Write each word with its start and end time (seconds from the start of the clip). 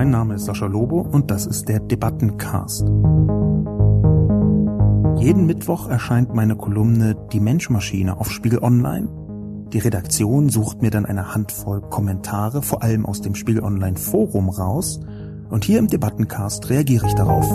mein 0.00 0.12
Name 0.12 0.36
ist 0.36 0.46
Sascha 0.46 0.64
Lobo 0.64 1.02
und 1.02 1.30
das 1.30 1.44
ist 1.44 1.68
der 1.68 1.78
Debattencast. 1.78 2.88
Jeden 5.18 5.44
Mittwoch 5.44 5.90
erscheint 5.90 6.34
meine 6.34 6.56
Kolumne 6.56 7.14
Die 7.34 7.38
Menschmaschine 7.38 8.18
auf 8.18 8.30
Spiegel 8.30 8.60
Online. 8.62 9.10
Die 9.74 9.78
Redaktion 9.78 10.48
sucht 10.48 10.80
mir 10.80 10.90
dann 10.90 11.04
eine 11.04 11.34
Handvoll 11.34 11.82
Kommentare, 11.82 12.62
vor 12.62 12.82
allem 12.82 13.04
aus 13.04 13.20
dem 13.20 13.34
Spiegel 13.34 13.62
Online 13.62 13.98
Forum 13.98 14.48
raus, 14.48 15.00
und 15.50 15.66
hier 15.66 15.78
im 15.78 15.88
Debattencast 15.88 16.70
reagiere 16.70 17.06
ich 17.06 17.14
darauf. 17.14 17.52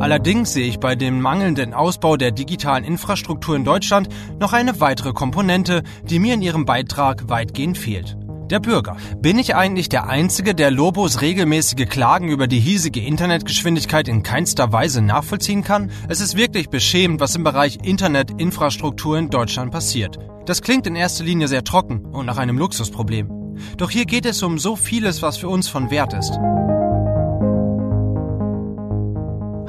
Allerdings 0.00 0.52
sehe 0.52 0.68
ich 0.68 0.78
bei 0.78 0.94
dem 0.94 1.20
mangelnden 1.20 1.74
Ausbau 1.74 2.16
der 2.16 2.30
digitalen 2.30 2.84
Infrastruktur 2.84 3.56
in 3.56 3.64
Deutschland 3.64 4.08
noch 4.38 4.52
eine 4.52 4.80
weitere 4.80 5.12
Komponente, 5.12 5.82
die 6.08 6.20
mir 6.20 6.34
in 6.34 6.42
Ihrem 6.42 6.64
Beitrag 6.64 7.28
weitgehend 7.28 7.76
fehlt. 7.76 8.16
Der 8.50 8.60
Bürger. 8.60 8.96
Bin 9.18 9.38
ich 9.38 9.54
eigentlich 9.54 9.90
der 9.90 10.08
Einzige, 10.08 10.54
der 10.54 10.70
Lobos 10.70 11.20
regelmäßige 11.20 11.86
Klagen 11.86 12.30
über 12.30 12.46
die 12.46 12.60
hiesige 12.60 13.00
Internetgeschwindigkeit 13.00 14.08
in 14.08 14.22
keinster 14.22 14.72
Weise 14.72 15.02
nachvollziehen 15.02 15.62
kann? 15.62 15.90
Es 16.08 16.20
ist 16.22 16.34
wirklich 16.34 16.70
beschämend, 16.70 17.20
was 17.20 17.34
im 17.34 17.44
Bereich 17.44 17.78
Internetinfrastruktur 17.82 19.18
in 19.18 19.28
Deutschland 19.28 19.70
passiert. 19.70 20.18
Das 20.46 20.62
klingt 20.62 20.86
in 20.86 20.96
erster 20.96 21.24
Linie 21.24 21.46
sehr 21.46 21.62
trocken 21.62 22.06
und 22.06 22.24
nach 22.24 22.38
einem 22.38 22.56
Luxusproblem. 22.56 23.30
Doch 23.76 23.90
hier 23.90 24.06
geht 24.06 24.24
es 24.24 24.42
um 24.42 24.58
so 24.58 24.76
vieles, 24.76 25.20
was 25.20 25.36
für 25.36 25.48
uns 25.48 25.68
von 25.68 25.90
Wert 25.90 26.14
ist. 26.14 26.38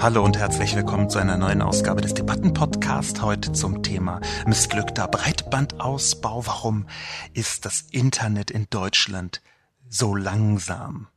Hallo 0.02 0.23
und 0.23 0.38
herzlich 0.38 0.77
willkommen 0.77 1.09
zu 1.09 1.20
einer 1.20 1.35
neuen 1.35 1.62
Ausgabe 1.62 1.99
des 1.99 2.13
Debattenpodcasts. 2.13 3.21
Heute 3.21 3.52
zum 3.52 3.84
Thema 3.84 4.22
missglückter 4.45 5.09
Breitbandausbau. 5.09 6.45
Warum 6.45 6.88
ist 7.34 7.66
das 7.66 7.81
Internet 7.91 8.49
in 8.49 8.67
Deutschland 8.70 9.41
so 9.89 10.16
langsam? 10.16 11.09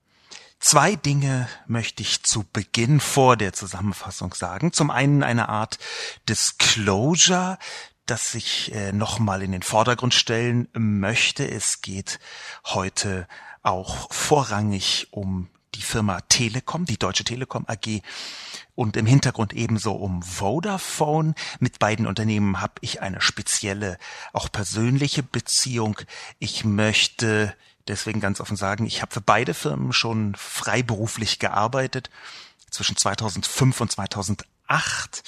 Zwei 0.59 0.97
Dinge 0.97 1.49
möchte 1.69 2.03
ich 2.03 2.25
zu 2.25 2.45
Beginn 2.53 2.99
vor 2.99 3.37
der 3.37 3.53
Zusammenfassung 3.53 4.35
sagen. 4.35 4.73
Zum 4.73 4.91
einen 4.91 5.23
eine 5.23 5.49
Art 5.49 5.79
Disclosure, 6.29 7.59
das 8.07 8.35
ich 8.35 8.75
äh, 8.75 8.91
nochmal 8.91 9.45
in 9.45 9.53
den 9.53 9.63
Vordergrund 9.63 10.13
stellen 10.13 10.67
möchte. 10.73 11.49
Es 11.49 11.83
geht 11.83 12.19
heute 12.65 13.29
auch 13.63 14.13
vorrangig 14.13 15.07
um 15.13 15.51
die 15.77 15.83
Firma 15.83 16.21
Telekom, 16.23 16.85
die 16.85 16.99
Deutsche 16.99 17.23
Telekom 17.23 17.65
AG 17.69 18.03
und 18.75 18.97
im 18.97 19.07
Hintergrund 19.07 19.53
ebenso 19.53 19.93
um 19.93 20.23
Vodafone. 20.23 21.35
Mit 21.61 21.79
beiden 21.79 22.07
Unternehmen 22.07 22.61
habe 22.61 22.75
ich 22.81 23.03
eine 23.03 23.21
spezielle, 23.21 23.99
auch 24.33 24.51
persönliche 24.51 25.23
Beziehung. 25.23 25.99
Ich 26.39 26.65
möchte 26.65 27.55
deswegen 27.89 28.21
ganz 28.21 28.41
offen 28.41 28.57
sagen, 28.57 28.87
ich 28.87 29.03
habe 29.03 29.13
für 29.13 29.21
beide 29.21 29.55
Firmen 29.55 29.93
schon 29.93 30.35
freiberuflich 30.35 31.39
gearbeitet. 31.39 32.11
Zwischen 32.71 32.97
2005 32.97 33.81
und 33.83 33.93
2008 33.93 35.23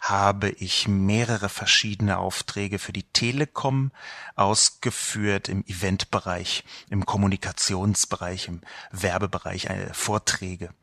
habe 0.00 0.50
ich 0.50 0.86
mehrere 0.86 1.48
verschiedene 1.48 2.18
Aufträge 2.18 2.78
für 2.78 2.92
die 2.92 3.04
Telekom 3.04 3.92
ausgeführt 4.34 5.48
im 5.48 5.64
Eventbereich, 5.66 6.64
im 6.90 7.06
Kommunikationsbereich, 7.06 8.48
im 8.48 8.60
Werbebereich, 8.90 9.66
äh, 9.66 9.94
Vorträge. 9.94 10.74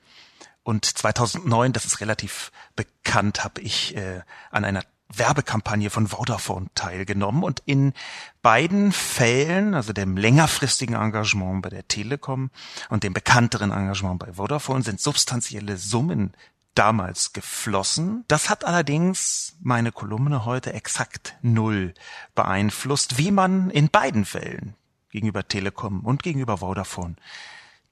Und 0.68 0.84
2009, 0.84 1.72
das 1.72 1.86
ist 1.86 2.02
relativ 2.02 2.52
bekannt, 2.76 3.46
habe 3.46 3.62
ich 3.62 3.96
äh, 3.96 4.20
an 4.52 4.66
einer 4.66 4.84
Werbekampagne 5.08 5.90
von 5.90 6.08
Vodafone 6.08 6.68
teilgenommen 6.76 7.44
und 7.44 7.62
in 7.66 7.94
beiden 8.42 8.92
Fällen, 8.92 9.76
also 9.76 9.94
dem 9.94 10.18
längerfristigen 10.18 10.94
Engagement 10.94 11.62
bei 11.62 11.70
der 11.70 11.88
Telekom 11.88 12.52
und 12.90 13.06
dem 13.06 13.14
bekannteren 13.14 13.72
Engagement 13.72 14.20
bei 14.20 14.34
Vodafone, 14.34 14.84
sind 14.84 15.00
substanzielle 15.00 15.78
Summen 15.78 16.34
damals 16.76 17.32
geflossen. 17.32 18.26
Das 18.28 18.50
hat 18.50 18.66
allerdings 18.66 19.56
meine 19.62 19.94
Kolumne 19.94 20.44
heute 20.44 20.74
exakt 20.74 21.38
null 21.42 21.94
beeinflusst, 22.36 23.18
wie 23.18 23.32
man 23.32 23.70
in 23.70 23.88
beiden 23.88 24.26
Fällen 24.26 24.76
gegenüber 25.12 25.48
Telekom 25.48 26.02
und 26.02 26.24
gegenüber 26.24 26.58
Vodafone 26.58 27.16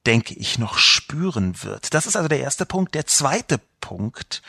denke 0.06 0.34
ich, 0.34 0.60
noch 0.60 0.78
spüren 0.78 1.64
wird. 1.64 1.94
Das 1.94 2.06
ist 2.06 2.16
also 2.16 2.28
der 2.28 2.40
erste 2.40 2.66
Punkt. 2.66 2.96
Der 2.96 3.06
zweite 3.06 3.60
Punkt 3.82 4.42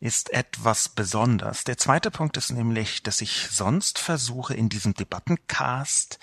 ist 0.00 0.32
etwas 0.32 0.88
besonders. 0.88 1.64
Der 1.64 1.76
zweite 1.76 2.10
Punkt 2.10 2.36
ist 2.36 2.50
nämlich, 2.50 3.02
dass 3.02 3.20
ich 3.20 3.48
sonst 3.50 3.98
versuche 3.98 4.54
in 4.54 4.68
diesem 4.68 4.94
Debattencast, 4.94 6.18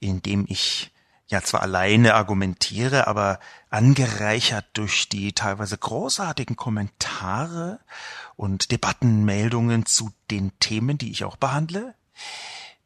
in 0.00 0.22
dem 0.22 0.46
ich 0.48 0.90
ja 1.28 1.42
zwar 1.42 1.62
alleine 1.62 2.14
argumentiere, 2.14 3.06
aber 3.06 3.38
angereichert 3.68 4.66
durch 4.72 5.08
die 5.08 5.32
teilweise 5.32 5.78
großartigen 5.78 6.56
Kommentare 6.56 7.78
und 8.36 8.72
Debattenmeldungen 8.72 9.86
zu 9.86 10.10
den 10.30 10.58
Themen, 10.58 10.98
die 10.98 11.12
ich 11.12 11.24
auch 11.24 11.36
behandle, 11.36 11.94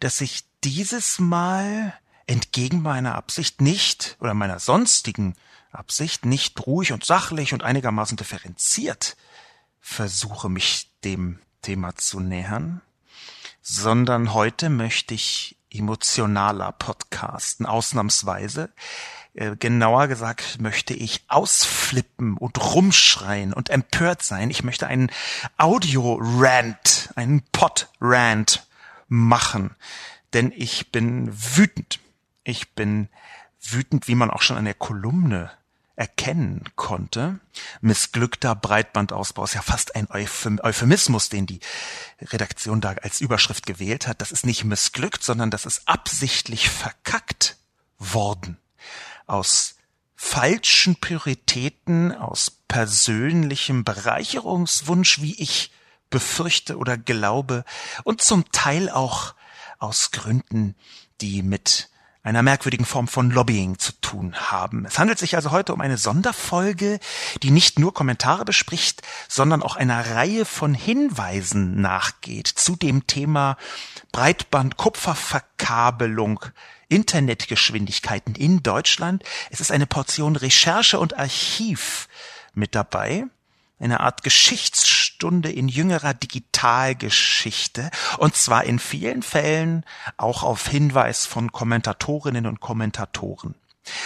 dass 0.01 0.21
ich 0.21 0.45
dieses 0.63 1.19
Mal 1.19 1.95
entgegen 2.27 2.83
meiner 2.83 3.15
Absicht 3.15 3.61
nicht 3.61 4.17
oder 4.21 4.35
meiner 4.35 4.59
sonstigen 4.59 5.35
Absicht 5.73 6.25
nicht 6.25 6.67
ruhig 6.67 6.93
und 6.93 7.05
sachlich 7.05 7.53
und 7.53 7.63
einigermaßen 7.63 8.17
differenziert 8.17 9.17
versuche, 9.81 10.49
mich 10.49 10.91
dem 11.05 11.39
Thema 11.61 11.95
zu 11.95 12.21
nähern, 12.21 12.81
sondern 13.61 14.33
heute 14.33 14.71
möchte 14.71 15.15
ich 15.15 15.59
emotionaler 15.71 16.73
podcasten, 16.73 17.67
ausnahmsweise. 17.67 18.71
Äh, 19.35 19.57
genauer 19.57 20.09
gesagt 20.09 20.61
möchte 20.61 20.95
ich 20.95 21.25
ausflippen 21.29 22.37
und 22.37 22.59
rumschreien 22.75 23.53
und 23.53 23.69
empört 23.69 24.23
sein. 24.23 24.51
Ich 24.51 24.63
möchte 24.63 24.87
einen 24.87 25.11
Audio-Rant, 25.59 27.11
einen 27.17 27.43
Pod-Rant 27.53 28.67
machen, 29.09 29.75
denn 30.33 30.53
ich 30.55 30.93
bin 30.93 31.31
wütend. 31.33 31.99
Ich 32.45 32.73
bin 32.73 33.09
wütend, 33.61 34.07
wie 34.07 34.15
man 34.15 34.31
auch 34.31 34.43
schon 34.43 34.57
an 34.57 34.67
der 34.67 34.75
Kolumne 34.75 35.51
erkennen 35.97 36.65
konnte. 36.77 37.39
Missglückter 37.81 38.55
Breitbandausbau 38.55 39.45
ist 39.45 39.55
ja 39.55 39.63
fast 39.63 39.95
ein 39.95 40.09
Euphemismus, 40.11 41.29
den 41.29 41.47
die 41.47 41.61
Redaktion 42.21 42.81
da 42.81 42.95
als 43.03 43.21
Überschrift 43.21 43.65
gewählt 43.67 44.07
hat. 44.07 44.21
Das 44.21 44.33
ist 44.33 44.45
nicht 44.45 44.65
missglückt, 44.65 45.23
sondern 45.23 45.51
das 45.51 45.67
ist 45.67 45.83
absichtlich 45.87 46.69
verkackt 46.69 47.57
worden. 47.99 48.59
Aus 49.27 49.77
falschen 50.17 50.97
Prioritäten, 50.97 52.13
aus 52.13 52.51
persönlichem 52.51 53.85
Bereicherungswunsch, 53.85 55.21
wie 55.21 55.41
ich 55.41 55.71
befürchte 56.11 56.77
oder 56.77 56.97
glaube, 56.97 57.65
und 58.03 58.21
zum 58.21 58.51
Teil 58.51 58.91
auch 58.91 59.35
aus 59.79 60.11
Gründen, 60.11 60.75
die 61.21 61.43
mit 61.43 61.89
einer 62.25 62.43
merkwürdigen 62.43 62.87
Form 62.87 63.07
von 63.07 63.31
Lobbying 63.31 63.79
zu 63.79 63.93
tun 64.01 64.35
haben. 64.35 64.87
Es 64.87 64.99
handelt 64.99 65.19
sich 65.19 65.37
also 65.37 65.51
heute 65.51 65.75
um 65.75 65.83
eine 65.83 65.99
Sonderfolge, 65.99 66.99
die 67.43 67.51
nicht 67.51 67.79
nur 67.79 67.93
Kommentare 67.93 68.47
bespricht, 68.47 69.03
sondern 69.29 69.63
auch 69.63 69.77
einer 69.77 70.11
Reihe 70.17 70.47
von 70.47 70.75
Hinweisen 70.75 71.81
nachgeht 71.81 72.49
zu 72.49 72.77
dem 72.77 73.07
Thema 73.07 73.59
Breitband, 74.11 74.79
Kupferverkabelung, 74.79 76.41
Internetgeschwindigkeiten 76.89 78.35
in 78.35 78.63
Deutschland. 78.63 79.23
Es 79.51 79.61
ist 79.61 79.71
eine 79.71 79.87
Portion 79.87 80.37
Recherche 80.37 80.99
und 80.99 81.19
Archiv 81.19 82.09
mit 82.55 82.75
dabei 82.75 83.27
eine 83.79 84.01
Art 84.01 84.23
Geschichtsstunde 85.25 85.51
in 85.51 85.69
jüngerer 85.69 86.13
Digitalgeschichte 86.13 87.91
und 88.19 88.37
zwar 88.37 88.65
in 88.65 88.79
vielen 88.79 89.23
Fällen 89.23 89.85
auch 90.19 90.43
auf 90.43 90.69
Hinweis 90.69 91.25
von 91.25 91.51
Kommentatorinnen 91.51 92.47
und 92.47 92.61
Kommentatoren. 92.61 93.55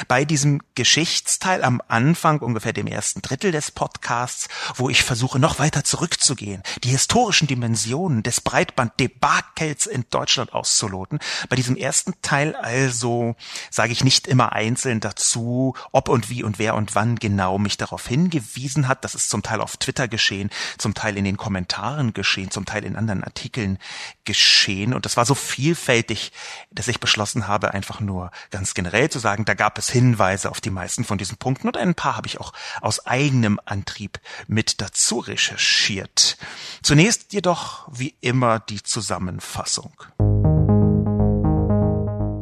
Bei 0.08 0.24
diesem 0.24 0.60
Geschichtsteil 0.74 1.62
am 1.62 1.82
Anfang, 1.88 2.40
ungefähr 2.40 2.72
dem 2.72 2.86
ersten 2.86 3.22
Drittel 3.22 3.52
des 3.52 3.70
Podcasts, 3.70 4.48
wo 4.74 4.88
ich 4.88 5.02
versuche, 5.02 5.38
noch 5.38 5.58
weiter 5.58 5.84
zurückzugehen, 5.84 6.62
die 6.84 6.90
historischen 6.90 7.46
Dimensionen 7.46 8.22
des 8.22 8.40
Breitbanddebakels 8.40 9.86
in 9.86 10.04
Deutschland 10.10 10.52
auszuloten. 10.52 11.18
Bei 11.48 11.56
diesem 11.56 11.76
ersten 11.76 12.14
Teil 12.22 12.54
also 12.56 13.36
sage 13.70 13.92
ich 13.92 14.04
nicht 14.04 14.26
immer 14.26 14.52
einzeln 14.52 15.00
dazu, 15.00 15.74
ob 15.92 16.08
und 16.08 16.30
wie 16.30 16.42
und 16.42 16.58
wer 16.58 16.74
und 16.74 16.94
wann 16.94 17.16
genau 17.16 17.58
mich 17.58 17.76
darauf 17.76 18.06
hingewiesen 18.06 18.88
hat. 18.88 19.04
Das 19.04 19.14
ist 19.14 19.30
zum 19.30 19.42
Teil 19.42 19.60
auf 19.60 19.76
Twitter 19.76 20.08
geschehen, 20.08 20.50
zum 20.78 20.94
Teil 20.94 21.16
in 21.16 21.24
den 21.24 21.36
Kommentaren 21.36 22.14
geschehen, 22.14 22.50
zum 22.50 22.66
Teil 22.66 22.84
in 22.84 22.96
anderen 22.96 23.24
Artikeln 23.24 23.78
geschehen. 24.24 24.94
Und 24.94 25.04
das 25.04 25.16
war 25.16 25.24
so 25.26 25.34
vielfältig, 25.34 26.32
dass 26.70 26.88
ich 26.88 27.00
beschlossen 27.00 27.48
habe, 27.48 27.74
einfach 27.74 28.00
nur 28.00 28.30
ganz 28.50 28.74
generell 28.74 29.10
zu 29.10 29.18
sagen, 29.18 29.44
da 29.44 29.54
gab 29.54 29.67
gab 29.68 29.76
es 29.76 29.90
Hinweise 29.90 30.50
auf 30.50 30.62
die 30.62 30.70
meisten 30.70 31.04
von 31.04 31.18
diesen 31.18 31.36
Punkten 31.36 31.66
und 31.66 31.76
ein 31.76 31.94
paar 31.94 32.16
habe 32.16 32.26
ich 32.26 32.40
auch 32.40 32.54
aus 32.80 33.04
eigenem 33.06 33.60
Antrieb 33.66 34.18
mit 34.46 34.80
dazu 34.80 35.18
recherchiert. 35.18 36.38
Zunächst 36.82 37.34
jedoch 37.34 37.86
wie 37.92 38.14
immer 38.22 38.60
die 38.60 38.82
Zusammenfassung. 38.82 39.92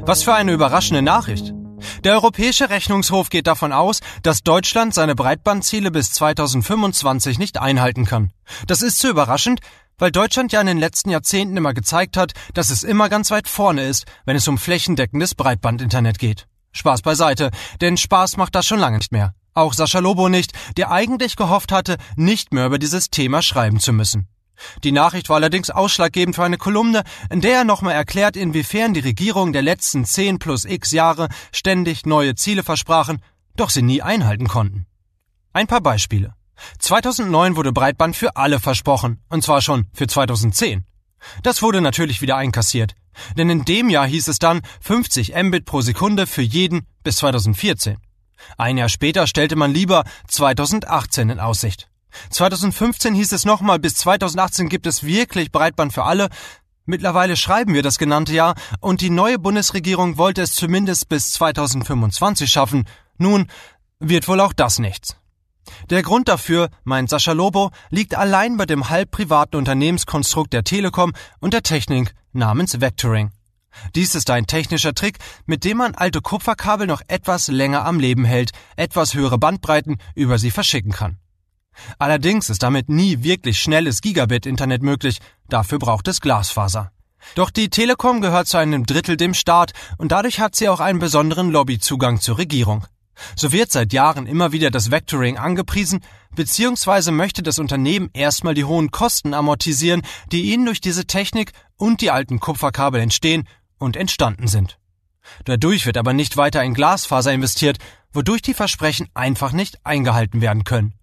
Was 0.07 0.23
für 0.23 0.35
eine 0.35 0.53
überraschende 0.53 1.03
Nachricht. 1.03 1.53
Der 2.05 2.13
Europäische 2.13 2.71
Rechnungshof 2.71 3.29
geht 3.29 3.49
davon 3.49 3.73
aus, 3.73 3.99
dass 4.23 4.45
Deutschland 4.45 4.95
seine 4.95 5.17
Breitbandziele 5.17 5.91
bis 5.91 6.13
2025 6.13 7.41
nicht 7.41 7.59
einhalten 7.59 8.05
kann. 8.05 8.31
Das 8.69 8.83
ist 8.83 9.01
zu 9.01 9.09
überraschend, 9.09 9.59
weil 9.99 10.13
Deutschland 10.13 10.53
ja 10.53 10.61
in 10.61 10.69
den 10.69 10.79
letzten 10.79 11.11
Jahrzehnten 11.11 11.57
immer 11.57 11.75
gezeigt 11.75 12.17
hat, 12.17 12.35
dass 12.55 12.71
es 12.71 12.85
immer 12.85 13.09
ganz 13.09 13.33
weit 13.33 13.49
vorne 13.49 13.85
ist, 13.89 14.05
wenn 14.27 14.37
es 14.37 14.47
um 14.47 14.59
flächendeckendes 14.59 15.35
Breitbandinternet 15.35 16.21
geht. 16.21 16.47
Spaß 16.77 17.03
beiseite, 17.03 17.51
denn 17.81 17.97
Spaß 17.97 18.37
macht 18.37 18.55
das 18.55 18.67
schon 18.67 18.79
lange 18.79 18.99
nicht 18.99 19.13
mehr. 19.13 19.35
Auch 19.55 19.73
Sascha 19.73 20.01
Lobo 20.01 20.29
nicht, 20.29 20.53
der 20.77 20.91
eigentlich 20.91 21.37
gehofft 21.37 21.73
hatte, 21.73 21.97
nicht 22.17 22.53
mehr 22.53 22.67
über 22.67 22.79
dieses 22.79 23.11
Thema 23.11 23.43
schreiben 23.43 23.81
zu 23.81 23.93
müssen. 23.93 24.29
Die 24.85 24.93
Nachricht 24.93 25.29
war 25.29 25.37
allerdings 25.37 25.71
ausschlaggebend 25.71 26.37
für 26.37 26.45
eine 26.45 26.59
Kolumne, 26.59 27.03
in 27.31 27.41
der 27.41 27.59
er 27.59 27.65
nochmal 27.65 27.95
erklärt, 27.95 28.37
inwiefern 28.37 28.95
die 28.95 29.01
Regierung 29.01 29.53
der 29.53 29.63
letzten 29.63 30.05
10 30.05 30.39
plus 30.39 30.65
x 30.65 30.93
Jahre 30.93 31.29
ständig 31.53 32.07
neue 32.07 32.35
Ziele 32.35 32.63
versprachen, 32.63 33.23
doch 33.57 33.71
sie 33.71 33.83
nie 33.83 34.03
einhalten 34.03 34.49
konnten. 34.49 34.87
Ein 35.53 35.67
paar 35.67 35.81
Beispiele. 35.81 36.35
2009 36.79 37.57
wurde 37.57 37.73
Breitband 37.73 38.17
für 38.17 38.37
alle 38.37 38.61
versprochen, 38.61 39.21
und 39.29 39.43
zwar 39.43 39.61
schon 39.61 39.87
für 39.93 40.07
2010. 40.07 40.85
Das 41.43 41.63
wurde 41.63 41.81
natürlich 41.81 42.21
wieder 42.21 42.37
einkassiert, 42.37 42.95
denn 43.37 43.51
in 43.51 43.65
dem 43.65 43.89
Jahr 43.89 44.07
hieß 44.07 44.29
es 44.29 44.39
dann 44.39 44.63
50 44.81 45.35
Mbit 45.35 45.65
pro 45.65 45.81
Sekunde 45.81 46.27
für 46.27 46.43
jeden 46.43 46.87
bis 47.03 47.17
2014. 47.17 47.99
Ein 48.59 48.79
Jahr 48.79 48.89
später 48.89 49.27
stellte 49.27 49.57
man 49.57 49.73
lieber 49.73 50.05
2018 50.29 51.31
in 51.31 51.41
Aussicht. 51.41 51.89
2015 52.31 53.15
hieß 53.15 53.33
es 53.33 53.45
nochmal, 53.45 53.79
bis 53.79 53.95
2018 53.97 54.69
gibt 54.69 54.87
es 54.87 55.05
wirklich 55.05 55.53
Breitband 55.53 55.93
für 55.93 56.05
alle. 56.05 56.29
Mittlerweile 56.85 57.37
schreiben 57.37 57.75
wir 57.75 57.83
das 57.83 57.99
genannte 57.99 58.33
Jahr 58.33 58.55
und 58.81 59.01
die 59.01 59.11
neue 59.11 59.39
Bundesregierung 59.39 60.19
wollte 60.19 60.43
es 60.43 60.53
zumindest 60.53 61.09
bis 61.09 61.33
2025 61.33 62.51
schaffen. 62.51 62.85
Nun 63.19 63.49
wird 63.99 64.29
wohl 64.29 64.41
auch 64.41 64.53
das 64.53 64.79
nichts. 64.79 65.17
Der 65.91 66.03
Grund 66.03 66.29
dafür, 66.29 66.69
meint 66.85 67.11
Sascha 67.11 67.33
Lobo, 67.33 67.71
liegt 67.91 68.15
allein 68.15 68.57
bei 68.57 68.67
dem 68.67 68.89
halb 68.89 69.11
privaten 69.11 69.57
Unternehmenskonstrukt 69.57 70.53
der 70.53 70.65
Telekom 70.65 71.13
und 71.41 71.55
der 71.55 71.63
Technik 71.63 72.15
namens 72.33 72.81
Vectoring. 72.81 73.31
Dies 73.95 74.15
ist 74.15 74.31
ein 74.31 74.47
technischer 74.47 74.95
Trick, 74.95 75.19
mit 75.45 75.65
dem 75.65 75.79
man 75.79 75.95
alte 75.95 76.21
Kupferkabel 76.21 76.87
noch 76.87 77.03
etwas 77.09 77.49
länger 77.49 77.85
am 77.85 78.01
Leben 78.01 78.25
hält, 78.25 78.53
etwas 78.77 79.15
höhere 79.15 79.39
Bandbreiten 79.39 79.99
über 80.15 80.39
sie 80.39 80.51
verschicken 80.51 80.93
kann. 80.93 81.19
Allerdings 81.99 82.49
ist 82.49 82.63
damit 82.63 82.89
nie 82.89 83.23
wirklich 83.23 83.61
schnelles 83.61 84.01
Gigabit-Internet 84.01 84.83
möglich, 84.83 85.19
dafür 85.49 85.79
braucht 85.79 86.09
es 86.09 86.21
Glasfaser. 86.21 86.91
Doch 87.35 87.51
die 87.51 87.69
Telekom 87.69 88.21
gehört 88.21 88.47
zu 88.47 88.57
einem 88.57 88.87
Drittel 88.87 89.17
dem 89.17 89.35
Staat 89.35 89.73
und 89.99 90.13
dadurch 90.13 90.41
hat 90.41 90.55
sie 90.55 90.69
auch 90.69 90.81
einen 90.81 91.01
besonderen 91.01 91.51
Lobbyzugang 91.51 92.21
zur 92.21 92.39
Regierung. 92.39 92.87
So 93.35 93.53
wird 93.53 93.73
seit 93.73 93.93
Jahren 93.93 94.27
immer 94.27 94.53
wieder 94.53 94.71
das 94.71 94.91
Vectoring 94.91 95.39
angepriesen, 95.39 96.01
beziehungsweise 96.35 97.13
möchte 97.13 97.43
das 97.43 97.59
Unternehmen 97.59 98.11
erstmal 98.13 98.55
die 98.55 98.65
hohen 98.65 98.91
Kosten 98.91 99.35
amortisieren, 99.35 100.03
die 100.33 100.53
ihnen 100.53 100.67
durch 100.67 100.81
diese 100.81 101.07
Technik 101.07 101.53
und 101.77 102.01
die 102.01 102.11
alten 102.11 102.41
Kupferkabel 102.41 103.01
entstehen 103.01 103.49
und 103.79 103.97
entstanden 103.97 104.49
sind. 104.49 104.79
Dadurch 105.45 105.87
wird 105.87 105.97
aber 105.97 106.13
nicht 106.13 106.37
weiter 106.37 106.63
in 106.63 106.75
Glasfaser 106.75 107.33
investiert, 107.33 107.79
wodurch 108.13 108.43
die 108.43 108.55
Versprechen 108.55 109.09
einfach 109.15 109.53
nicht 109.53 109.85
eingehalten 109.85 110.41
werden 110.41 110.65
können. 110.65 110.95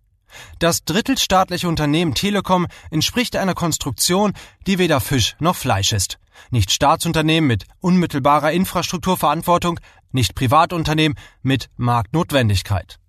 Das 0.60 0.84
drittelstaatliche 0.84 1.68
Unternehmen 1.68 2.16
Telekom 2.16 2.68
entspricht 2.90 3.36
einer 3.36 3.54
Konstruktion, 3.54 4.34
die 4.66 4.80
weder 4.80 5.00
Fisch 5.00 5.36
noch 5.40 5.56
Fleisch 5.56 5.94
ist. 5.94 6.18
Nicht 6.50 6.72
Staatsunternehmen 6.72 7.48
mit 7.48 7.66
unmittelbarer 7.80 8.52
Infrastrukturverantwortung, 8.52 9.80
nicht 10.14 10.36
Privatunternehmen 10.36 11.18
mit 11.42 11.70
Marktnotwendigkeit. 11.78 13.00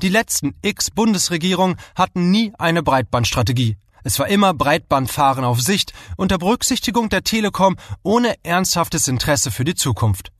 Die 0.00 0.08
letzten 0.08 0.54
X 0.62 0.90
Bundesregierungen 0.90 1.76
hatten 1.94 2.30
nie 2.30 2.52
eine 2.58 2.82
Breitbandstrategie. 2.82 3.76
Es 4.04 4.18
war 4.18 4.28
immer 4.28 4.52
Breitbandfahren 4.54 5.44
auf 5.44 5.60
Sicht 5.60 5.92
unter 6.16 6.38
Berücksichtigung 6.38 7.08
der 7.08 7.22
Telekom 7.22 7.76
ohne 8.02 8.34
ernsthaftes 8.42 9.06
Interesse 9.08 9.50
für 9.50 9.64
die 9.64 9.74
Zukunft. 9.74 10.32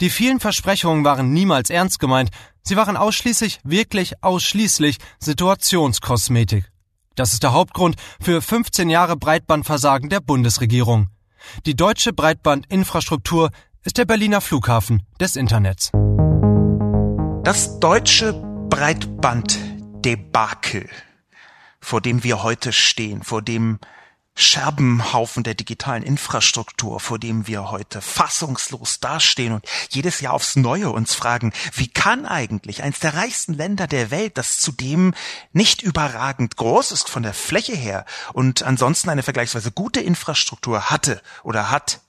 Die 0.00 0.10
vielen 0.10 0.40
Versprechungen 0.40 1.04
waren 1.04 1.32
niemals 1.32 1.70
ernst 1.70 1.98
gemeint, 1.98 2.30
sie 2.62 2.76
waren 2.76 2.96
ausschließlich, 2.96 3.60
wirklich 3.64 4.22
ausschließlich 4.22 4.96
Situationskosmetik. 5.20 6.70
Das 7.14 7.32
ist 7.32 7.42
der 7.42 7.52
Hauptgrund 7.52 7.96
für 8.20 8.40
15 8.40 8.88
Jahre 8.90 9.16
Breitbandversagen 9.16 10.08
der 10.08 10.20
Bundesregierung. 10.20 11.08
Die 11.66 11.74
deutsche 11.74 12.12
Breitbandinfrastruktur 12.12 13.50
ist 13.88 13.96
der 13.96 14.04
Berliner 14.04 14.42
Flughafen 14.42 15.02
des 15.18 15.34
Internets. 15.34 15.92
Das 17.42 17.80
deutsche 17.80 18.34
Breitbanddebakel, 18.68 20.90
vor 21.80 22.02
dem 22.02 22.22
wir 22.22 22.42
heute 22.42 22.74
stehen, 22.74 23.22
vor 23.22 23.40
dem 23.40 23.78
Scherbenhaufen 24.34 25.42
der 25.42 25.54
digitalen 25.54 26.02
Infrastruktur, 26.02 27.00
vor 27.00 27.18
dem 27.18 27.46
wir 27.46 27.70
heute 27.70 28.02
fassungslos 28.02 29.00
dastehen 29.00 29.54
und 29.54 29.64
jedes 29.88 30.20
Jahr 30.20 30.34
aufs 30.34 30.56
Neue 30.56 30.90
uns 30.90 31.14
fragen, 31.14 31.54
wie 31.72 31.88
kann 31.88 32.26
eigentlich 32.26 32.82
eins 32.82 33.00
der 33.00 33.14
reichsten 33.14 33.54
Länder 33.54 33.86
der 33.86 34.10
Welt, 34.10 34.36
das 34.36 34.60
zudem 34.60 35.14
nicht 35.54 35.80
überragend 35.80 36.56
groß 36.56 36.92
ist 36.92 37.08
von 37.08 37.22
der 37.22 37.32
Fläche 37.32 37.74
her 37.74 38.04
und 38.34 38.64
ansonsten 38.64 39.08
eine 39.08 39.22
vergleichsweise 39.22 39.72
gute 39.72 40.00
Infrastruktur 40.00 40.90
hatte 40.90 41.22
oder 41.42 41.70
hat, 41.70 42.02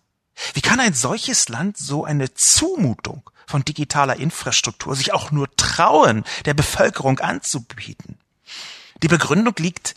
wie 0.53 0.61
kann 0.61 0.79
ein 0.79 0.93
solches 0.93 1.49
Land 1.49 1.77
so 1.77 2.05
eine 2.05 2.33
Zumutung 2.33 3.29
von 3.47 3.65
digitaler 3.65 4.17
Infrastruktur 4.17 4.95
sich 4.95 5.13
auch 5.13 5.31
nur 5.31 5.49
trauen, 5.55 6.23
der 6.45 6.53
Bevölkerung 6.53 7.19
anzubieten? 7.19 8.17
Die 9.01 9.07
Begründung 9.07 9.55
liegt 9.57 9.95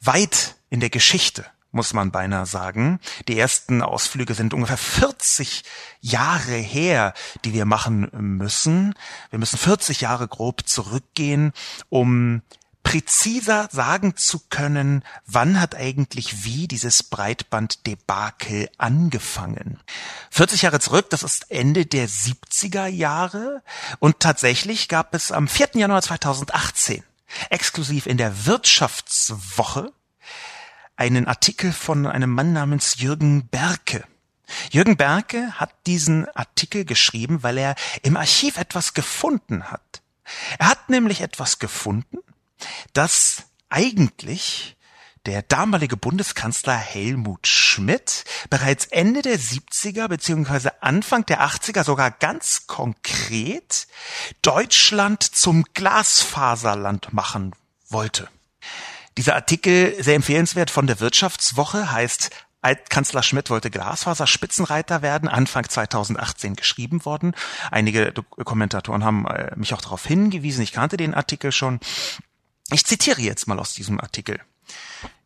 weit 0.00 0.56
in 0.70 0.80
der 0.80 0.90
Geschichte 0.90 1.44
muss 1.72 1.94
man 1.94 2.10
beinahe 2.10 2.46
sagen. 2.46 3.00
Die 3.26 3.38
ersten 3.38 3.82
Ausflüge 3.82 4.34
sind 4.34 4.54
ungefähr 4.54 4.76
40 4.76 5.64
Jahre 6.00 6.52
her, 6.52 7.14
die 7.44 7.54
wir 7.54 7.64
machen 7.64 8.10
müssen. 8.12 8.94
Wir 9.30 9.38
müssen 9.38 9.58
40 9.58 10.02
Jahre 10.02 10.28
grob 10.28 10.68
zurückgehen, 10.68 11.52
um 11.88 12.42
präziser 12.82 13.68
sagen 13.72 14.16
zu 14.16 14.40
können, 14.50 15.04
wann 15.26 15.60
hat 15.60 15.74
eigentlich 15.74 16.44
wie 16.44 16.68
dieses 16.68 17.02
Breitbanddebakel 17.02 18.68
angefangen. 18.78 19.78
40 20.30 20.62
Jahre 20.62 20.80
zurück, 20.80 21.10
das 21.10 21.22
ist 21.22 21.50
Ende 21.50 21.86
der 21.86 22.08
70er 22.08 22.86
Jahre 22.86 23.62
und 23.98 24.20
tatsächlich 24.20 24.88
gab 24.88 25.14
es 25.14 25.32
am 25.32 25.48
4. 25.48 25.70
Januar 25.74 26.02
2018 26.02 27.02
exklusiv 27.50 28.06
in 28.06 28.16
der 28.16 28.46
Wirtschaftswoche 28.46 29.92
einen 30.96 31.26
Artikel 31.26 31.72
von 31.72 32.06
einem 32.06 32.30
Mann 32.30 32.52
namens 32.52 32.96
Jürgen 32.98 33.48
Berke. 33.48 34.04
Jürgen 34.70 34.96
Berke 34.96 35.52
hat 35.52 35.70
diesen 35.86 36.28
Artikel 36.36 36.84
geschrieben, 36.84 37.42
weil 37.42 37.58
er 37.58 37.74
im 38.02 38.16
Archiv 38.16 38.58
etwas 38.58 38.92
gefunden 38.92 39.70
hat. 39.70 40.02
Er 40.58 40.68
hat 40.68 40.90
nämlich 40.90 41.20
etwas 41.22 41.58
gefunden, 41.58 42.18
das 42.92 43.44
eigentlich 43.68 44.76
der 45.26 45.42
damalige 45.42 45.96
Bundeskanzler 45.96 46.76
Helmut 46.76 47.46
Schmidt 47.46 48.24
bereits 48.50 48.86
Ende 48.86 49.22
der 49.22 49.38
70er 49.38 50.08
bzw. 50.08 50.70
Anfang 50.80 51.24
der 51.26 51.42
80er 51.42 51.84
sogar 51.84 52.10
ganz 52.10 52.66
konkret 52.66 53.86
Deutschland 54.42 55.22
zum 55.22 55.64
Glasfaserland 55.74 57.12
machen 57.12 57.54
wollte. 57.88 58.28
Dieser 59.16 59.34
Artikel, 59.34 60.02
sehr 60.02 60.16
empfehlenswert 60.16 60.70
von 60.70 60.86
der 60.86 60.98
Wirtschaftswoche, 60.98 61.92
heißt 61.92 62.30
Altkanzler 62.62 63.24
Schmidt 63.24 63.50
wollte 63.50 63.70
Glasfaser-Spitzenreiter 63.70 65.02
werden, 65.02 65.28
Anfang 65.28 65.68
2018 65.68 66.54
geschrieben 66.54 67.04
worden. 67.04 67.34
Einige 67.72 68.12
Kommentatoren 68.44 69.04
haben 69.04 69.26
äh, 69.26 69.50
mich 69.56 69.74
auch 69.74 69.82
darauf 69.82 70.06
hingewiesen, 70.06 70.62
ich 70.62 70.72
kannte 70.72 70.96
den 70.96 71.12
Artikel 71.12 71.50
schon. 71.50 71.80
Ich 72.72 72.86
zitiere 72.86 73.20
jetzt 73.20 73.46
mal 73.46 73.58
aus 73.58 73.74
diesem 73.74 74.00
Artikel. 74.00 74.40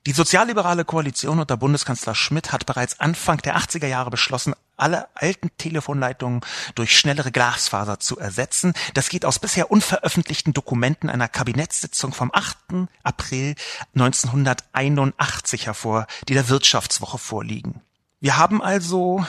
Die 0.06 0.12
sozialliberale 0.12 0.84
Koalition 0.84 1.40
unter 1.40 1.56
Bundeskanzler 1.56 2.14
Schmidt 2.14 2.52
hat 2.52 2.64
bereits 2.64 3.00
Anfang 3.00 3.38
der 3.38 3.56
80er 3.56 3.88
Jahre 3.88 4.10
beschlossen, 4.10 4.54
alle 4.76 5.08
alten 5.16 5.50
Telefonleitungen 5.58 6.42
durch 6.76 6.96
schnellere 6.96 7.32
Glasfaser 7.32 7.98
zu 7.98 8.16
ersetzen. 8.16 8.72
Das 8.94 9.08
geht 9.08 9.24
aus 9.24 9.40
bisher 9.40 9.70
unveröffentlichten 9.70 10.52
Dokumenten 10.52 11.10
einer 11.10 11.28
Kabinettssitzung 11.28 12.12
vom 12.12 12.30
8. 12.32 12.88
April 13.02 13.56
1981 13.94 15.66
hervor, 15.66 16.06
die 16.28 16.34
der 16.34 16.48
Wirtschaftswoche 16.48 17.18
vorliegen. 17.18 17.80
Wir 18.20 18.36
haben 18.36 18.62
also 18.62 19.26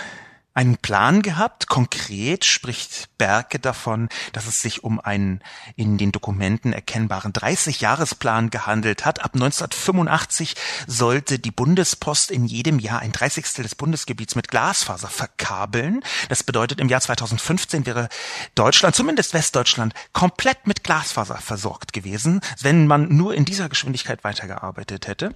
einen 0.58 0.78
Plan 0.78 1.22
gehabt. 1.22 1.68
Konkret 1.68 2.44
spricht 2.44 3.16
Berke 3.20 3.60
davon, 3.60 4.10
dass 4.34 4.48
es 4.48 4.60
sich 4.60 4.84
um 4.84 5.00
einen 5.00 5.44
in 5.76 6.00
den 6.00 6.12
Dokumenten 6.12 6.74
erkennbaren 6.74 7.32
30-Jahresplan 7.32 8.50
gehandelt 8.50 9.06
hat. 9.06 9.24
Ab 9.24 9.36
1985 9.36 10.56
sollte 10.88 11.38
die 11.38 11.52
Bundespost 11.52 12.32
in 12.32 12.46
jedem 12.46 12.80
Jahr 12.80 13.02
ein 13.02 13.12
Dreißigstel 13.12 13.62
des 13.62 13.76
Bundesgebiets 13.76 14.34
mit 14.34 14.48
Glasfaser 14.48 15.10
verkabeln. 15.10 16.02
Das 16.28 16.42
bedeutet, 16.42 16.80
im 16.80 16.90
Jahr 16.90 17.02
2015 17.02 17.86
wäre 17.86 18.10
Deutschland, 18.56 18.96
zumindest 18.96 19.36
Westdeutschland, 19.36 19.94
komplett 20.12 20.66
mit 20.66 20.84
Glasfaser 20.84 21.38
versorgt 21.38 21.94
gewesen, 21.94 22.42
wenn 22.62 22.88
man 22.88 23.16
nur 23.16 23.36
in 23.36 23.46
dieser 23.46 23.70
Geschwindigkeit 23.70 24.24
weitergearbeitet 24.24 25.06
hätte. 25.06 25.36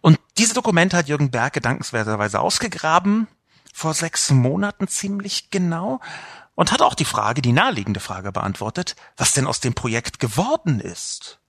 Und 0.00 0.18
diese 0.38 0.54
Dokumente 0.54 0.96
hat 0.96 1.08
Jürgen 1.08 1.30
Berke 1.30 1.60
dankenswerterweise 1.60 2.40
ausgegraben 2.40 3.28
vor 3.74 3.92
sechs 3.92 4.30
Monaten 4.30 4.86
ziemlich 4.86 5.50
genau 5.50 6.00
und 6.54 6.70
hat 6.70 6.80
auch 6.80 6.94
die 6.94 7.04
Frage, 7.04 7.42
die 7.42 7.52
naheliegende 7.52 7.98
Frage 7.98 8.30
beantwortet, 8.30 8.94
was 9.16 9.32
denn 9.32 9.48
aus 9.48 9.58
dem 9.58 9.74
Projekt 9.74 10.20
geworden 10.20 10.78
ist. 10.78 11.40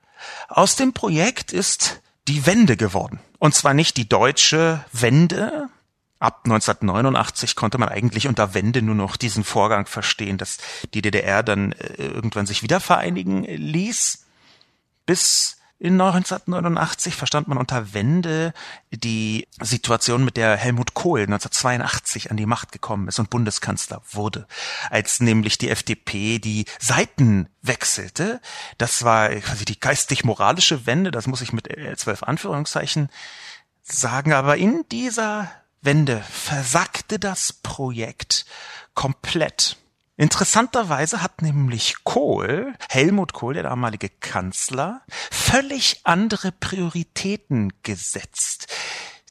Aus 0.50 0.76
dem 0.76 0.92
Projekt 0.92 1.54
ist 1.54 2.02
die 2.28 2.48
Wende 2.48 2.78
geworden. 2.78 3.20
Und 3.38 3.54
zwar 3.54 3.76
nicht 3.76 3.96
die 3.98 4.10
deutsche 4.10 4.84
Wende. 4.92 5.70
Ab 6.18 6.42
1989 6.46 7.56
konnte 7.56 7.78
man 7.78 7.90
eigentlich 7.90 8.28
unter 8.28 8.56
Wende 8.56 8.82
nur 8.82 8.96
noch 8.96 9.18
diesen 9.18 9.44
Vorgang 9.44 9.86
verstehen, 9.86 10.40
dass 10.40 10.58
die 10.96 11.04
DDR 11.04 11.44
dann 11.44 11.74
äh, 11.74 12.08
irgendwann 12.08 12.48
sich 12.48 12.64
wieder 12.64 12.80
vereinigen 12.80 13.44
ließ. 13.44 14.26
Bis 15.06 15.58
in 15.78 16.00
1989 16.00 17.16
verstand 17.16 17.48
man 17.48 17.58
unter 17.58 17.94
Wende 17.94 18.54
die 18.92 19.48
Situation, 19.62 20.24
mit 20.24 20.38
der 20.38 20.56
Helmut 20.56 20.94
Kohl 20.94 21.22
1982 21.22 22.32
an 22.32 22.38
die 22.38 22.46
Macht 22.46 22.72
gekommen 22.72 23.08
ist 23.08 23.20
und 23.20 23.30
Bundeskanzler 23.30 24.02
wurde, 24.10 24.48
als 24.90 25.20
nämlich 25.20 25.58
die 25.58 25.70
FDP 25.70 26.40
die 26.40 26.66
Seiten 26.80 27.50
wechselte. 27.62 28.40
Das 28.78 29.04
war 29.04 29.30
quasi 29.30 29.66
die 29.66 29.80
geistig-moralische 29.80 30.86
Wende, 30.86 31.12
das 31.12 31.28
muss 31.28 31.42
ich 31.42 31.52
mit 31.52 31.68
zwölf 31.98 32.24
Anführungszeichen 32.24 33.10
sagen, 33.84 34.34
aber 34.34 34.58
in 34.58 34.86
dieser 34.92 35.52
Wende 35.82 36.22
versagte 36.30 37.20
das 37.20 37.54
Projekt 37.54 38.46
komplett. 38.94 39.78
Interessanterweise 40.18 41.22
hat 41.22 41.42
nämlich 41.42 41.98
Kohl, 42.04 42.74
Helmut 42.90 43.34
Kohl, 43.34 43.54
der 43.54 43.64
damalige 43.64 44.10
Kanzler, 44.10 45.02
völlig 45.30 46.02
andere 46.06 46.54
Prioritäten 46.54 47.74
gesetzt. 47.84 48.68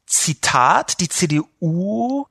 Zitat, 0.06 1.00
die 1.00 1.08
CDU 1.08 2.26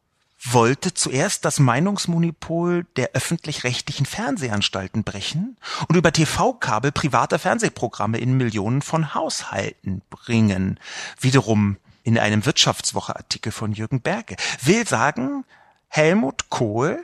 wollte 0.45 0.93
zuerst 0.93 1.45
das 1.45 1.59
Meinungsmonopol 1.59 2.85
der 2.95 3.11
öffentlich-rechtlichen 3.13 4.05
Fernsehanstalten 4.05 5.03
brechen 5.03 5.57
und 5.87 5.95
über 5.95 6.11
TV-Kabel 6.11 6.91
private 6.91 7.39
Fernsehprogramme 7.39 8.19
in 8.19 8.37
Millionen 8.37 8.81
von 8.81 9.15
Haushalten 9.15 10.01
bringen. 10.09 10.79
Wiederum 11.19 11.77
in 12.03 12.19
einem 12.19 12.45
Wirtschaftswoche-Artikel 12.45 13.51
von 13.51 13.71
Jürgen 13.71 14.01
Berge. 14.01 14.35
Will 14.61 14.87
sagen, 14.87 15.45
Helmut 15.87 16.49
Kohl 16.49 17.03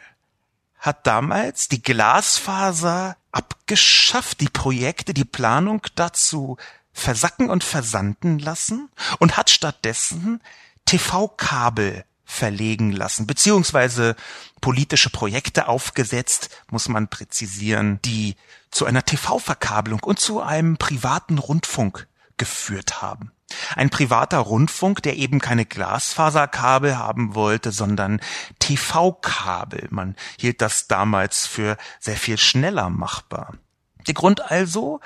hat 0.80 1.06
damals 1.06 1.68
die 1.68 1.82
Glasfaser 1.82 3.18
abgeschafft, 3.32 4.42
die 4.42 4.50
Projekte, 4.50 5.14
die 5.14 5.26
Planung 5.26 5.82
dazu 5.96 6.58
versacken 6.94 7.50
und 7.50 7.64
versanden 7.64 8.40
lassen 8.40 8.90
und 9.20 9.38
hat 9.38 9.50
stattdessen 9.50 10.42
TV-Kabel 10.86 12.06
verlegen 12.26 12.92
lassen, 12.92 13.26
beziehungsweise 13.26 14.16
politische 14.62 15.10
Projekte 15.10 15.68
aufgesetzt, 15.68 16.50
muss 16.70 16.88
man 16.88 17.08
präzisieren, 17.08 18.00
die 18.04 18.36
zu 18.72 18.86
einer 18.86 19.04
TV-Verkabelung 19.04 20.02
und 20.02 20.20
zu 20.20 20.40
einem 20.42 20.78
privaten 20.78 21.40
Rundfunk 21.40 22.08
geführt 22.38 23.02
haben. 23.02 23.32
Ein 23.75 23.89
privater 23.89 24.39
Rundfunk, 24.39 25.01
der 25.03 25.18
eben 25.18 25.39
keine 25.39 25.65
Glasfaserkabel 25.65 26.98
haben 26.98 27.36
wollte, 27.36 27.72
sondern 27.72 28.20
TV-Kabel. 28.60 29.88
Man 29.89 30.15
hielt 30.39 30.62
das 30.62 30.88
damals 30.88 31.46
für 31.46 31.77
sehr 32.00 32.18
viel 32.18 32.38
schneller 32.38 32.89
machbar. 32.89 33.56
Der 34.08 34.13
Grund 34.13 34.41
also, 34.51 35.00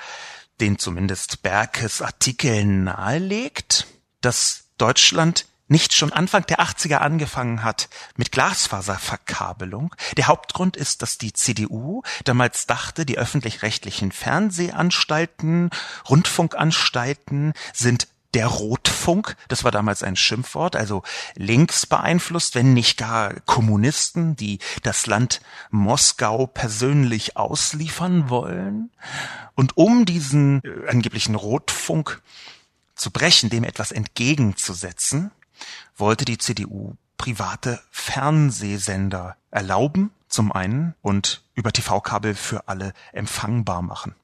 den 0.60 0.78
zumindest 0.78 1.42
Berkes 1.42 2.00
Artikel 2.00 2.64
nahelegt, 2.64 3.86
dass 4.20 4.64
Deutschland 4.78 5.46
nicht 5.66 5.94
schon 5.94 6.12
Anfang 6.12 6.44
der 6.46 6.60
80er 6.60 6.96
angefangen 6.96 7.64
hat 7.64 7.88
mit 8.16 8.32
Glasfaserverkabelung. 8.32 9.94
Der 10.16 10.26
Hauptgrund 10.26 10.76
ist, 10.76 11.02
dass 11.02 11.18
die 11.18 11.32
CDU 11.32 12.02
damals 12.24 12.66
dachte, 12.66 13.06
die 13.06 13.18
öffentlich-rechtlichen 13.18 14.12
Fernsehanstalten, 14.12 15.70
Rundfunkanstalten 16.08 17.54
sind 17.72 18.08
der 18.34 18.48
Rotfunk, 18.48 19.36
das 19.48 19.64
war 19.64 19.70
damals 19.70 20.02
ein 20.02 20.16
Schimpfwort, 20.16 20.76
also 20.76 21.02
links 21.36 21.86
beeinflusst, 21.86 22.54
wenn 22.54 22.74
nicht 22.74 22.98
gar 22.98 23.34
Kommunisten, 23.40 24.36
die 24.36 24.58
das 24.82 25.06
Land 25.06 25.40
Moskau 25.70 26.46
persönlich 26.46 27.36
ausliefern 27.36 28.28
wollen. 28.28 28.90
Und 29.54 29.76
um 29.76 30.04
diesen 30.04 30.62
äh, 30.64 30.88
angeblichen 30.88 31.36
Rotfunk 31.36 32.22
zu 32.94 33.10
brechen, 33.10 33.50
dem 33.50 33.64
etwas 33.64 33.92
entgegenzusetzen, 33.92 35.30
wollte 35.96 36.24
die 36.24 36.38
CDU 36.38 36.96
private 37.16 37.80
Fernsehsender 37.90 39.36
erlauben, 39.50 40.10
zum 40.28 40.50
einen, 40.50 40.94
und 41.00 41.44
über 41.54 41.72
TV-Kabel 41.72 42.34
für 42.34 42.68
alle 42.68 42.92
empfangbar 43.12 43.82
machen. 43.82 44.16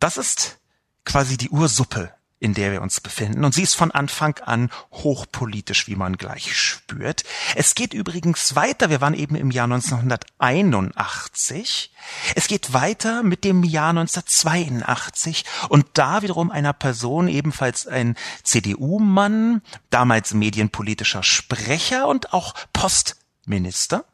Das 0.00 0.16
ist 0.16 0.58
quasi 1.04 1.36
die 1.36 1.50
Ursuppe 1.50 2.12
in 2.40 2.54
der 2.54 2.72
wir 2.72 2.80
uns 2.82 3.00
befinden. 3.00 3.44
Und 3.44 3.54
sie 3.54 3.62
ist 3.62 3.74
von 3.74 3.90
Anfang 3.90 4.38
an 4.38 4.70
hochpolitisch, 4.92 5.88
wie 5.88 5.96
man 5.96 6.16
gleich 6.16 6.56
spürt. 6.56 7.24
Es 7.56 7.74
geht 7.74 7.92
übrigens 7.94 8.54
weiter. 8.54 8.90
Wir 8.90 9.00
waren 9.00 9.14
eben 9.14 9.34
im 9.34 9.50
Jahr 9.50 9.64
1981. 9.64 11.90
Es 12.34 12.46
geht 12.46 12.72
weiter 12.72 13.24
mit 13.24 13.44
dem 13.44 13.64
Jahr 13.64 13.90
1982 13.90 15.44
und 15.68 15.86
da 15.94 16.22
wiederum 16.22 16.50
einer 16.50 16.72
Person, 16.72 17.28
ebenfalls 17.28 17.86
ein 17.86 18.16
CDU-Mann, 18.44 19.60
damals 19.90 20.32
medienpolitischer 20.34 21.22
Sprecher 21.22 22.06
und 22.06 22.32
auch 22.32 22.54
Postminister 22.72 24.04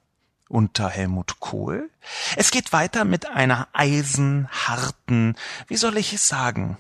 unter 0.49 0.88
Helmut 0.88 1.40
Kohl. 1.40 1.90
Es 2.37 2.50
geht 2.50 2.73
weiter 2.73 3.04
mit 3.04 3.26
einer 3.26 3.69
eisenharten, 3.73 5.37
wie 5.66 5.76
soll 5.76 5.99
ich 5.99 6.12
es 6.12 6.28
sagen, 6.28 6.78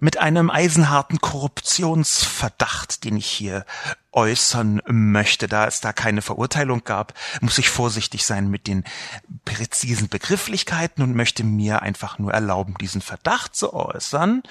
mit 0.00 0.18
einem 0.18 0.50
eisenharten 0.50 1.20
Korruptionsverdacht, 1.20 3.04
den 3.04 3.16
ich 3.16 3.26
hier 3.26 3.64
äußern 4.12 4.80
möchte. 4.86 5.48
Da 5.48 5.66
es 5.66 5.80
da 5.80 5.92
keine 5.92 6.22
Verurteilung 6.22 6.84
gab, 6.84 7.14
muss 7.40 7.58
ich 7.58 7.68
vorsichtig 7.68 8.24
sein 8.24 8.48
mit 8.48 8.66
den 8.66 8.84
präzisen 9.44 10.08
Begrifflichkeiten 10.08 11.02
und 11.02 11.14
möchte 11.14 11.44
mir 11.44 11.82
einfach 11.82 12.18
nur 12.18 12.32
erlauben, 12.32 12.74
diesen 12.80 13.00
Verdacht 13.00 13.54
zu 13.56 13.72
äußern. 13.72 14.42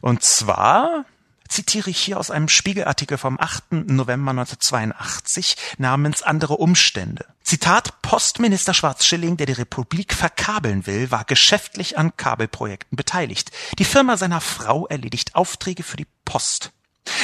Und 0.00 0.22
zwar 0.22 1.04
zitiere 1.48 1.90
ich 1.90 1.98
hier 1.98 2.18
aus 2.18 2.30
einem 2.30 2.48
Spiegelartikel 2.48 3.18
vom 3.18 3.38
8. 3.38 3.72
November 3.72 4.30
1982 4.30 5.56
namens 5.78 6.22
Andere 6.22 6.56
Umstände. 6.56 7.24
Zitat 7.46 8.02
Postminister 8.02 8.74
Schwarz-Schilling, 8.74 9.36
der 9.36 9.46
die 9.46 9.52
Republik 9.52 10.14
verkabeln 10.14 10.84
will, 10.88 11.12
war 11.12 11.22
geschäftlich 11.22 11.96
an 11.96 12.16
Kabelprojekten 12.16 12.96
beteiligt. 12.96 13.52
Die 13.78 13.84
Firma 13.84 14.16
seiner 14.16 14.40
Frau 14.40 14.88
erledigt 14.88 15.36
Aufträge 15.36 15.84
für 15.84 15.96
die 15.96 16.08
Post. 16.24 16.72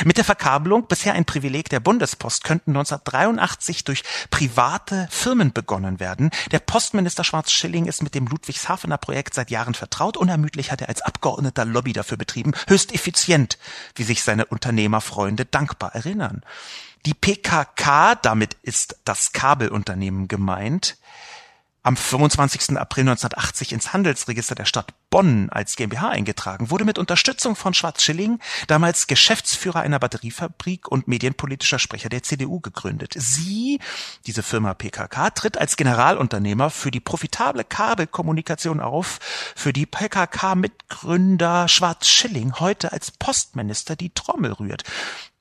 Mit 0.04 0.18
der 0.18 0.24
Verkabelung, 0.24 0.86
bisher 0.86 1.14
ein 1.14 1.24
Privileg 1.24 1.70
der 1.70 1.80
Bundespost, 1.80 2.44
könnten 2.44 2.70
1983 2.70 3.82
durch 3.82 4.04
private 4.30 5.08
Firmen 5.10 5.52
begonnen 5.52 5.98
werden. 5.98 6.30
Der 6.52 6.60
Postminister 6.60 7.24
Schwarz-Schilling 7.24 7.86
ist 7.86 8.04
mit 8.04 8.14
dem 8.14 8.28
Ludwigshafener 8.28 8.98
Projekt 8.98 9.34
seit 9.34 9.50
Jahren 9.50 9.74
vertraut. 9.74 10.16
Unermüdlich 10.16 10.70
hat 10.70 10.82
er 10.82 10.88
als 10.88 11.02
Abgeordneter 11.02 11.64
Lobby 11.64 11.94
dafür 11.94 12.16
betrieben. 12.16 12.52
Höchst 12.68 12.94
effizient, 12.94 13.58
wie 13.96 14.04
sich 14.04 14.22
seine 14.22 14.46
Unternehmerfreunde 14.46 15.46
dankbar 15.46 15.96
erinnern. 15.96 16.42
Die 17.04 17.14
PKK, 17.14 18.14
damit 18.14 18.56
ist 18.62 18.96
das 19.04 19.32
Kabelunternehmen 19.32 20.28
gemeint, 20.28 20.96
am 21.82 21.96
25. 21.96 22.78
April 22.78 23.02
1980 23.02 23.72
ins 23.72 23.92
Handelsregister 23.92 24.54
der 24.54 24.66
Stadt 24.66 24.94
Bonn 25.10 25.50
als 25.50 25.74
GmbH 25.74 26.10
eingetragen, 26.10 26.70
wurde 26.70 26.84
mit 26.84 26.96
Unterstützung 26.96 27.56
von 27.56 27.74
Schwarz-Schilling, 27.74 28.38
damals 28.68 29.08
Geschäftsführer 29.08 29.80
einer 29.80 29.98
Batteriefabrik 29.98 30.86
und 30.88 31.08
medienpolitischer 31.08 31.80
Sprecher 31.80 32.08
der 32.08 32.22
CDU 32.22 32.60
gegründet. 32.60 33.14
Sie, 33.18 33.80
diese 34.26 34.44
Firma 34.44 34.74
PKK, 34.74 35.30
tritt 35.30 35.58
als 35.58 35.76
Generalunternehmer 35.76 36.70
für 36.70 36.92
die 36.92 37.00
profitable 37.00 37.64
Kabelkommunikation 37.64 38.78
auf, 38.78 39.18
für 39.56 39.72
die 39.72 39.86
PKK-Mitgründer 39.86 41.66
Schwarz-Schilling 41.66 42.60
heute 42.60 42.92
als 42.92 43.10
Postminister 43.10 43.96
die 43.96 44.10
Trommel 44.10 44.52
rührt. 44.52 44.84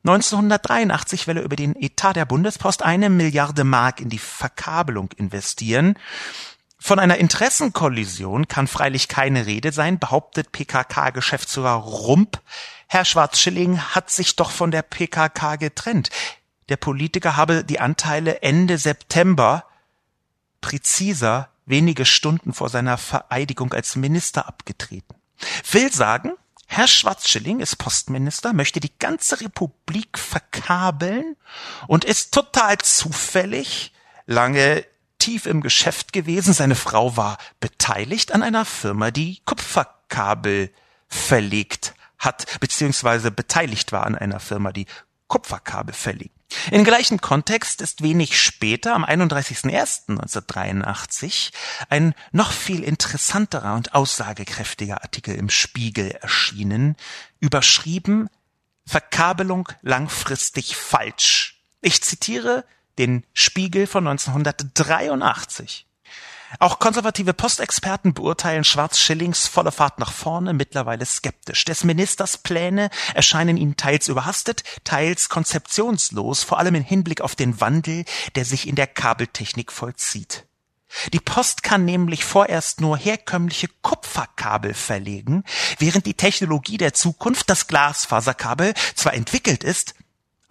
1983 0.04 1.28
will 1.28 1.38
er 1.38 1.44
über 1.44 1.56
den 1.56 1.76
Etat 1.76 2.14
der 2.16 2.26
Bundespost 2.26 2.82
eine 2.82 3.10
Milliarde 3.10 3.64
Mark 3.64 4.02
in 4.02 4.10
die 4.10 4.18
Verkabelung 4.18 5.12
investieren. 5.18 5.96
Von 6.80 6.98
einer 6.98 7.18
Interessenkollision 7.18 8.48
kann 8.48 8.68
freilich 8.68 9.08
keine 9.08 9.46
Rede 9.46 9.72
sein, 9.72 10.00
behauptet 10.00 10.52
PKK-Geschäftsführer 10.52 11.76
Rump. 11.76 12.42
Herr 12.88 13.06
Schwarzschilling 13.06 13.80
hat 13.80 14.10
sich 14.10 14.36
doch 14.36 14.50
von 14.50 14.72
der 14.72 14.82
PKK 14.82 15.58
getrennt. 15.58 16.10
Der 16.70 16.78
Politiker 16.78 17.38
habe 17.38 17.64
die 17.64 17.80
Anteile 17.80 18.42
Ende 18.42 18.80
September, 18.80 19.66
präziser 20.62 21.50
wenige 21.66 22.06
Stunden 22.06 22.54
vor 22.54 22.70
seiner 22.70 22.98
Vereidigung 22.98 23.74
als 23.74 23.96
Minister 23.96 24.48
abgetreten. 24.48 25.16
Will 25.72 25.92
sagen, 25.92 26.32
Herr 26.74 26.88
Schwarzschilling 26.88 27.60
ist 27.60 27.76
Postminister, 27.76 28.54
möchte 28.54 28.80
die 28.80 28.98
ganze 28.98 29.42
Republik 29.42 30.18
verkabeln 30.18 31.36
und 31.88 32.06
ist 32.06 32.34
total 32.34 32.78
zufällig 32.78 33.92
lange 34.26 34.86
tief 35.20 35.48
im 35.48 35.60
Geschäft 35.60 36.14
gewesen. 36.14 36.54
Seine 36.54 36.76
Frau 36.76 37.18
war 37.18 37.40
beteiligt 37.60 38.32
an 38.32 38.42
einer 38.42 38.64
Firma, 38.64 39.12
die 39.12 39.42
Kupferkabel 39.44 40.72
verlegt 41.10 41.94
hat, 42.18 42.46
beziehungsweise 42.62 43.32
beteiligt 43.32 43.92
war 43.92 44.06
an 44.06 44.16
einer 44.16 44.40
Firma, 44.40 44.72
die 44.72 44.86
Kupferkabel 45.28 45.94
verlegt. 45.94 46.41
Im 46.72 46.84
gleichen 46.84 47.22
Kontext 47.22 47.82
ist 47.82 48.02
wenig 48.02 48.42
später, 48.42 48.96
am 48.96 49.06
31.01.1983, 49.06 51.52
ein 51.90 52.16
noch 52.32 52.52
viel 52.52 52.84
interessanterer 52.84 53.76
und 53.76 53.94
aussagekräftiger 53.94 55.04
Artikel 55.04 55.36
im 55.36 55.50
Spiegel 55.50 56.10
erschienen, 56.12 56.96
überschrieben 57.40 58.30
Verkabelung 58.86 59.70
langfristig 59.82 60.76
falsch. 60.76 61.62
Ich 61.82 62.02
zitiere 62.02 62.66
den 62.98 63.26
Spiegel 63.34 63.88
von 63.88 64.08
1983. 64.08 65.86
Auch 66.60 66.80
konservative 66.80 67.34
Postexperten 67.34 68.14
beurteilen 68.14 68.64
Schwarz-Schillings 68.64 69.48
volle 69.48 69.72
Fahrt 69.72 70.00
nach 70.00 70.12
vorne 70.12 70.54
mittlerweile 70.54 71.06
skeptisch. 71.06 71.66
Des 71.66 71.84
Ministers 71.84 72.38
Pläne 72.38 72.90
erscheinen 73.14 73.58
ihnen 73.58 73.78
teils 73.78 74.08
überhastet, 74.08 74.64
teils 74.84 75.30
konzeptionslos, 75.30 76.44
vor 76.44 76.60
allem 76.60 76.76
im 76.76 76.84
Hinblick 76.84 77.22
auf 77.22 77.36
den 77.36 77.62
Wandel, 77.62 78.06
der 78.36 78.46
sich 78.46 78.68
in 78.68 78.76
der 78.76 78.88
Kabeltechnik 78.88 79.72
vollzieht. 79.72 80.46
Die 81.14 81.20
Post 81.20 81.64
kann 81.64 81.86
nämlich 81.86 82.26
vorerst 82.26 82.82
nur 82.82 82.98
herkömmliche 82.98 83.70
Kupferkabel 83.82 84.74
verlegen, 84.74 85.44
während 85.80 86.06
die 86.06 86.16
Technologie 86.16 86.78
der 86.78 86.94
Zukunft, 86.94 87.50
das 87.50 87.68
Glasfaserkabel, 87.68 88.74
zwar 88.96 89.14
entwickelt 89.14 89.64
ist, 89.64 89.96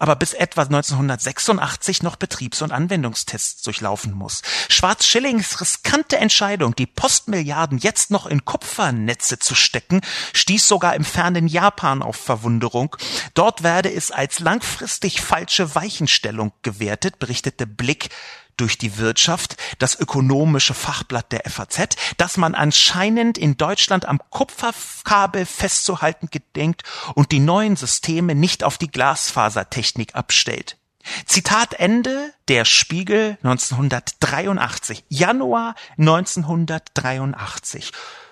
aber 0.01 0.15
bis 0.15 0.33
etwa 0.33 0.63
1986 0.63 2.01
noch 2.01 2.15
Betriebs- 2.15 2.63
und 2.63 2.71
Anwendungstests 2.71 3.61
durchlaufen 3.61 4.13
muss. 4.13 4.41
Schwarz-Schillings 4.67 5.61
riskante 5.61 6.17
Entscheidung, 6.17 6.73
die 6.75 6.87
Postmilliarden 6.87 7.77
jetzt 7.77 8.09
noch 8.09 8.25
in 8.25 8.43
Kupfernetze 8.43 9.37
zu 9.37 9.53
stecken, 9.53 10.01
stieß 10.33 10.67
sogar 10.67 10.95
im 10.95 11.05
fernen 11.05 11.47
Japan 11.47 12.01
auf 12.01 12.15
Verwunderung. 12.15 12.95
Dort 13.35 13.61
werde 13.61 13.93
es 13.93 14.09
als 14.09 14.39
langfristig 14.39 15.21
falsche 15.21 15.75
Weichenstellung 15.75 16.51
gewertet, 16.63 17.19
berichtete 17.19 17.67
Blick 17.67 18.09
durch 18.57 18.77
die 18.77 18.97
Wirtschaft, 18.97 19.57
das 19.79 19.99
ökonomische 19.99 20.73
Fachblatt 20.73 21.31
der 21.31 21.43
FAZ, 21.49 21.95
dass 22.17 22.37
man 22.37 22.55
anscheinend 22.55 23.37
in 23.37 23.57
Deutschland 23.57 24.05
am 24.05 24.19
Kupferkabel 24.29 25.45
festzuhalten 25.45 26.29
gedenkt 26.31 26.83
und 27.15 27.31
die 27.31 27.39
neuen 27.39 27.75
Systeme 27.75 28.35
nicht 28.35 28.63
auf 28.63 28.77
die 28.77 28.91
Glasfasertechnik 28.91 30.15
abstellt. 30.15 30.77
Zitat 31.25 31.73
Ende 31.73 32.33
der 32.47 32.65
Spiegel 32.65 33.37
1983, 33.43 35.03
Januar 35.09 35.75
1983, 35.97 37.91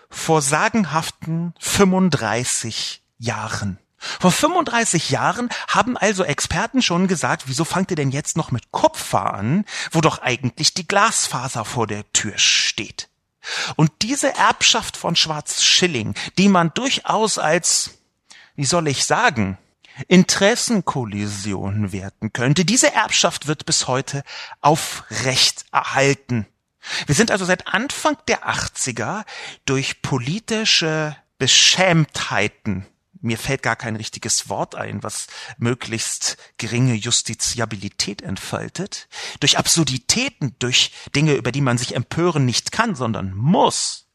vor 0.09 0.41
sagenhaften 0.41 1.53
35 1.59 3.01
Jahren. 3.17 3.79
Vor 4.00 4.32
35 4.32 5.10
Jahren 5.10 5.50
haben 5.68 5.98
also 5.98 6.24
Experten 6.24 6.82
schon 6.82 7.08
gesagt, 7.08 7.44
wieso 7.48 7.65
fangt 7.65 7.91
ihr 7.91 7.98
denn 7.98 8.12
jetzt 8.12 8.38
noch 8.38 8.51
mit 8.51 8.72
Kupfer 8.72 9.34
an, 9.34 9.65
wo 9.91 10.01
doch 10.01 10.20
eigentlich 10.20 10.74
die 10.74 10.88
Glasfaser 10.88 11.65
vor 11.65 11.86
der 11.86 12.12
Tür 12.13 12.38
steht. 12.38 13.10
Und 13.75 13.91
diese 14.01 14.34
Erbschaft 14.36 14.98
von 14.98 15.15
Schwarz-Schilling, 15.15 16.13
die 16.38 16.50
man 16.50 16.74
durchaus 16.74 17.38
als, 17.38 17.91
wie 18.56 18.65
soll 18.65 18.88
ich 18.88 19.06
sagen, 19.06 19.58
Interessenkollision 20.08 21.91
werten 21.91 22.32
könnte, 22.32 22.63
diese 22.63 22.93
Erbschaft 22.93 23.47
wird 23.47 23.65
bis 23.65 23.88
heute 23.88 24.23
aufrecht 24.62 25.65
erhalten. 25.71 26.47
Wir 27.06 27.15
sind 27.15 27.32
also 27.32 27.43
seit 27.43 27.67
Anfang 27.67 28.17
der 28.28 28.47
80er 28.47 29.26
durch 29.65 30.02
politische 30.02 31.17
Beschämtheiten 31.38 32.86
mir 33.21 33.38
fällt 33.38 33.63
gar 33.63 33.75
kein 33.75 33.95
richtiges 33.95 34.49
Wort 34.49 34.75
ein, 34.75 35.01
was 35.03 35.27
möglichst 35.58 36.38
geringe 36.58 36.93
Justiziabilität 36.93 38.21
entfaltet, 38.21 39.08
durch 39.39 39.58
Absurditäten, 39.58 40.55
durch 40.60 40.91
Dinge, 41.15 41.34
über 41.34 41.51
die 41.51 41.62
man 41.62 41.77
sich 41.77 41.95
empören 41.95 42.45
nicht 42.45 42.71
kann, 42.71 42.95
sondern 42.95 43.34
muss, 43.34 44.05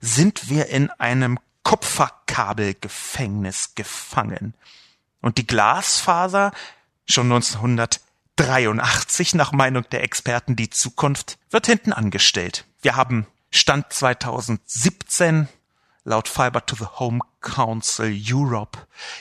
sind 0.00 0.48
wir 0.48 0.68
in 0.68 0.90
einem 0.90 1.38
Kupferkabelgefängnis 1.62 3.74
gefangen. 3.74 4.54
Und 5.20 5.36
die 5.38 5.46
Glasfaser, 5.46 6.52
schon 7.04 7.30
1983 7.32 9.34
nach 9.34 9.52
Meinung 9.52 9.84
der 9.90 10.02
Experten 10.02 10.56
die 10.56 10.70
Zukunft, 10.70 11.38
wird 11.50 11.66
hinten 11.66 11.92
angestellt. 11.92 12.64
Wir 12.80 12.96
haben 12.96 13.26
Stand 13.50 13.92
2017 13.92 15.48
laut 16.08 16.26
Fiber 16.26 16.64
to 16.64 16.74
the 16.74 16.86
Home 16.98 17.20
Council 17.40 18.10
Europe 18.10 18.78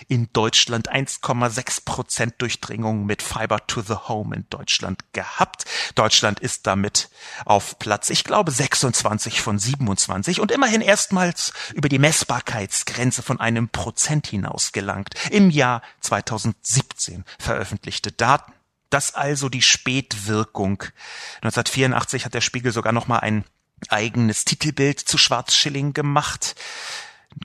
in 0.07 0.29
Deutschland 0.33 0.91
1,6 0.91 1.83
Prozent 1.85 2.35
Durchdringung 2.39 3.05
mit 3.05 3.21
Fiber 3.21 3.67
to 3.67 3.81
the 3.81 3.95
Home 4.07 4.33
in 4.33 4.45
Deutschland 4.49 5.03
gehabt. 5.11 5.65
Deutschland 5.95 6.39
ist 6.39 6.65
damit 6.65 7.09
auf 7.45 7.77
Platz, 7.77 8.09
ich 8.09 8.23
glaube, 8.23 8.51
26 8.51 9.41
von 9.41 9.59
27 9.59 10.39
und 10.39 10.51
immerhin 10.51 10.81
erstmals 10.81 11.53
über 11.73 11.89
die 11.89 11.99
Messbarkeitsgrenze 11.99 13.21
von 13.21 13.39
einem 13.39 13.69
Prozent 13.69 14.27
hinaus 14.27 14.71
gelangt. 14.71 15.13
Im 15.29 15.49
Jahr 15.49 15.81
2017 16.01 17.25
veröffentlichte 17.37 18.11
Daten. 18.13 18.53
Das 18.89 19.13
also 19.13 19.49
die 19.49 19.61
Spätwirkung. 19.61 20.83
1984 21.41 22.23
hat 22.23 22.33
der 22.33 22.41
Spiegel 22.41 22.71
sogar 22.71 22.93
noch 22.93 23.07
mal 23.07 23.19
ein 23.19 23.43
eigenes 23.89 24.45
Titelbild 24.45 24.99
zu 24.99 25.17
Schwarzschilling 25.17 25.93
gemacht. 25.93 26.55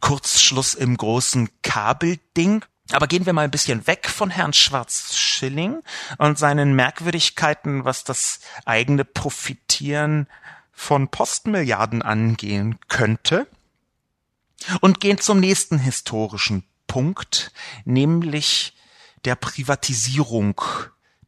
Kurzschluss 0.00 0.74
im 0.74 0.96
großen 0.96 1.48
Kabelding. 1.62 2.64
Aber 2.92 3.06
gehen 3.06 3.26
wir 3.26 3.32
mal 3.32 3.44
ein 3.44 3.50
bisschen 3.50 3.86
weg 3.86 4.08
von 4.08 4.30
Herrn 4.30 4.52
Schwarzschilling 4.52 5.82
und 6.18 6.38
seinen 6.38 6.74
Merkwürdigkeiten, 6.74 7.84
was 7.84 8.04
das 8.04 8.40
eigene 8.64 9.04
Profitieren 9.04 10.26
von 10.72 11.08
Postmilliarden 11.08 12.02
angehen 12.02 12.78
könnte. 12.88 13.46
Und 14.80 15.00
gehen 15.00 15.18
zum 15.18 15.40
nächsten 15.40 15.78
historischen 15.78 16.64
Punkt, 16.86 17.52
nämlich 17.84 18.74
der 19.24 19.34
Privatisierung 19.34 20.60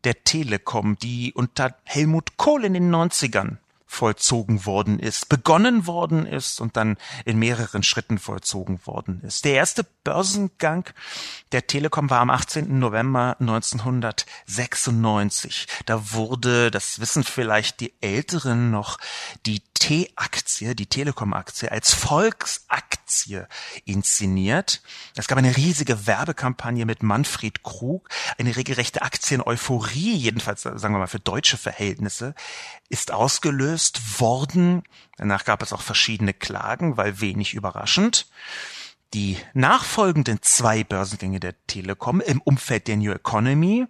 der 0.05 0.23
Telekom, 0.25 0.97
die 0.99 1.33
unter 1.33 1.77
Helmut 1.85 2.37
Kohl 2.37 2.65
in 2.65 2.75
den 2.75 2.95
90ern 2.95 3.59
vollzogen 3.95 4.67
worden 4.67 4.99
ist, 4.99 5.29
begonnen 5.29 5.87
worden 5.87 6.27
ist 6.27 6.61
und 6.61 6.77
dann 6.77 6.97
in 7.25 7.39
mehreren 7.39 7.83
Schritten 7.83 8.19
vollzogen 8.19 8.81
worden 8.85 9.23
ist. 9.23 9.45
Der 9.45 9.55
erste 9.55 9.87
Börsengang 10.03 10.91
der 11.53 11.67
Telekom 11.67 12.11
war 12.11 12.21
am 12.21 12.31
18. 12.31 12.79
November 12.79 13.37
1996. 13.41 15.67
Da 15.87 16.13
wurde, 16.13 16.71
das 16.71 17.01
wissen 17.01 17.25
vielleicht 17.25 17.81
die 17.81 17.95
Älteren 18.01 18.71
noch, 18.71 18.99
die 19.47 19.63
T-Aktie, 19.75 20.75
die 20.75 20.87
Telekom-Aktie, 20.87 21.71
als 21.71 21.95
Volksaktie 21.95 23.04
inszeniert. 23.85 24.83
Es 25.17 25.27
gab 25.29 25.39
eine 25.39 25.57
riesige 25.57 26.07
Werbekampagne 26.07 26.87
mit 26.87 27.03
Manfred 27.03 27.63
Krug, 27.63 28.09
eine 28.39 28.57
regelrechte 28.57 29.03
Aktien-Euphorie, 29.03 30.15
jedenfalls 30.15 30.63
sagen 30.63 30.95
wir 30.95 30.99
mal 30.99 31.07
für 31.07 31.21
deutsche 31.21 31.57
Verhältnisse, 31.57 32.35
ist 32.89 33.13
ausgelöst 33.13 34.21
worden. 34.21 34.83
Danach 35.17 35.45
gab 35.45 35.63
es 35.63 35.73
auch 35.73 35.83
verschiedene 35.83 36.35
Klagen, 36.35 36.97
weil 36.97 37.21
wenig 37.21 37.55
überraschend. 37.55 38.27
Die 39.15 39.39
nachfolgenden 39.53 40.43
zwei 40.43 40.83
Börsengänge 40.83 41.39
der 41.39 41.55
Telekom 41.67 42.21
im 42.21 42.41
Umfeld 42.41 42.89
der 42.89 42.97
New 42.97 43.13
Economy 43.13 43.87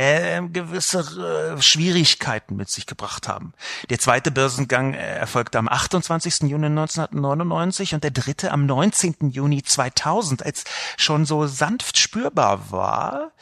äh, 0.00 0.40
gewisse 0.50 1.00
äh, 1.00 1.60
Schwierigkeiten 1.60 2.56
mit 2.56 2.70
sich 2.70 2.86
gebracht 2.86 3.28
haben. 3.28 3.52
Der 3.90 3.98
zweite 3.98 4.30
Börsengang 4.30 4.94
äh, 4.94 5.16
erfolgte 5.18 5.58
am 5.58 5.68
28. 5.68 6.48
Juni 6.48 6.66
1999 6.66 7.94
und 7.94 8.02
der 8.02 8.10
dritte 8.10 8.50
am 8.50 8.64
19. 8.64 9.30
Juni 9.30 9.62
2000, 9.62 10.42
als 10.42 10.64
schon 10.96 11.26
so 11.26 11.46
sanft 11.46 11.98
spürbar 11.98 12.70
war, 12.70 13.32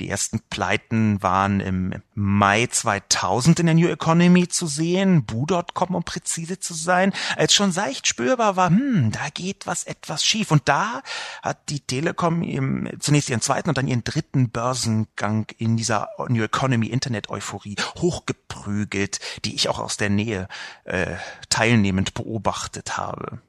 Die 0.00 0.08
ersten 0.08 0.40
Pleiten 0.50 1.22
waren 1.22 1.60
im 1.60 1.94
Mai 2.14 2.66
2000 2.66 3.60
in 3.60 3.66
der 3.66 3.74
New 3.74 3.88
Economy 3.88 4.48
zu 4.48 4.66
sehen, 4.66 5.24
Bu.com, 5.24 5.94
um 5.94 6.02
präzise 6.02 6.58
zu 6.58 6.74
sein, 6.74 7.12
als 7.36 7.54
schon 7.54 7.70
seicht 7.70 8.06
spürbar 8.06 8.56
war, 8.56 8.70
hm, 8.70 9.12
da 9.12 9.28
geht 9.32 9.66
was 9.66 9.84
etwas 9.84 10.24
schief. 10.24 10.50
Und 10.50 10.68
da 10.68 11.02
hat 11.42 11.68
die 11.68 11.80
Telekom 11.80 12.42
im, 12.42 12.88
zunächst 12.98 13.30
ihren 13.30 13.40
zweiten 13.40 13.68
und 13.68 13.78
dann 13.78 13.86
ihren 13.86 14.04
dritten 14.04 14.50
Börsengang 14.50 15.46
in 15.58 15.76
dieser 15.76 16.08
New 16.28 16.42
Economy 16.42 16.88
Internet-Euphorie 16.88 17.76
hochgeprügelt, 17.96 19.20
die 19.44 19.54
ich 19.54 19.68
auch 19.68 19.78
aus 19.78 19.96
der 19.96 20.10
Nähe 20.10 20.48
äh, 20.84 21.16
teilnehmend 21.50 22.14
beobachtet 22.14 22.96
habe. 22.96 23.40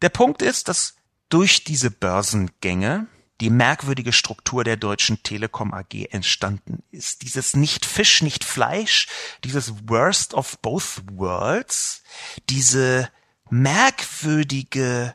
Der 0.00 0.08
Punkt 0.08 0.40
ist, 0.40 0.68
dass 0.68 0.94
durch 1.28 1.64
diese 1.64 1.90
Börsengänge 1.90 3.06
die 3.40 3.50
merkwürdige 3.50 4.12
Struktur 4.12 4.64
der 4.64 4.76
Deutschen 4.76 5.22
Telekom 5.22 5.72
AG 5.72 6.06
entstanden 6.10 6.82
ist. 6.90 7.22
Dieses 7.22 7.56
nicht 7.56 7.86
Fisch, 7.86 8.22
nicht 8.22 8.44
Fleisch, 8.44 9.08
dieses 9.44 9.88
Worst 9.88 10.34
of 10.34 10.58
both 10.58 11.02
worlds, 11.12 12.02
diese 12.48 13.10
merkwürdige 13.48 15.14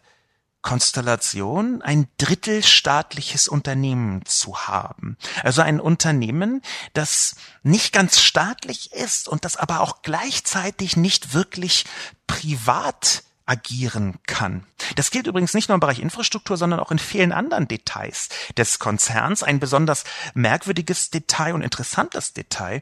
Konstellation, 0.66 1.84
ein 1.84 2.08
drittelstaatliches 2.18 3.48
Unternehmen 3.48 4.26
zu 4.26 4.58
haben. 4.68 5.16
Also 5.44 5.62
ein 5.62 5.80
Unternehmen, 5.80 6.64
das 6.94 7.36
nicht 7.62 7.94
ganz 7.94 8.20
staatlich 8.20 8.92
ist 8.92 9.28
und 9.28 9.46
das 9.46 9.58
aber 9.58 9.82
auch 9.82 10.02
gleichzeitig 10.02 10.98
nicht 10.98 11.36
wirklich 11.36 11.86
privat 12.26 13.22
agieren 13.46 14.16
kann. 14.26 14.66
Das 14.96 15.12
gilt 15.12 15.28
übrigens 15.28 15.54
nicht 15.54 15.70
nur 15.70 15.76
im 15.76 15.80
Bereich 15.80 16.00
Infrastruktur, 16.00 16.58
sondern 16.58 16.80
auch 16.80 16.92
in 16.92 17.00
vielen 17.00 17.32
anderen 17.32 17.68
Details 17.68 18.30
des 18.58 18.80
Konzerns. 18.80 19.44
Ein 19.44 19.60
besonders 19.60 20.04
merkwürdiges 20.34 21.10
Detail 21.12 21.54
und 21.54 21.62
interessantes 21.62 22.34
Detail 22.34 22.82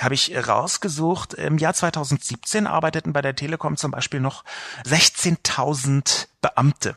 habe 0.00 0.14
ich 0.14 0.34
rausgesucht. 0.48 1.34
Im 1.34 1.58
Jahr 1.58 1.74
2017 1.74 2.66
arbeiteten 2.66 3.12
bei 3.12 3.22
der 3.22 3.36
Telekom 3.36 3.76
zum 3.76 3.90
Beispiel 3.90 4.20
noch 4.20 4.44
16.000 4.84 6.28
Beamte. 6.40 6.94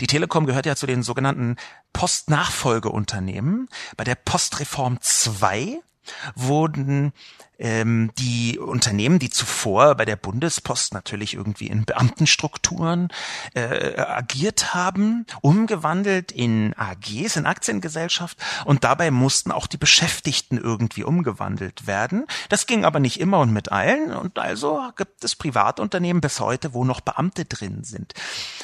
Die 0.00 0.06
Telekom 0.06 0.46
gehört 0.46 0.66
ja 0.66 0.76
zu 0.76 0.86
den 0.86 1.02
sogenannten 1.02 1.56
Postnachfolgeunternehmen. 1.92 3.68
Bei 3.96 4.04
der 4.04 4.16
Postreform 4.16 4.98
2 5.00 5.80
wurden 6.34 7.12
ähm, 7.58 8.12
die 8.18 8.58
Unternehmen, 8.58 9.18
die 9.18 9.30
zuvor 9.30 9.96
bei 9.96 10.04
der 10.04 10.16
Bundespost 10.16 10.94
natürlich 10.94 11.34
irgendwie 11.34 11.66
in 11.66 11.84
Beamtenstrukturen 11.84 13.08
äh, 13.54 14.00
agiert 14.00 14.74
haben, 14.74 15.26
umgewandelt 15.40 16.30
in 16.32 16.74
AGs, 16.74 17.36
in 17.36 17.46
Aktiengesellschaft 17.46 18.38
und 18.64 18.84
dabei 18.84 19.10
mussten 19.10 19.50
auch 19.50 19.66
die 19.66 19.76
Beschäftigten 19.76 20.56
irgendwie 20.56 21.04
umgewandelt 21.04 21.86
werden. 21.86 22.26
Das 22.48 22.66
ging 22.66 22.84
aber 22.84 23.00
nicht 23.00 23.20
immer 23.20 23.40
und 23.40 23.52
mit 23.52 23.72
allen 23.72 24.12
und 24.12 24.38
also 24.38 24.80
gibt 24.96 25.24
es 25.24 25.34
Privatunternehmen 25.34 26.20
bis 26.20 26.40
heute, 26.40 26.74
wo 26.74 26.84
noch 26.84 27.00
Beamte 27.00 27.44
drin 27.44 27.82
sind. 27.82 28.14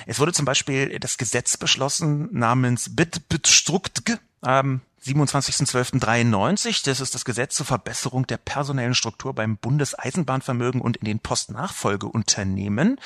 Es 0.07 0.21
wurde 0.21 0.33
zum 0.33 0.45
Beispiel 0.45 0.99
das 1.01 1.19
Gesetz 1.19 1.57
beschlossen 1.57 2.29
namens 2.33 2.95
Bitbestruktg, 2.95 4.19
ähm, 4.47 4.83
27.12.93. 5.05 6.85
Das 6.87 7.01
ist 7.01 7.15
das 7.15 7.25
Gesetz 7.25 7.57
zur 7.57 7.67
Verbesserung 7.67 8.27
der 8.27 8.39
personellen 8.39 8.95
Struktur 8.95 9.35
beim 9.35 9.57
Bundeseisenbahnvermögen 9.57 10.81
und 10.81 10.97
in 10.99 11.05
den 11.05 11.21
Postnachfolgeunternehmen. 11.21 12.99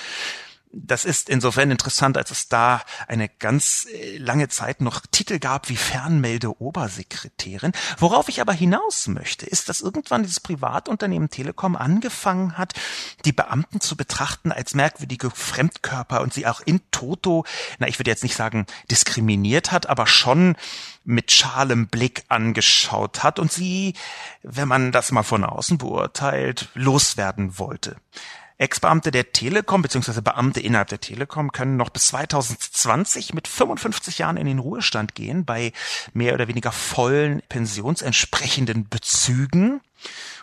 Das 0.70 1.06
ist 1.06 1.30
insofern 1.30 1.70
interessant, 1.70 2.18
als 2.18 2.30
es 2.30 2.48
da 2.48 2.82
eine 3.06 3.28
ganz 3.28 3.86
äh, 3.90 4.18
lange 4.18 4.48
Zeit 4.48 4.82
noch 4.82 5.06
Titel 5.10 5.38
gab 5.38 5.70
wie 5.70 5.76
Fernmelde-Obersekretärin. 5.76 7.72
Worauf 7.98 8.28
ich 8.28 8.42
aber 8.42 8.52
hinaus 8.52 9.06
möchte, 9.08 9.46
ist, 9.46 9.70
dass 9.70 9.80
irgendwann 9.80 10.24
dieses 10.24 10.40
Privatunternehmen 10.40 11.30
Telekom 11.30 11.74
angefangen 11.74 12.58
hat, 12.58 12.74
die 13.24 13.32
Beamten 13.32 13.80
zu 13.80 13.96
betrachten 13.96 14.52
als 14.52 14.74
merkwürdige 14.74 15.30
Fremdkörper 15.30 16.20
und 16.20 16.34
sie 16.34 16.46
auch 16.46 16.60
in 16.60 16.82
toto, 16.90 17.46
na, 17.78 17.88
ich 17.88 17.98
würde 17.98 18.10
jetzt 18.10 18.22
nicht 18.22 18.36
sagen 18.36 18.66
diskriminiert 18.90 19.72
hat, 19.72 19.88
aber 19.88 20.06
schon 20.06 20.54
mit 21.08 21.32
schalem 21.32 21.86
Blick 21.86 22.24
angeschaut 22.28 23.22
hat 23.22 23.38
und 23.38 23.50
sie, 23.50 23.94
wenn 24.42 24.68
man 24.68 24.92
das 24.92 25.10
mal 25.10 25.22
von 25.22 25.42
außen 25.42 25.78
beurteilt, 25.78 26.68
loswerden 26.74 27.58
wollte. 27.58 27.96
Ex-Beamte 28.58 29.10
der 29.10 29.32
Telekom 29.32 29.80
bzw. 29.80 30.20
Beamte 30.20 30.60
innerhalb 30.60 30.88
der 30.88 31.00
Telekom 31.00 31.50
können 31.50 31.78
noch 31.78 31.88
bis 31.88 32.08
2020 32.08 33.32
mit 33.32 33.48
55 33.48 34.18
Jahren 34.18 34.36
in 34.36 34.46
den 34.46 34.58
Ruhestand 34.58 35.14
gehen 35.14 35.46
bei 35.46 35.72
mehr 36.12 36.34
oder 36.34 36.46
weniger 36.46 36.72
vollen 36.72 37.40
pensionsentsprechenden 37.48 38.88
Bezügen. 38.88 39.80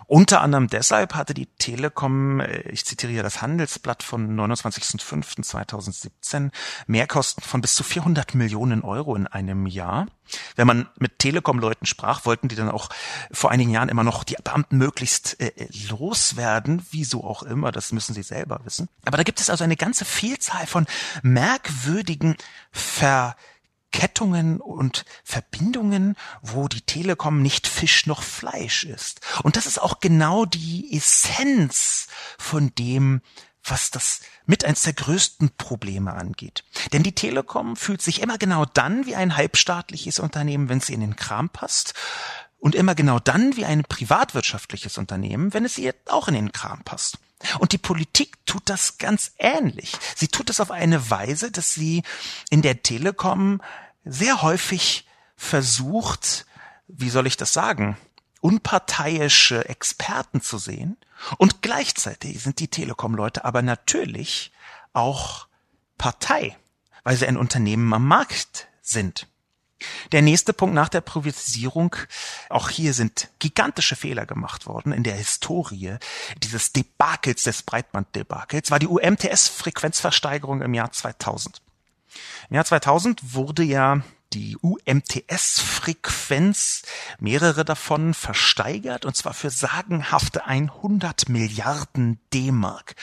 Unter 0.07 0.41
anderem 0.41 0.67
deshalb 0.67 1.15
hatte 1.15 1.33
die 1.33 1.47
Telekom, 1.47 2.39
äh, 2.39 2.61
ich 2.69 2.85
zitiere 2.85 3.11
hier 3.11 3.23
das 3.23 3.41
Handelsblatt 3.41 4.03
von 4.03 4.39
29.05.2017, 4.39 6.51
Mehrkosten 6.87 7.43
von 7.43 7.61
bis 7.61 7.73
zu 7.73 7.83
400 7.83 8.35
Millionen 8.35 8.83
Euro 8.83 9.15
in 9.15 9.27
einem 9.27 9.65
Jahr. 9.65 10.07
Wenn 10.55 10.67
man 10.67 10.89
mit 10.97 11.19
Telekom-Leuten 11.19 11.85
sprach, 11.85 12.25
wollten 12.25 12.47
die 12.47 12.55
dann 12.55 12.69
auch 12.69 12.89
vor 13.31 13.51
einigen 13.51 13.71
Jahren 13.71 13.89
immer 13.89 14.03
noch 14.03 14.23
die 14.23 14.35
Beamten 14.43 14.77
möglichst 14.77 15.39
äh, 15.39 15.51
loswerden, 15.89 16.85
wieso 16.91 17.23
auch 17.23 17.43
immer, 17.43 17.71
das 17.71 17.91
müssen 17.91 18.13
sie 18.13 18.23
selber 18.23 18.59
wissen. 18.63 18.89
Aber 19.05 19.17
da 19.17 19.23
gibt 19.23 19.39
es 19.39 19.49
also 19.49 19.63
eine 19.63 19.75
ganze 19.75 20.05
Vielzahl 20.05 20.67
von 20.67 20.85
merkwürdigen 21.23 22.35
Ver 22.71 23.35
Kettungen 23.95 24.59
und 24.59 25.05
Verbindungen, 25.23 26.17
wo 26.41 26.67
die 26.67 26.81
Telekom 26.81 27.41
nicht 27.41 27.65
Fisch 27.65 28.07
noch 28.07 28.23
Fleisch 28.23 28.83
ist. 28.83 29.21
Und 29.41 29.55
das 29.55 29.67
ist 29.67 29.81
auch 29.81 30.01
genau 30.01 30.43
die 30.43 30.93
Essenz 30.93 32.07
von 32.37 32.75
dem, 32.75 33.21
was 33.63 33.91
das 33.91 34.19
mit 34.45 34.65
eins 34.65 34.81
der 34.81 34.91
größten 34.91 35.51
Probleme 35.55 36.13
angeht. 36.13 36.65
Denn 36.91 37.03
die 37.03 37.15
Telekom 37.15 37.77
fühlt 37.77 38.01
sich 38.01 38.21
immer 38.21 38.37
genau 38.37 38.65
dann 38.65 39.05
wie 39.05 39.15
ein 39.15 39.37
halbstaatliches 39.37 40.19
Unternehmen, 40.19 40.67
wenn 40.67 40.81
ihr 40.81 40.95
in 40.95 40.99
den 40.99 41.15
Kram 41.15 41.47
passt. 41.47 41.93
Und 42.59 42.75
immer 42.75 42.95
genau 42.95 43.19
dann 43.19 43.55
wie 43.55 43.63
ein 43.63 43.83
privatwirtschaftliches 43.83 44.97
Unternehmen, 44.97 45.53
wenn 45.53 45.63
es 45.63 45.77
ihr 45.77 45.95
auch 46.07 46.27
in 46.27 46.33
den 46.33 46.51
Kram 46.51 46.83
passt. 46.83 47.17
Und 47.59 47.71
die 47.71 47.77
Politik 47.77 48.45
tut 48.45 48.63
das 48.65 48.97
ganz 48.97 49.31
ähnlich. 49.37 49.93
Sie 50.15 50.27
tut 50.27 50.49
es 50.49 50.59
auf 50.59 50.71
eine 50.71 51.09
Weise, 51.09 51.51
dass 51.51 51.73
sie 51.73 52.03
in 52.49 52.61
der 52.61 52.81
Telekom 52.81 53.61
sehr 54.05 54.41
häufig 54.41 55.07
versucht, 55.35 56.45
wie 56.87 57.09
soll 57.09 57.27
ich 57.27 57.37
das 57.37 57.53
sagen, 57.53 57.97
unparteiische 58.41 59.67
Experten 59.67 60.41
zu 60.41 60.57
sehen. 60.57 60.97
Und 61.37 61.61
gleichzeitig 61.61 62.41
sind 62.41 62.59
die 62.59 62.67
Telekom-Leute 62.67 63.43
aber 63.43 63.61
natürlich 63.61 64.51
auch 64.93 65.47
Partei, 65.97 66.55
weil 67.03 67.15
sie 67.15 67.27
ein 67.27 67.37
Unternehmen 67.37 67.91
am 67.93 68.07
Markt 68.07 68.67
sind. 68.81 69.27
Der 70.11 70.21
nächste 70.21 70.53
Punkt 70.53 70.73
nach 70.73 70.89
der 70.89 71.01
Privatisierung, 71.01 71.95
auch 72.49 72.69
hier 72.69 72.93
sind 72.93 73.29
gigantische 73.39 73.95
Fehler 73.95 74.25
gemacht 74.25 74.67
worden 74.67 74.93
in 74.93 75.03
der 75.03 75.15
Historie 75.15 75.97
dieses 76.37 76.71
Debakels, 76.71 77.43
des 77.43 77.63
Breitbanddebakels, 77.63 78.71
war 78.71 78.79
die 78.79 78.87
UMTS-Frequenzversteigerung 78.87 80.61
im 80.61 80.73
Jahr 80.73 80.91
2000. 80.91 81.61
Im 82.49 82.55
Jahr 82.55 82.65
2000 82.65 83.33
wurde 83.33 83.63
ja 83.63 84.01
die 84.33 84.57
UMTS-Frequenz, 84.57 86.81
mehrere 87.19 87.63
davon 87.63 88.13
versteigert, 88.13 89.05
und 89.05 89.15
zwar 89.15 89.33
für 89.33 89.49
sagenhafte 89.49 90.45
100 90.45 91.29
Milliarden 91.29 92.19
D-Mark. 92.33 92.95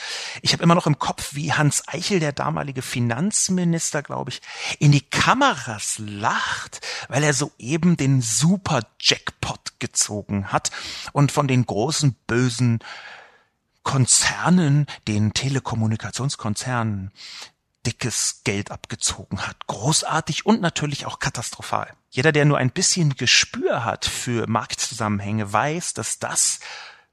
Ich 0.43 0.53
habe 0.53 0.61
immer 0.61 0.75
noch 0.75 0.85
im 0.85 0.99
Kopf, 0.99 1.33
wie 1.33 1.51
Hans 1.51 1.87
Eichel, 1.87 2.19
der 2.19 2.33
damalige 2.33 2.83
Finanzminister, 2.83 4.03
glaube 4.03 4.29
ich, 4.29 4.43
in 4.77 4.91
die 4.91 5.01
Kameras 5.01 5.95
lacht, 5.97 6.81
weil 7.09 7.23
er 7.23 7.33
soeben 7.33 7.97
den 7.97 8.21
Super-Jackpot 8.21 9.79
gezogen 9.79 10.51
hat 10.51 10.69
und 11.13 11.31
von 11.31 11.47
den 11.47 11.65
großen 11.65 12.15
bösen 12.27 12.77
Konzernen, 13.81 14.85
den 15.07 15.33
Telekommunikationskonzernen, 15.33 17.11
dickes 17.85 18.41
Geld 18.43 18.71
abgezogen 18.71 19.45
hat. 19.45 19.67
Großartig 19.67 20.45
und 20.45 20.61
natürlich 20.61 21.05
auch 21.05 21.19
katastrophal. 21.19 21.93
Jeder, 22.09 22.31
der 22.31 22.45
nur 22.45 22.57
ein 22.57 22.71
bisschen 22.71 23.15
Gespür 23.15 23.83
hat 23.83 24.05
für 24.05 24.47
Marktzusammenhänge, 24.47 25.51
weiß, 25.51 25.93
dass 25.93 26.19
das 26.19 26.59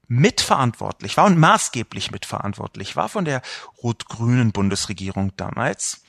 mitverantwortlich 0.07 1.17
war 1.17 1.25
und 1.25 1.37
maßgeblich 1.37 2.11
mitverantwortlich 2.11 2.95
war 2.95 3.07
von 3.07 3.23
der 3.25 3.41
rot-grünen 3.81 4.51
Bundesregierung 4.51 5.31
damals, 5.37 6.01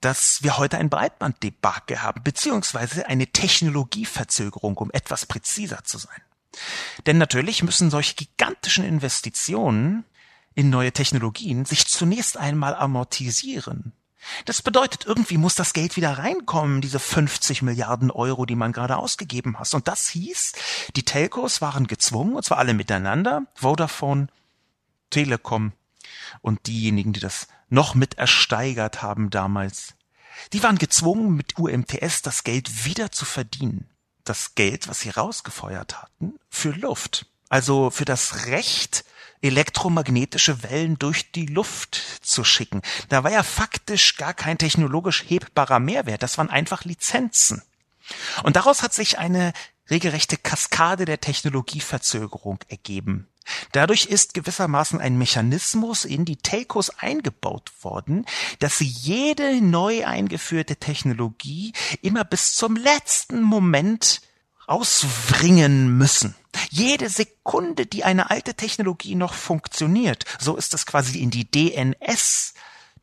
dass 0.00 0.42
wir 0.42 0.58
heute 0.58 0.78
ein 0.78 0.90
Breitbanddebakel 0.90 2.02
haben, 2.02 2.22
beziehungsweise 2.22 3.06
eine 3.06 3.28
Technologieverzögerung, 3.28 4.76
um 4.76 4.90
etwas 4.90 5.26
präziser 5.26 5.84
zu 5.84 5.98
sein. 5.98 6.20
Denn 7.06 7.18
natürlich 7.18 7.62
müssen 7.62 7.90
solche 7.90 8.14
gigantischen 8.14 8.84
Investitionen 8.84 10.04
in 10.56 10.70
neue 10.70 10.90
Technologien 10.90 11.64
sich 11.66 11.86
zunächst 11.86 12.36
einmal 12.36 12.74
amortisieren. 12.74 13.92
Das 14.44 14.62
bedeutet, 14.62 15.06
irgendwie 15.06 15.36
muss 15.36 15.54
das 15.54 15.72
Geld 15.72 15.96
wieder 15.96 16.18
reinkommen, 16.18 16.80
diese 16.80 16.98
50 16.98 17.62
Milliarden 17.62 18.10
Euro, 18.10 18.46
die 18.46 18.56
man 18.56 18.72
gerade 18.72 18.96
ausgegeben 18.96 19.58
hat. 19.58 19.72
Und 19.74 19.86
das 19.86 20.08
hieß, 20.08 20.54
die 20.96 21.04
Telcos 21.04 21.60
waren 21.60 21.86
gezwungen, 21.86 22.34
und 22.34 22.44
zwar 22.44 22.58
alle 22.58 22.74
miteinander, 22.74 23.42
Vodafone, 23.54 24.26
Telekom 25.10 25.72
und 26.40 26.66
diejenigen, 26.66 27.12
die 27.12 27.20
das 27.20 27.46
noch 27.68 27.94
mit 27.94 28.14
ersteigert 28.14 29.02
haben 29.02 29.30
damals, 29.30 29.94
die 30.52 30.62
waren 30.62 30.78
gezwungen, 30.78 31.36
mit 31.36 31.58
UMTS 31.58 32.22
das 32.22 32.44
Geld 32.44 32.84
wieder 32.84 33.12
zu 33.12 33.24
verdienen. 33.24 33.88
Das 34.24 34.54
Geld, 34.54 34.88
was 34.88 35.00
sie 35.00 35.10
rausgefeuert 35.10 36.02
hatten, 36.02 36.34
für 36.50 36.70
Luft. 36.70 37.26
Also 37.48 37.90
für 37.90 38.04
das 38.04 38.46
Recht, 38.46 39.04
elektromagnetische 39.42 40.62
Wellen 40.62 40.98
durch 40.98 41.32
die 41.32 41.46
Luft 41.46 42.00
zu 42.22 42.44
schicken. 42.44 42.82
Da 43.08 43.24
war 43.24 43.30
ja 43.30 43.42
faktisch 43.42 44.16
gar 44.16 44.34
kein 44.34 44.58
technologisch 44.58 45.24
hebbarer 45.26 45.78
Mehrwert. 45.78 46.22
Das 46.22 46.38
waren 46.38 46.50
einfach 46.50 46.84
Lizenzen. 46.84 47.62
Und 48.42 48.56
daraus 48.56 48.82
hat 48.82 48.94
sich 48.94 49.18
eine 49.18 49.52
regelrechte 49.90 50.36
Kaskade 50.36 51.04
der 51.04 51.20
Technologieverzögerung 51.20 52.58
ergeben. 52.68 53.28
Dadurch 53.72 54.06
ist 54.06 54.34
gewissermaßen 54.34 55.00
ein 55.00 55.18
Mechanismus 55.18 56.04
in 56.04 56.24
die 56.24 56.36
Telcos 56.36 56.90
eingebaut 56.90 57.70
worden, 57.82 58.26
dass 58.58 58.78
sie 58.78 58.86
jede 58.86 59.60
neu 59.60 60.04
eingeführte 60.04 60.76
Technologie 60.76 61.72
immer 62.02 62.24
bis 62.24 62.54
zum 62.54 62.74
letzten 62.74 63.42
Moment 63.42 64.20
auswringen 64.66 65.96
müssen. 65.96 66.34
Jede 66.70 67.08
Sekunde, 67.08 67.86
die 67.86 68.04
eine 68.04 68.30
alte 68.30 68.54
Technologie 68.54 69.14
noch 69.14 69.34
funktioniert, 69.34 70.24
so 70.38 70.56
ist 70.56 70.74
es 70.74 70.86
quasi 70.86 71.20
in 71.20 71.30
die 71.30 71.50
DNS 71.50 72.54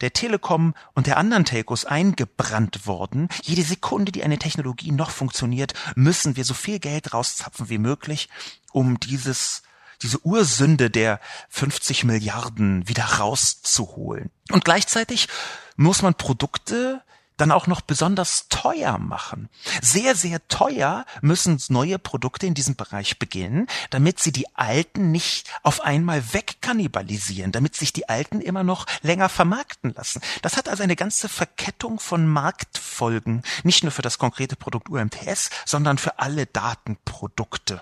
der 0.01 0.11
Telekom 0.11 0.73
und 0.95 1.07
der 1.07 1.17
anderen 1.17 1.45
Telcos 1.45 1.85
eingebrannt 1.85 2.87
worden. 2.87 3.29
Jede 3.43 3.63
Sekunde, 3.63 4.11
die 4.11 4.23
eine 4.23 4.37
Technologie 4.37 4.91
noch 4.91 5.11
funktioniert, 5.11 5.73
müssen 5.95 6.35
wir 6.35 6.43
so 6.43 6.53
viel 6.53 6.79
Geld 6.79 7.13
rauszapfen 7.13 7.69
wie 7.69 7.77
möglich, 7.77 8.29
um 8.71 8.99
dieses 8.99 9.63
diese 10.01 10.19
Ursünde 10.25 10.89
der 10.89 11.21
50 11.49 12.03
Milliarden 12.03 12.87
wieder 12.89 13.05
rauszuholen. 13.05 14.31
Und 14.51 14.65
gleichzeitig 14.65 15.29
muss 15.77 16.01
man 16.01 16.15
Produkte 16.15 17.01
dann 17.37 17.51
auch 17.51 17.67
noch 17.67 17.81
besonders 17.81 18.47
teuer 18.49 18.97
machen. 18.97 19.49
Sehr, 19.81 20.15
sehr 20.15 20.45
teuer 20.47 21.05
müssen 21.21 21.61
neue 21.69 21.99
Produkte 21.99 22.45
in 22.45 22.53
diesem 22.53 22.75
Bereich 22.75 23.19
beginnen, 23.19 23.67
damit 23.89 24.19
sie 24.19 24.31
die 24.31 24.53
alten 24.55 25.11
nicht 25.11 25.49
auf 25.63 25.81
einmal 25.81 26.33
wegkannibalisieren, 26.33 27.51
damit 27.51 27.75
sich 27.75 27.93
die 27.93 28.09
alten 28.09 28.41
immer 28.41 28.63
noch 28.63 28.85
länger 29.01 29.29
vermarkten 29.29 29.93
lassen. 29.93 30.21
Das 30.41 30.57
hat 30.57 30.69
also 30.69 30.83
eine 30.83 30.95
ganze 30.95 31.29
Verkettung 31.29 31.99
von 31.99 32.27
Marktfolgen, 32.27 33.43
nicht 33.63 33.83
nur 33.83 33.91
für 33.91 34.01
das 34.01 34.17
konkrete 34.17 34.55
Produkt 34.55 34.89
UMTS, 34.89 35.49
sondern 35.65 35.97
für 35.97 36.19
alle 36.19 36.45
Datenprodukte. 36.45 37.81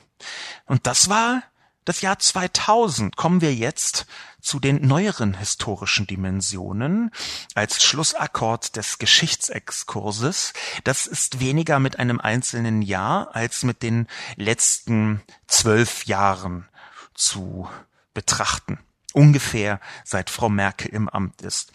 Und 0.65 0.87
das 0.87 1.09
war 1.09 1.43
das 1.91 1.99
Jahr 1.99 2.19
2000 2.19 3.17
kommen 3.17 3.41
wir 3.41 3.53
jetzt 3.53 4.05
zu 4.39 4.61
den 4.61 4.87
neueren 4.87 5.33
historischen 5.33 6.07
Dimensionen 6.07 7.11
als 7.53 7.83
Schlussakkord 7.83 8.77
des 8.77 8.97
Geschichtsexkurses. 8.97 10.53
Das 10.85 11.05
ist 11.05 11.41
weniger 11.41 11.79
mit 11.79 11.99
einem 11.99 12.21
einzelnen 12.21 12.81
Jahr 12.81 13.35
als 13.35 13.63
mit 13.63 13.83
den 13.83 14.07
letzten 14.37 15.21
zwölf 15.47 16.05
Jahren 16.05 16.69
zu 17.13 17.67
betrachten. 18.13 18.79
Ungefähr 19.11 19.81
seit 20.05 20.29
Frau 20.29 20.47
Merkel 20.47 20.87
im 20.93 21.09
Amt 21.09 21.41
ist. 21.41 21.73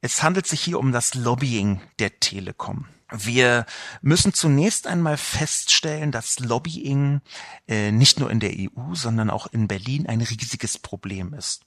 Es 0.00 0.24
handelt 0.24 0.48
sich 0.48 0.62
hier 0.62 0.80
um 0.80 0.90
das 0.90 1.14
Lobbying 1.14 1.80
der 2.00 2.18
Telekom. 2.18 2.88
Wir 3.16 3.66
müssen 4.02 4.34
zunächst 4.34 4.86
einmal 4.86 5.16
feststellen, 5.16 6.10
dass 6.10 6.40
Lobbying 6.40 7.20
äh, 7.68 7.92
nicht 7.92 8.18
nur 8.18 8.30
in 8.30 8.40
der 8.40 8.52
EU, 8.52 8.94
sondern 8.94 9.30
auch 9.30 9.46
in 9.46 9.68
Berlin 9.68 10.06
ein 10.06 10.20
riesiges 10.20 10.78
Problem 10.78 11.32
ist. 11.34 11.62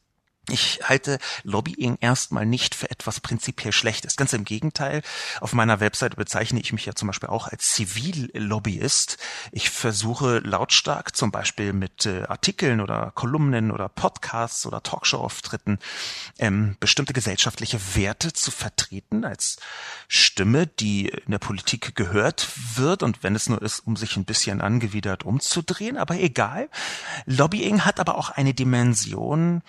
Ich 0.50 0.80
halte 0.84 1.20
Lobbying 1.44 1.98
erstmal 2.00 2.46
nicht 2.46 2.74
für 2.74 2.90
etwas 2.90 3.20
prinzipiell 3.20 3.74
Schlechtes. 3.74 4.16
Ganz 4.16 4.32
im 4.32 4.46
Gegenteil. 4.46 5.02
Auf 5.42 5.52
meiner 5.52 5.82
Webseite 5.82 6.16
bezeichne 6.16 6.62
ich 6.62 6.72
mich 6.72 6.86
ja 6.86 6.96
zum 6.96 7.08
Beispiel 7.08 7.28
auch 7.28 7.48
als 7.48 7.72
Zivillobbyist. 7.74 9.18
Ich 9.52 9.70
versuche 9.70 10.40
lautstark 10.40 11.18
zum 11.18 11.32
Beispiel 11.32 11.74
mit 11.74 12.06
äh, 12.06 12.24
Artikeln 12.24 12.80
oder 12.80 13.12
Kolumnen 13.14 13.72
oder 13.72 13.90
Podcasts 13.90 14.66
oder 14.66 14.82
Talkshow-Auftritten 14.82 15.80
ähm, 16.40 16.78
bestimmte 16.80 17.12
gesellschaftliche 17.12 17.80
Werte 17.96 18.32
zu 18.32 18.52
vertreten 18.52 19.26
als 19.26 19.58
Stimme, 20.08 20.66
die 20.68 21.10
in 21.10 21.32
der 21.32 21.40
Politik 21.40 21.94
gehört 21.96 22.48
wird 22.76 23.04
und 23.04 23.22
wenn 23.22 23.36
es 23.36 23.50
nur 23.50 23.62
ist, 23.62 23.82
um 23.82 23.98
sich 23.98 24.16
ein 24.16 24.24
bisschen 24.24 24.62
angewidert 24.62 25.26
umzudrehen. 25.26 25.98
Aber 25.98 26.16
egal. 26.16 26.70
Lobbying 27.26 27.84
hat 27.84 28.00
aber 28.00 28.18
auch 28.18 28.30
eine 28.30 28.54
Dimension, 28.54 29.62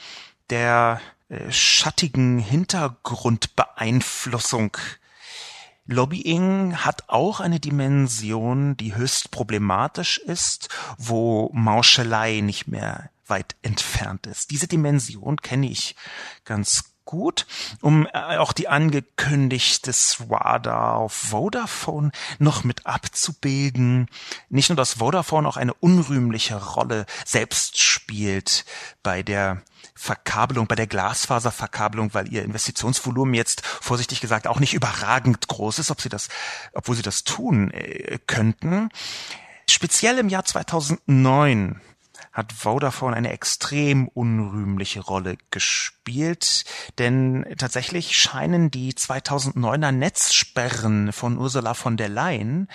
der 0.50 1.00
äh, 1.28 1.50
schattigen 1.50 2.38
Hintergrundbeeinflussung. 2.38 4.76
Lobbying 5.86 6.76
hat 6.76 7.08
auch 7.08 7.40
eine 7.40 7.58
Dimension, 7.60 8.76
die 8.76 8.94
höchst 8.94 9.30
problematisch 9.30 10.18
ist, 10.18 10.68
wo 10.98 11.50
Mauschelei 11.54 12.40
nicht 12.40 12.68
mehr 12.68 13.08
weit 13.26 13.56
entfernt 13.62 14.26
ist. 14.26 14.50
Diese 14.50 14.68
Dimension 14.68 15.38
kenne 15.38 15.70
ich 15.70 15.96
ganz 16.44 16.92
gut, 17.08 17.46
um 17.80 18.06
äh, 18.12 18.36
auch 18.36 18.52
die 18.52 18.68
angekündigte 18.68 19.94
Swada 19.94 20.92
auf 20.92 21.14
Vodafone 21.14 22.10
noch 22.38 22.64
mit 22.64 22.84
abzubilden. 22.84 24.08
Nicht 24.50 24.68
nur, 24.68 24.76
dass 24.76 24.94
Vodafone 24.94 25.48
auch 25.48 25.56
eine 25.56 25.72
unrühmliche 25.72 26.62
Rolle 26.62 27.06
selbst 27.24 27.80
spielt 27.80 28.66
bei 29.02 29.22
der 29.22 29.62
Verkabelung, 29.94 30.66
bei 30.66 30.74
der 30.74 30.86
Glasfaserverkabelung, 30.86 32.12
weil 32.12 32.30
ihr 32.30 32.44
Investitionsvolumen 32.44 33.32
jetzt 33.32 33.64
vorsichtig 33.64 34.20
gesagt 34.20 34.46
auch 34.46 34.60
nicht 34.60 34.74
überragend 34.74 35.48
groß 35.48 35.78
ist, 35.78 35.90
ob 35.90 36.02
sie 36.02 36.10
das, 36.10 36.28
obwohl 36.74 36.94
sie 36.94 37.02
das 37.02 37.24
tun 37.24 37.70
äh, 37.70 38.18
könnten. 38.26 38.90
Speziell 39.66 40.18
im 40.18 40.28
Jahr 40.28 40.44
2009 40.44 41.80
hat 42.38 42.52
Vodafone 42.52 43.16
eine 43.16 43.32
extrem 43.32 44.06
unrühmliche 44.06 45.00
Rolle 45.00 45.38
gespielt, 45.50 46.64
denn 46.98 47.44
tatsächlich 47.58 48.16
scheinen 48.16 48.70
die 48.70 48.92
2009er 48.92 49.90
Netzsperren 49.90 51.12
von 51.12 51.36
Ursula 51.36 51.74
von 51.74 51.96
der 51.96 52.08
Leyen 52.08 52.68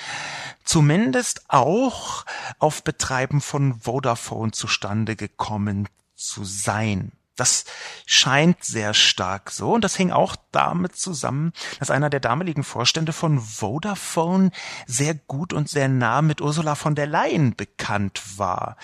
zumindest 0.66 1.46
auch 1.48 2.26
auf 2.60 2.84
Betreiben 2.84 3.40
von 3.40 3.80
Vodafone 3.80 4.52
zustande 4.52 5.16
gekommen 5.16 5.88
zu 6.18 6.44
sein. 6.44 7.14
Das 7.36 7.66
scheint 8.06 8.64
sehr 8.64 8.94
stark 8.94 9.50
so. 9.50 9.74
Und 9.74 9.84
das 9.84 9.96
hing 9.96 10.12
auch 10.12 10.36
damit 10.52 10.96
zusammen, 10.96 11.52
dass 11.80 11.90
einer 11.90 12.12
der 12.12 12.20
damaligen 12.20 12.64
Vorstände 12.64 13.12
von 13.12 13.40
Vodafone 13.40 14.52
sehr 14.86 15.16
gut 15.16 15.52
und 15.52 15.68
sehr 15.68 15.88
nah 15.88 16.22
mit 16.22 16.42
Ursula 16.42 16.76
von 16.76 16.94
der 16.94 17.08
Leyen 17.08 17.56
bekannt 17.56 18.22
war, 18.38 18.78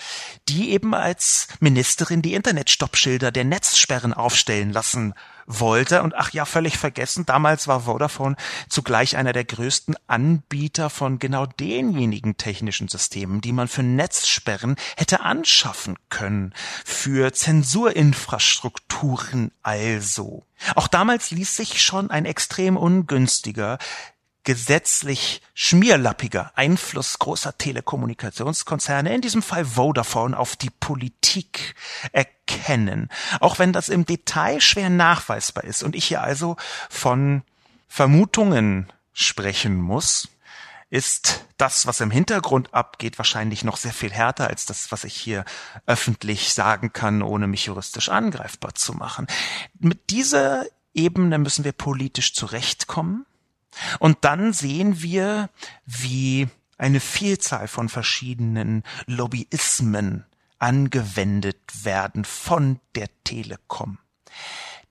die 0.48 0.70
eben 0.70 0.94
als 0.94 1.46
Ministerin 1.60 2.22
die 2.22 2.34
Internetstoppschilder 2.34 3.30
der 3.30 3.44
Netzsperren 3.44 4.12
aufstellen 4.12 4.72
lassen 4.72 5.14
wollte. 5.58 6.02
Und 6.02 6.14
ach 6.14 6.32
ja, 6.32 6.44
völlig 6.44 6.78
vergessen, 6.78 7.26
damals 7.26 7.66
war 7.66 7.80
Vodafone 7.80 8.36
zugleich 8.68 9.16
einer 9.16 9.32
der 9.32 9.42
größten 9.44 9.96
Anbieter 10.06 10.90
von 10.90 11.18
genau 11.18 11.46
denjenigen 11.46 12.36
technischen 12.36 12.86
Systemen, 12.88 13.40
die 13.40 13.52
man 13.52 13.66
für 13.68 13.82
Netzsperren 13.82 14.76
hätte 14.96 15.20
anschaffen 15.20 15.96
können. 16.08 16.52
Für 16.84 17.32
Zensurinfrastrukturen 17.32 19.50
also. 19.62 20.44
Auch 20.74 20.88
damals 20.88 21.30
ließ 21.30 21.56
sich 21.56 21.80
schon 21.82 22.10
ein 22.10 22.26
extrem 22.26 22.76
ungünstiger 22.76 23.78
gesetzlich 24.44 25.42
schmierlappiger 25.54 26.52
Einfluss 26.54 27.18
großer 27.18 27.58
Telekommunikationskonzerne, 27.58 29.14
in 29.14 29.20
diesem 29.20 29.42
Fall 29.42 29.64
Vodafone, 29.64 30.38
auf 30.38 30.56
die 30.56 30.70
Politik 30.70 31.74
erkennen. 32.12 33.08
Auch 33.40 33.58
wenn 33.58 33.72
das 33.72 33.88
im 33.88 34.06
Detail 34.06 34.60
schwer 34.60 34.90
nachweisbar 34.90 35.64
ist 35.64 35.82
und 35.82 35.94
ich 35.94 36.06
hier 36.06 36.22
also 36.22 36.56
von 36.88 37.42
Vermutungen 37.88 38.90
sprechen 39.12 39.80
muss, 39.80 40.28
ist 40.90 41.44
das, 41.56 41.86
was 41.86 42.00
im 42.00 42.10
Hintergrund 42.10 42.74
abgeht, 42.74 43.18
wahrscheinlich 43.18 43.62
noch 43.62 43.76
sehr 43.76 43.92
viel 43.92 44.10
härter 44.10 44.48
als 44.48 44.66
das, 44.66 44.90
was 44.90 45.04
ich 45.04 45.14
hier 45.14 45.44
öffentlich 45.86 46.52
sagen 46.52 46.92
kann, 46.92 47.22
ohne 47.22 47.46
mich 47.46 47.66
juristisch 47.66 48.08
angreifbar 48.08 48.74
zu 48.74 48.94
machen. 48.94 49.28
Mit 49.78 50.10
dieser 50.10 50.64
Ebene 50.92 51.38
müssen 51.38 51.64
wir 51.64 51.72
politisch 51.72 52.34
zurechtkommen. 52.34 53.24
Und 53.98 54.18
dann 54.22 54.52
sehen 54.52 55.02
wir, 55.02 55.50
wie 55.86 56.48
eine 56.78 57.00
Vielzahl 57.00 57.68
von 57.68 57.88
verschiedenen 57.88 58.82
Lobbyismen 59.06 60.24
angewendet 60.58 61.58
werden 61.84 62.24
von 62.24 62.80
der 62.94 63.08
Telekom. 63.24 63.98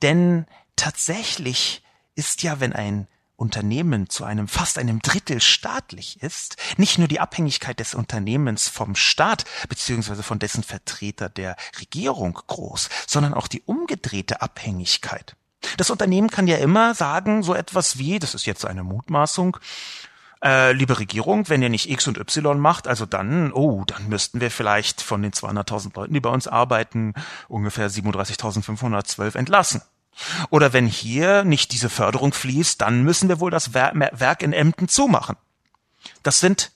Denn 0.02 0.46
tatsächlich 0.76 1.84
ist 2.16 2.44
ja, 2.44 2.60
wenn 2.60 2.74
ein 2.74 3.08
Unternehmen 3.36 4.10
zu 4.10 4.26
einem 4.26 4.48
fast 4.48 4.78
einem 4.78 5.02
Drittel 5.02 5.40
staatlich 5.40 6.22
ist, 6.22 6.58
nicht 6.78 6.98
nur 6.98 7.08
die 7.08 7.22
Abhängigkeit 7.22 7.80
des 7.80 7.96
Unternehmens 7.96 8.68
vom 8.68 8.96
Staat 8.96 9.46
beziehungsweise 9.70 10.24
von 10.24 10.40
dessen 10.40 10.64
Vertreter 10.64 11.30
der 11.30 11.56
Regierung 11.80 12.34
groß, 12.34 12.90
sondern 13.08 13.34
auch 13.34 13.48
die 13.48 13.62
umgedrehte 13.62 14.42
Abhängigkeit. 14.42 15.38
Das 15.78 15.90
Unternehmen 15.90 16.30
kann 16.30 16.48
ja 16.48 16.58
immer 16.58 16.94
sagen, 16.96 17.44
so 17.44 17.54
etwas 17.54 17.98
wie, 17.98 18.20
das 18.20 18.34
ist 18.34 18.46
jetzt 18.46 18.66
eine 18.66 18.84
Mutmaßung, 18.84 19.58
äh, 20.44 20.72
liebe 20.72 21.00
Regierung, 21.00 21.50
wenn 21.50 21.62
ihr 21.62 21.70
nicht 21.70 21.90
X 21.90 22.08
und 22.08 22.18
Y 22.18 22.60
macht, 22.60 22.88
also 22.88 23.06
dann, 23.06 23.52
oh, 23.52 23.84
dann 23.86 24.08
müssten 24.08 24.40
wir 24.40 24.52
vielleicht 24.52 25.02
von 25.02 25.22
den 25.22 25.32
200.000 25.32 25.96
Leuten, 25.96 26.14
die 26.14 26.22
bei 26.22 26.30
uns 26.30 26.48
arbeiten, 26.48 27.14
ungefähr 27.48 27.90
37.512 27.90 29.38
entlassen. 29.38 29.82
Oder 30.50 30.74
wenn 30.74 30.88
hier 30.88 31.44
nicht 31.44 31.72
diese 31.72 31.90
Förderung 31.90 32.34
fließt, 32.34 32.82
dann 32.82 33.04
müssen 33.04 33.30
wir 33.30 33.40
wohl 33.40 33.52
das 33.52 33.74
Werk 33.74 34.42
in 34.42 34.54
Emden 34.54 34.88
zumachen. 34.88 35.36
Das 36.24 36.40
sind 36.40 36.72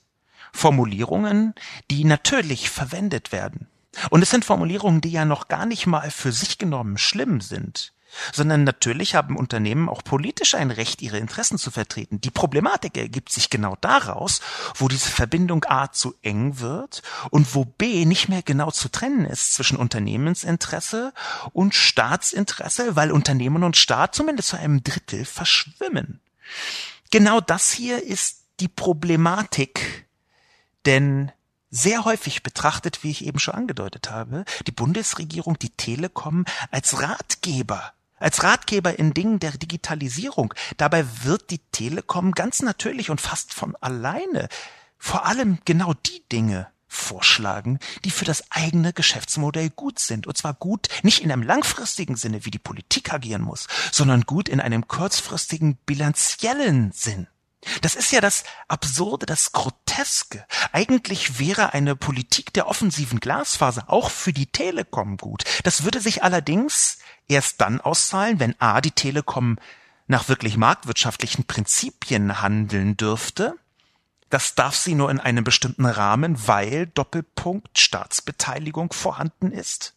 Formulierungen, 0.52 1.54
die 1.90 2.04
natürlich 2.04 2.70
verwendet 2.70 3.32
werden. 3.32 3.66
Und 4.10 4.22
es 4.22 4.30
sind 4.30 4.44
Formulierungen, 4.44 5.00
die 5.00 5.10
ja 5.10 5.24
noch 5.24 5.48
gar 5.48 5.66
nicht 5.66 5.86
mal 5.86 6.10
für 6.10 6.32
sich 6.32 6.58
genommen 6.58 6.98
schlimm 6.98 7.40
sind 7.40 7.94
sondern 8.32 8.64
natürlich 8.64 9.14
haben 9.14 9.36
Unternehmen 9.36 9.88
auch 9.88 10.02
politisch 10.02 10.54
ein 10.54 10.70
Recht, 10.70 11.02
ihre 11.02 11.18
Interessen 11.18 11.58
zu 11.58 11.70
vertreten. 11.70 12.20
Die 12.20 12.30
Problematik 12.30 12.96
ergibt 12.96 13.32
sich 13.32 13.50
genau 13.50 13.76
daraus, 13.80 14.40
wo 14.76 14.88
diese 14.88 15.10
Verbindung 15.10 15.64
A 15.64 15.92
zu 15.92 16.14
eng 16.22 16.58
wird 16.60 17.02
und 17.30 17.54
wo 17.54 17.64
B 17.64 18.04
nicht 18.04 18.28
mehr 18.28 18.42
genau 18.42 18.70
zu 18.70 18.88
trennen 18.88 19.24
ist 19.24 19.54
zwischen 19.54 19.76
Unternehmensinteresse 19.76 21.12
und 21.52 21.74
Staatsinteresse, 21.74 22.96
weil 22.96 23.12
Unternehmen 23.12 23.62
und 23.64 23.76
Staat 23.76 24.14
zumindest 24.14 24.48
zu 24.50 24.56
einem 24.56 24.82
Drittel 24.82 25.24
verschwimmen. 25.24 26.20
Genau 27.10 27.40
das 27.40 27.72
hier 27.72 28.02
ist 28.02 28.44
die 28.60 28.68
Problematik, 28.68 30.06
denn 30.86 31.32
sehr 31.70 32.04
häufig 32.04 32.44
betrachtet, 32.44 33.02
wie 33.02 33.10
ich 33.10 33.24
eben 33.24 33.40
schon 33.40 33.54
angedeutet 33.54 34.10
habe, 34.10 34.44
die 34.66 34.72
Bundesregierung 34.72 35.58
die 35.58 35.70
Telekom 35.70 36.44
als 36.70 37.02
Ratgeber 37.02 37.92
als 38.24 38.42
Ratgeber 38.42 38.98
in 38.98 39.12
Dingen 39.12 39.38
der 39.38 39.52
Digitalisierung. 39.52 40.54
Dabei 40.78 41.04
wird 41.24 41.50
die 41.50 41.60
Telekom 41.72 42.32
ganz 42.32 42.62
natürlich 42.62 43.10
und 43.10 43.20
fast 43.20 43.52
von 43.52 43.76
alleine 43.76 44.48
vor 44.96 45.26
allem 45.26 45.58
genau 45.66 45.92
die 45.92 46.24
Dinge 46.32 46.68
vorschlagen, 46.88 47.78
die 48.04 48.10
für 48.10 48.24
das 48.24 48.50
eigene 48.50 48.94
Geschäftsmodell 48.94 49.68
gut 49.68 49.98
sind. 49.98 50.26
Und 50.26 50.38
zwar 50.38 50.54
gut 50.54 50.88
nicht 51.02 51.22
in 51.22 51.30
einem 51.30 51.42
langfristigen 51.42 52.16
Sinne, 52.16 52.46
wie 52.46 52.50
die 52.50 52.58
Politik 52.58 53.12
agieren 53.12 53.42
muss, 53.42 53.66
sondern 53.92 54.22
gut 54.22 54.48
in 54.48 54.60
einem 54.60 54.88
kurzfristigen 54.88 55.76
bilanziellen 55.84 56.92
Sinn. 56.92 57.26
Das 57.82 57.94
ist 57.94 58.12
ja 58.12 58.20
das 58.20 58.44
Absurde, 58.68 59.26
das 59.26 59.52
Groteske. 59.52 60.46
Eigentlich 60.72 61.38
wäre 61.38 61.74
eine 61.74 61.96
Politik 61.96 62.52
der 62.52 62.68
offensiven 62.68 63.20
Glasfaser 63.20 63.84
auch 63.88 64.10
für 64.10 64.32
die 64.32 64.46
Telekom 64.46 65.16
gut. 65.16 65.44
Das 65.62 65.84
würde 65.84 66.00
sich 66.00 66.22
allerdings 66.22 66.98
erst 67.28 67.60
dann 67.60 67.80
auszahlen, 67.80 68.40
wenn 68.40 68.60
a. 68.60 68.80
die 68.80 68.90
Telekom 68.90 69.58
nach 70.06 70.28
wirklich 70.28 70.56
marktwirtschaftlichen 70.56 71.44
Prinzipien 71.44 72.42
handeln 72.42 72.96
dürfte. 72.96 73.54
Das 74.30 74.54
darf 74.54 74.74
sie 74.74 74.94
nur 74.94 75.10
in 75.10 75.20
einem 75.20 75.44
bestimmten 75.44 75.86
Rahmen, 75.86 76.46
weil 76.46 76.86
Doppelpunkt 76.88 77.78
Staatsbeteiligung 77.78 78.92
vorhanden 78.92 79.52
ist. 79.52 79.94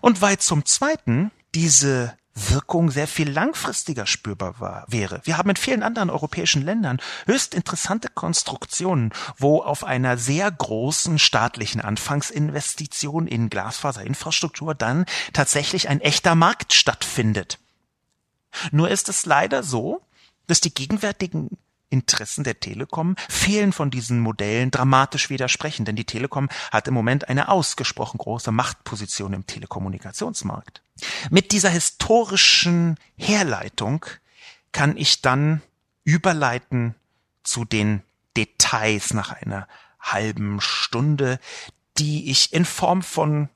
Und 0.00 0.22
weil 0.22 0.38
zum 0.38 0.64
Zweiten 0.64 1.30
diese 1.54 2.16
Wirkung 2.34 2.90
sehr 2.90 3.06
viel 3.06 3.30
langfristiger 3.30 4.06
spürbar 4.06 4.58
war, 4.58 4.84
wäre. 4.88 5.20
Wir 5.22 5.38
haben 5.38 5.50
in 5.50 5.56
vielen 5.56 5.84
anderen 5.84 6.10
europäischen 6.10 6.62
Ländern 6.62 7.00
höchst 7.26 7.54
interessante 7.54 8.08
Konstruktionen, 8.08 9.12
wo 9.36 9.62
auf 9.62 9.84
einer 9.84 10.16
sehr 10.18 10.50
großen 10.50 11.20
staatlichen 11.20 11.80
Anfangsinvestition 11.80 13.28
in 13.28 13.50
Glasfaserinfrastruktur 13.50 14.74
dann 14.74 15.06
tatsächlich 15.32 15.88
ein 15.88 16.00
echter 16.00 16.34
Markt 16.34 16.74
stattfindet. 16.74 17.60
Nur 18.72 18.90
ist 18.90 19.08
es 19.08 19.26
leider 19.26 19.62
so, 19.62 20.02
dass 20.46 20.60
die 20.60 20.74
gegenwärtigen 20.74 21.56
Interessen 21.94 22.42
der 22.42 22.58
Telekom 22.58 23.14
fehlen 23.28 23.72
von 23.72 23.90
diesen 23.90 24.18
Modellen 24.18 24.72
dramatisch 24.72 25.30
widersprechen, 25.30 25.84
denn 25.84 25.94
die 25.94 26.04
Telekom 26.04 26.48
hat 26.72 26.88
im 26.88 26.94
Moment 26.94 27.28
eine 27.28 27.48
ausgesprochen 27.48 28.18
große 28.18 28.50
Machtposition 28.50 29.32
im 29.32 29.46
Telekommunikationsmarkt. 29.46 30.82
Mit 31.30 31.52
dieser 31.52 31.70
historischen 31.70 32.96
Herleitung 33.16 34.04
kann 34.72 34.96
ich 34.96 35.22
dann 35.22 35.62
überleiten 36.02 36.96
zu 37.44 37.64
den 37.64 38.02
Details 38.36 39.14
nach 39.14 39.30
einer 39.30 39.68
halben 40.00 40.60
Stunde, 40.60 41.38
die 41.96 42.28
ich 42.30 42.52
in 42.52 42.64
Form 42.64 43.02
von 43.02 43.48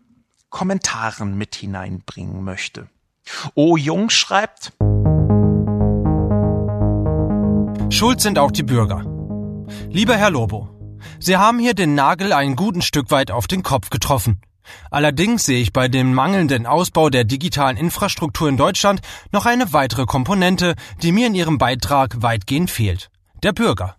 Kommentaren 0.49 1.37
mit 1.37 1.57
hineinbringen 1.57 2.45
möchte. 2.45 2.89
O 3.55 3.77
Jung 3.77 4.11
schreibt, 4.11 4.73
Schuld 7.91 8.21
sind 8.21 8.39
auch 8.39 8.51
die 8.51 8.63
Bürger. 8.63 9.05
Lieber 9.89 10.15
Herr 10.15 10.31
Lobo, 10.31 10.69
Sie 11.19 11.39
haben 11.39 11.59
hier 11.59 11.75
den 11.75 11.95
Nagel 11.95 12.33
ein 12.35 12.55
guten 12.55 12.83
Stück 12.83 13.11
weit 13.11 13.31
auf 13.31 13.47
den 13.47 13.63
Kopf 13.63 13.89
getroffen. 13.89 14.41
Allerdings 14.91 15.45
sehe 15.45 15.61
ich 15.61 15.73
bei 15.73 15.89
dem 15.89 16.13
mangelnden 16.13 16.67
Ausbau 16.67 17.09
der 17.09 17.25
digitalen 17.25 17.79
Infrastruktur 17.79 18.49
in 18.51 18.59
Deutschland 18.59 19.01
noch 19.33 19.47
eine 19.47 19.73
weitere 19.73 20.05
Komponente, 20.05 20.75
die 21.03 21.13
mir 21.13 21.29
in 21.29 21.35
Ihrem 21.35 21.57
Beitrag 21.57 22.21
weitgehend 22.21 22.71
fehlt. 22.71 23.11
Der 23.43 23.53
Bürger. 23.53 23.97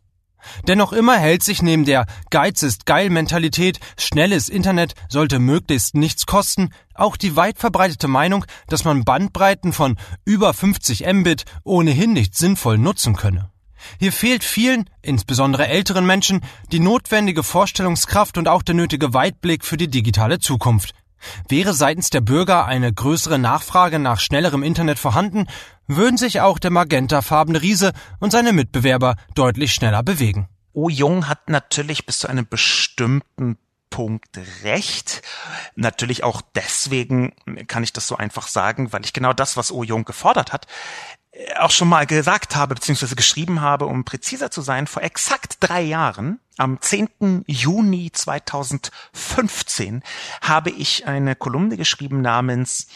Denn 0.67 0.77
noch 0.77 0.93
immer 0.93 1.17
hält 1.17 1.41
sich 1.41 1.63
neben 1.63 1.83
der 1.83 2.05
Geiz 2.29 2.61
ist 2.61 2.85
geil 2.85 3.09
Mentalität, 3.09 3.79
schnelles 3.97 4.49
Internet 4.49 4.93
sollte 5.09 5.39
möglichst 5.39 5.95
nichts 5.95 6.27
kosten, 6.27 6.69
auch 6.93 7.17
die 7.17 7.35
weit 7.35 7.57
verbreitete 7.57 8.07
Meinung, 8.07 8.45
dass 8.67 8.85
man 8.85 9.03
Bandbreiten 9.03 9.73
von 9.73 9.97
über 10.25 10.53
50 10.53 11.11
Mbit 11.11 11.45
ohnehin 11.63 12.13
nicht 12.13 12.35
sinnvoll 12.35 12.77
nutzen 12.77 13.15
könne. 13.15 13.49
Hier 13.99 14.11
fehlt 14.11 14.43
vielen, 14.43 14.89
insbesondere 15.01 15.67
älteren 15.67 16.05
Menschen, 16.05 16.41
die 16.71 16.79
notwendige 16.79 17.43
Vorstellungskraft 17.43 18.37
und 18.37 18.47
auch 18.47 18.61
der 18.61 18.75
nötige 18.75 19.13
Weitblick 19.13 19.65
für 19.65 19.77
die 19.77 19.89
digitale 19.89 20.39
Zukunft. 20.39 20.93
Wäre 21.47 21.73
seitens 21.73 22.09
der 22.09 22.21
Bürger 22.21 22.65
eine 22.65 22.93
größere 22.93 23.39
Nachfrage 23.39 23.99
nach 23.99 24.19
schnellerem 24.19 24.63
Internet 24.63 24.99
vorhanden, 24.99 25.47
würden 25.87 26.17
sich 26.17 26.41
auch 26.41 26.59
der 26.59 26.71
magentafarbene 26.71 27.61
Riese 27.61 27.93
und 28.19 28.31
seine 28.31 28.53
Mitbewerber 28.53 29.15
deutlich 29.35 29.73
schneller 29.73 30.03
bewegen. 30.03 30.47
O 30.73 30.89
Jung 30.89 31.27
hat 31.27 31.49
natürlich 31.49 32.05
bis 32.05 32.19
zu 32.19 32.27
einem 32.27 32.47
bestimmten 32.47 33.57
Punkt 33.89 34.39
recht. 34.63 35.23
Natürlich 35.75 36.23
auch 36.23 36.41
deswegen 36.55 37.33
kann 37.67 37.83
ich 37.83 37.91
das 37.91 38.07
so 38.07 38.15
einfach 38.15 38.47
sagen, 38.47 38.93
weil 38.93 39.03
ich 39.03 39.13
genau 39.13 39.33
das, 39.33 39.57
was 39.57 39.71
O 39.71 39.83
Jung 39.83 40.05
gefordert 40.05 40.53
hat, 40.53 40.67
auch 41.57 41.71
schon 41.71 41.87
mal 41.87 42.05
gesagt 42.05 42.55
habe, 42.55 42.75
beziehungsweise 42.75 43.15
geschrieben 43.15 43.61
habe, 43.61 43.85
um 43.85 44.03
präziser 44.03 44.51
zu 44.51 44.61
sein, 44.61 44.87
vor 44.87 45.03
exakt 45.03 45.57
drei 45.59 45.81
Jahren, 45.81 46.39
am 46.57 46.81
10. 46.81 47.45
Juni 47.47 48.11
2015, 48.11 50.03
habe 50.41 50.69
ich 50.69 51.07
eine 51.07 51.35
Kolumne 51.35 51.77
geschrieben 51.77 52.21
namens 52.21 52.87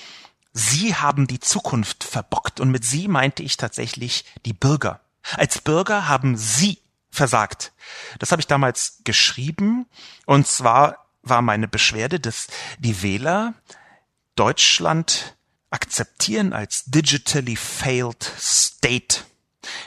Sie 0.53 0.93
haben 0.93 1.25
die 1.25 1.39
Zukunft 1.39 2.03
verbockt. 2.03 2.59
Und 2.59 2.69
mit 2.69 2.85
Sie 2.85 3.07
meinte 3.07 3.43
ich 3.43 3.57
tatsächlich 3.57 4.23
die 4.45 4.53
Bürger. 4.53 5.01
Als 5.35 5.59
Bürger 5.59 6.07
haben 6.07 6.37
Sie 6.37 6.79
versagt. 7.09 7.73
Das 8.19 8.31
habe 8.31 8.39
ich 8.39 8.47
damals 8.47 8.99
geschrieben. 9.03 9.87
Und 10.25 10.47
zwar 10.47 11.07
war 11.23 11.41
meine 11.41 11.67
Beschwerde, 11.67 12.19
dass 12.19 12.47
die 12.77 13.01
Wähler 13.01 13.53
Deutschland 14.35 15.35
akzeptieren 15.73 16.53
als 16.53 16.85
digitally 16.85 17.55
failed 17.55 18.23
state. 18.37 19.21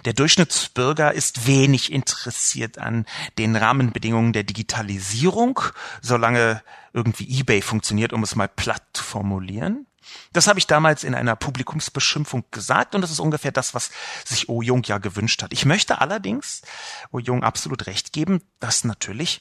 Der 0.05 0.15
Durchschnittsbürger 0.15 1.13
ist 1.13 1.47
wenig 1.47 1.93
interessiert 1.93 2.79
an 2.79 3.07
den 3.39 3.57
Rahmenbedingungen 3.57 4.33
der 4.33 4.43
Digitalisierung, 4.43 5.61
solange 6.01 6.63
irgendwie 6.93 7.41
eBay 7.41 7.61
funktioniert, 7.61 8.13
um 8.13 8.23
es 8.23 8.37
mal 8.37 8.49
platt 8.49 8.83
zu 8.95 9.05
formulieren. 9.05 9.86
Das 10.33 10.47
habe 10.47 10.59
ich 10.59 10.67
damals 10.67 11.05
in 11.05 11.15
einer 11.15 11.37
Publikumsbeschimpfung 11.37 12.45
gesagt 12.51 12.95
und 12.95 13.01
das 13.01 13.11
ist 13.11 13.21
ungefähr 13.21 13.53
das, 13.53 13.75
was 13.75 13.91
sich 14.25 14.49
O 14.49 14.63
Jung 14.63 14.83
ja 14.85 14.99
gewünscht 14.99 15.43
hat. 15.43 15.53
Ich 15.53 15.65
möchte 15.65 16.01
allerdings 16.01 16.63
O 17.11 17.19
Jung 17.19 17.43
absolut 17.43 17.87
recht 17.87 18.13
geben, 18.13 18.43
dass 18.61 18.85
natürlich 18.85 19.41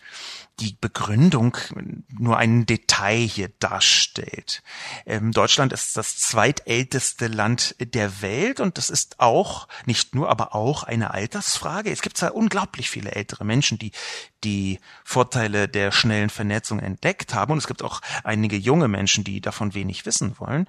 die 0.60 0.78
Begründung 0.80 1.58
nur 2.08 2.38
ein 2.38 2.66
Detail 2.66 3.18
hier 3.18 3.50
darstellt. 3.60 4.64
Ähm, 5.06 5.32
Deutschland 5.32 5.74
ist 5.74 5.98
das 5.98 6.18
zweitälteste 6.18 7.28
Land 7.28 7.76
der 7.80 8.22
Welt 8.22 8.60
und 8.62 8.78
das 8.78 8.90
ist 8.90 9.20
auch, 9.20 9.68
nicht 9.86 10.16
nur, 10.16 10.30
aber 10.30 10.56
auch 10.56 10.84
eine 10.84 11.14
Altersfrage. 11.14 11.92
Es 11.92 12.02
gibt 12.02 12.18
zwar 12.18 12.36
unglaublich 12.36 12.90
viele 12.90 13.12
ältere 13.12 13.44
Menschen, 13.44 13.78
die 13.78 13.92
die 14.46 14.80
Vorteile 15.04 15.68
der 15.68 15.92
schnellen 15.92 16.30
Vernetzung 16.30 16.80
entdeckt 16.80 17.34
haben 17.34 17.54
und 17.54 17.58
es 17.58 17.68
gibt 17.68 17.84
auch 17.84 18.02
einige 18.24 18.56
junge 18.56 18.88
Menschen, 18.88 19.24
die 19.24 19.42
davon 19.42 19.74
wenig 19.74 20.06
wissen 20.06 20.40
wollen. 20.40 20.68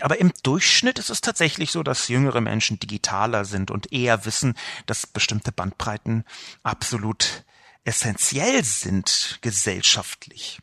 Aber 0.00 0.18
im 0.18 0.32
Durchschnitt 0.42 0.98
ist 0.98 1.10
es 1.10 1.20
tatsächlich 1.20 1.70
so, 1.70 1.82
dass 1.82 2.08
jüngere 2.08 2.40
Menschen 2.40 2.78
digitaler 2.78 3.44
sind 3.44 3.70
und 3.70 3.92
eher 3.92 4.26
wissen, 4.26 4.54
dass 4.86 5.06
bestimmte 5.06 5.52
Bandbreiten 5.52 6.24
absolut 6.62 7.44
essentiell 7.84 8.64
sind 8.64 9.38
gesellschaftlich. 9.40 10.60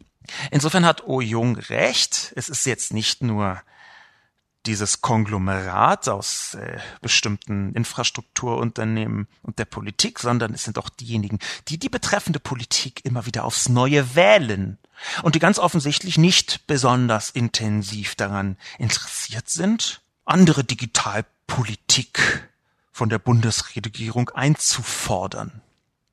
Insofern 0.51 0.86
hat 0.86 1.07
O 1.07 1.22
Jung 1.22 1.55
recht. 1.55 2.34
Es 2.36 2.49
ist 2.49 2.66
jetzt 2.66 2.93
nicht 2.93 3.24
nur 3.24 3.62
dieses 4.66 5.01
Konglomerat 5.01 6.10
aus 6.10 6.55
äh, 6.55 6.78
bestimmten 7.01 7.74
Infrastrukturunternehmen 7.74 9.28
und 9.41 9.60
der 9.60 9.66
Politik, 9.66 10.20
sondern 10.20 10.53
es 10.53 10.64
sind 10.64 10.78
auch 10.78 10.89
diejenigen, 10.89 11.39
die 11.68 11.78
die 11.78 11.89
betreffende 11.89 12.39
Politik 12.39 13.05
immer 13.05 13.26
wieder 13.26 13.45
aufs 13.45 13.70
Neue 13.70 14.16
wählen 14.16 14.78
und 15.24 15.36
die 15.36 15.39
ganz 15.39 15.60
offensichtlich 15.60 16.18
nicht 16.18 16.68
besonders 16.68 17.30
intensiv 17.30 18.16
daran 18.16 18.57
interessiert 18.78 19.49
sind, 19.49 20.01
andere 20.26 20.64
Digitalpolitik 20.64 22.49
von 22.91 23.10
der 23.10 23.20
Bundesregierung 23.20 24.30
einzufordern. 24.30 25.62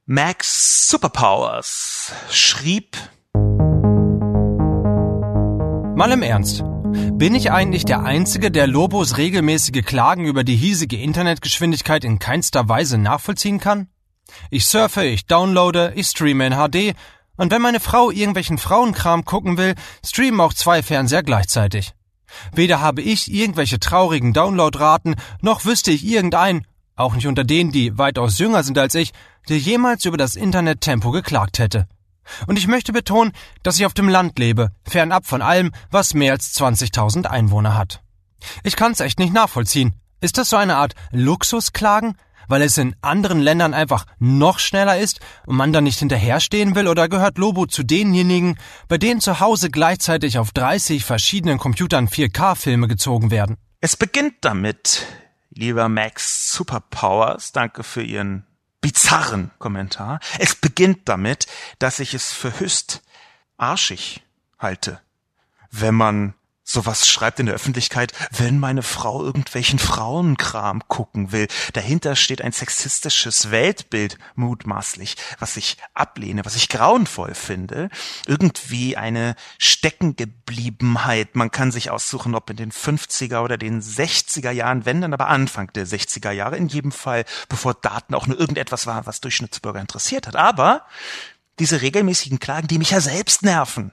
Max 0.07 0.89
Superpowers 0.89 2.13
schrieb 2.31 2.97
Mal 5.97 6.13
im 6.13 6.23
Ernst. 6.23 6.63
Bin 6.97 7.35
ich 7.35 7.51
eigentlich 7.51 7.85
der 7.85 8.03
Einzige, 8.03 8.51
der 8.51 8.67
Lobos 8.67 9.17
regelmäßige 9.17 9.85
Klagen 9.85 10.25
über 10.25 10.45
die 10.45 10.57
hiesige 10.57 10.97
Internetgeschwindigkeit 10.97 12.05
in 12.05 12.19
keinster 12.19 12.69
Weise 12.69 12.99
nachvollziehen 12.99 13.61
kann? 13.61 13.89
Ich 14.51 14.67
surfe, 14.67 15.05
ich 15.05 15.27
downloade, 15.27 15.93
ich 15.95 16.07
streame 16.09 16.47
in 16.47 16.55
HD 16.55 16.97
und 17.37 17.51
wenn 17.51 17.63
meine 17.63 17.81
Frau 17.81 18.11
irgendwelchen 18.11 18.59
Frauenkram 18.59 19.25
gucken 19.25 19.57
will, 19.59 19.75
streamen 20.05 20.41
auch 20.41 20.55
zwei 20.55 20.83
Fernseher 20.83 21.23
gleichzeitig. 21.23 21.93
Weder 22.53 22.81
habe 22.81 23.03
ich 23.03 23.33
irgendwelche 23.33 23.79
traurigen 23.79 24.33
Downloadraten, 24.33 25.17
noch 25.41 25.65
wüsste 25.65 25.93
ich 25.93 26.05
irgendeinen, 26.05 26.67
auch 26.97 27.15
nicht 27.15 27.27
unter 27.27 27.45
denen, 27.45 27.73
die 27.73 27.99
weitaus 27.99 28.39
jünger 28.39 28.63
sind 28.63 28.79
als 28.79 28.95
ich, 28.95 29.13
der 29.49 29.59
jemals 29.59 30.05
über 30.05 30.17
das 30.17 30.35
Internettempo 30.35 31.11
geklagt 31.11 31.59
hätte. 31.59 31.89
Und 32.47 32.59
ich 32.59 32.67
möchte 32.67 32.93
betonen, 32.93 33.33
dass 33.63 33.79
ich 33.79 33.87
auf 33.87 33.95
dem 33.95 34.09
Land 34.09 34.39
lebe, 34.39 34.71
fernab 34.85 35.27
von 35.27 35.43
allem, 35.43 35.73
was 35.91 36.15
mehr 36.15 36.33
als 36.33 36.55
20.000 36.55 37.27
Einwohner 37.27 37.77
hat. 37.77 38.03
Ich 38.63 38.77
kann's 38.77 39.01
echt 39.01 39.19
nicht 39.19 39.33
nachvollziehen. 39.33 39.95
Ist 40.21 40.39
das 40.39 40.51
so 40.51 40.57
eine 40.57 40.77
Art 40.77 40.95
Luxusklagen? 41.13 42.17
Weil 42.49 42.63
es 42.63 42.79
in 42.79 42.95
anderen 43.03 43.41
Ländern 43.41 43.75
einfach 43.75 44.07
noch 44.21 44.61
schneller 44.61 44.99
ist 44.99 45.19
und 45.47 45.57
man 45.57 45.73
da 45.73 45.81
nicht 45.81 45.99
hinterherstehen 45.99 46.77
will 46.77 46.87
oder 46.87 47.09
gehört 47.09 47.39
Lobo 47.39 47.67
zu 47.67 47.83
denjenigen, 47.83 48.57
bei 48.87 48.99
denen 48.99 49.21
zu 49.21 49.41
Hause 49.41 49.69
gleichzeitig 49.69 50.39
auf 50.39 50.53
30 50.53 51.05
verschiedenen 51.05 51.59
Computern 51.59 52.07
4K-Filme 52.07 52.87
gezogen 52.87 53.33
werden? 53.33 53.57
Es 53.81 53.97
beginnt 53.97 54.37
damit, 54.43 55.07
lieber 55.51 55.89
Max 55.89 56.53
Superpowers, 56.53 57.51
danke 57.51 57.83
für 57.83 58.03
Ihren 58.03 58.47
bizarren 58.87 59.51
Kommentar. 59.59 60.21
Es 60.39 60.55
beginnt 60.55 61.09
damit, 61.09 61.49
dass 61.81 61.99
ich 61.99 62.15
es 62.15 62.33
für 62.33 62.61
höchst 62.61 63.03
arschig 63.57 64.23
halte, 64.61 65.01
wenn 65.73 65.97
man 65.97 66.35
sowas 66.67 67.09
schreibt 67.09 67.39
in 67.39 67.47
der 67.47 67.55
Öffentlichkeit, 67.55 68.13
wenn 68.33 68.59
meine 68.59 68.83
Frau 68.83 69.23
irgendwelchen 69.23 69.79
Frauenkram 69.79 70.83
gucken 70.89 71.31
will. 71.31 71.47
Dahinter 71.73 72.17
steht 72.17 72.43
ein 72.43 72.53
sexistisches 72.53 73.51
Weltbild, 73.53 74.19
mutmaßlich, 74.35 75.17
was 75.39 75.57
ich 75.57 75.79
ablehne, 75.95 76.45
was 76.45 76.57
ich 76.57 76.69
grauenvoll 76.69 77.35
finde. 77.35 77.89
Irgendwie 78.27 78.97
eine 78.97 79.37
Steckengebliebenheit. 79.59 81.37
Man 81.37 81.53
kann 81.53 81.71
sich 81.71 81.91
aussuchen, 81.91 82.35
ob 82.35 82.51
in 82.51 82.57
den 82.57 82.73
50er 82.73 83.43
oder 83.43 83.57
den 83.57 83.81
60er 83.81 84.51
Jahren, 84.51 84.85
wenn 84.85 85.01
dann 85.01 85.15
aber 85.15 85.29
Anfang 85.29 85.73
der 85.73 85.87
60er 85.87 86.33
Jahre, 86.33 86.57
in 86.57 86.67
jedem 86.67 86.91
Fall, 86.91 87.25
bevor 87.49 87.75
Daten 87.75 88.15
auch 88.15 88.27
nur 88.27 88.39
irgendetwas 88.39 88.87
war, 88.87 89.07
was 89.07 89.21
Durchschnittsbürger 89.21 89.81
interessiert 89.81 90.27
hat. 90.27 90.35
Aber 90.35 90.85
diese 91.61 91.81
regelmäßigen 91.81 92.41
Klagen, 92.41 92.67
die 92.67 92.79
mich 92.79 92.91
ja 92.91 93.01
selbst 93.01 93.45
nerven, 93.45 93.93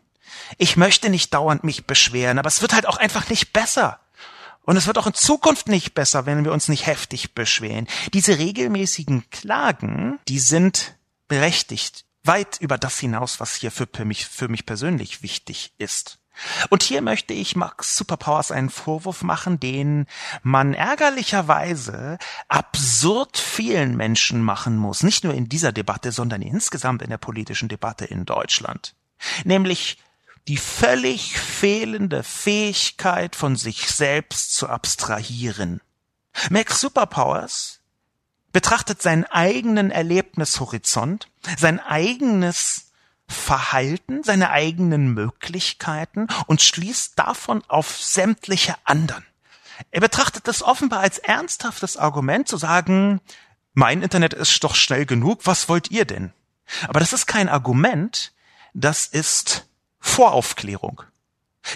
ich 0.57 0.77
möchte 0.77 1.09
nicht 1.09 1.33
dauernd 1.33 1.63
mich 1.63 1.85
beschweren, 1.85 2.39
aber 2.39 2.47
es 2.47 2.61
wird 2.61 2.73
halt 2.73 2.87
auch 2.87 2.97
einfach 2.97 3.29
nicht 3.29 3.53
besser. 3.53 3.99
Und 4.65 4.77
es 4.77 4.87
wird 4.87 4.97
auch 4.97 5.07
in 5.07 5.13
Zukunft 5.13 5.67
nicht 5.67 5.93
besser, 5.93 6.25
wenn 6.25 6.45
wir 6.45 6.53
uns 6.53 6.69
nicht 6.69 6.85
heftig 6.85 7.33
beschweren. 7.35 7.87
Diese 8.13 8.37
regelmäßigen 8.37 9.29
Klagen, 9.29 10.19
die 10.27 10.39
sind 10.39 10.95
berechtigt, 11.27 12.05
weit 12.23 12.61
über 12.61 12.77
das 12.77 12.99
hinaus, 12.99 13.39
was 13.39 13.55
hier 13.55 13.71
für 13.71 13.87
mich, 14.05 14.25
für 14.25 14.47
mich 14.47 14.65
persönlich 14.65 15.21
wichtig 15.21 15.73
ist. 15.77 16.19
Und 16.69 16.81
hier 16.81 17.01
möchte 17.01 17.33
ich 17.33 17.55
Max 17.55 17.95
Superpowers 17.95 18.51
einen 18.51 18.69
Vorwurf 18.69 19.21
machen, 19.21 19.59
den 19.59 20.07
man 20.41 20.73
ärgerlicherweise 20.73 22.17
absurd 22.47 23.37
vielen 23.37 23.95
Menschen 23.95 24.41
machen 24.41 24.77
muss, 24.77 25.03
nicht 25.03 25.23
nur 25.23 25.33
in 25.33 25.47
dieser 25.47 25.71
Debatte, 25.71 26.11
sondern 26.11 26.41
insgesamt 26.41 27.03
in 27.03 27.09
der 27.09 27.17
politischen 27.17 27.69
Debatte 27.69 28.05
in 28.05 28.25
Deutschland. 28.25 28.95
Nämlich 29.43 29.97
die 30.47 30.57
völlig 30.57 31.39
fehlende 31.39 32.23
Fähigkeit 32.23 33.35
von 33.35 33.55
sich 33.55 33.87
selbst 33.89 34.55
zu 34.55 34.67
abstrahieren. 34.67 35.81
Max 36.49 36.81
Superpowers 36.81 37.79
betrachtet 38.51 39.01
seinen 39.01 39.25
eigenen 39.25 39.91
Erlebnishorizont, 39.91 41.27
sein 41.57 41.79
eigenes 41.79 42.91
Verhalten, 43.27 44.23
seine 44.23 44.49
eigenen 44.51 45.13
Möglichkeiten 45.13 46.27
und 46.47 46.61
schließt 46.61 47.17
davon 47.17 47.63
auf 47.67 48.01
sämtliche 48.01 48.75
anderen. 48.83 49.25
Er 49.91 50.01
betrachtet 50.01 50.47
das 50.47 50.61
offenbar 50.61 50.99
als 50.99 51.17
ernsthaftes 51.19 51.97
Argument 51.97 52.47
zu 52.47 52.57
sagen, 52.57 53.21
mein 53.73 54.03
Internet 54.03 54.33
ist 54.33 54.63
doch 54.63 54.75
schnell 54.75 55.05
genug, 55.05 55.45
was 55.45 55.67
wollt 55.67 55.89
ihr 55.89 56.05
denn? 56.05 56.31
Aber 56.87 56.99
das 56.99 57.11
ist 57.13 57.25
kein 57.25 57.49
Argument, 57.49 58.33
das 58.73 59.07
ist 59.07 59.65
Voraufklärung. 60.03 61.01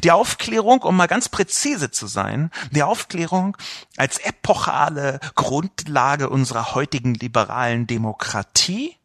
Die 0.04 0.12
Aufklärung, 0.12 0.82
um 0.82 0.98
mal 0.98 1.08
ganz 1.08 1.30
präzise 1.30 1.92
zu 1.92 2.08
sein, 2.08 2.52
die 2.72 2.84
Aufklärung 2.84 3.56
als 3.96 4.20
epochale 4.20 5.22
Grundlage 5.36 6.30
unserer 6.30 6.76
heutigen 6.76 7.14
liberalen 7.14 7.88
Demokratie, 7.88 8.96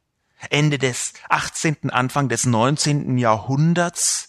Ende 0.50 0.78
des 0.78 1.12
18., 1.28 1.90
Anfang 1.90 2.28
des 2.28 2.46
19. 2.46 3.16
Jahrhunderts 3.16 4.28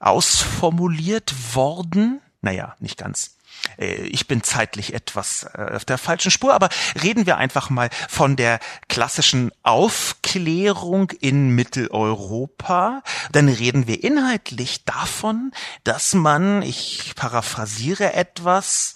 ausformuliert 0.00 1.54
worden. 1.54 2.22
Naja, 2.40 2.74
nicht 2.80 2.96
ganz. 2.96 3.36
Äh, 3.78 3.94
ich 4.06 4.26
bin 4.26 4.42
zeitlich 4.42 4.94
etwas 4.94 5.44
äh, 5.54 5.72
auf 5.74 5.84
der 5.84 5.98
falschen 5.98 6.30
Spur, 6.30 6.54
aber 6.54 6.68
reden 7.02 7.26
wir 7.26 7.36
einfach 7.36 7.70
mal 7.70 7.90
von 8.08 8.36
der 8.36 8.60
klassischen 8.88 9.50
Aufklärung 9.62 11.10
in 11.20 11.50
Mitteleuropa. 11.50 13.02
Dann 13.32 13.48
reden 13.48 13.86
wir 13.86 14.02
inhaltlich 14.02 14.84
davon, 14.84 15.52
dass 15.84 16.14
man, 16.14 16.62
ich 16.62 17.14
paraphrasiere 17.16 18.14
etwas, 18.14 18.94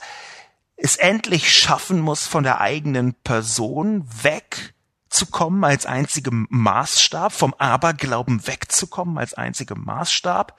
es 0.77 0.97
endlich 0.97 1.53
schaffen 1.53 2.01
muss, 2.01 2.27
von 2.27 2.45
der 2.45 2.61
eigenen 2.61 3.15
Person 3.15 4.09
weg 4.23 4.75
zu 5.11 5.27
kommen 5.27 5.65
als 5.65 5.87
einzigem 5.87 6.47
Maßstab, 6.51 7.33
vom 7.33 7.55
Aberglauben 7.55 8.47
wegzukommen 8.47 9.19
als 9.19 9.35
einzigem 9.35 9.85
Maßstab 9.85 10.57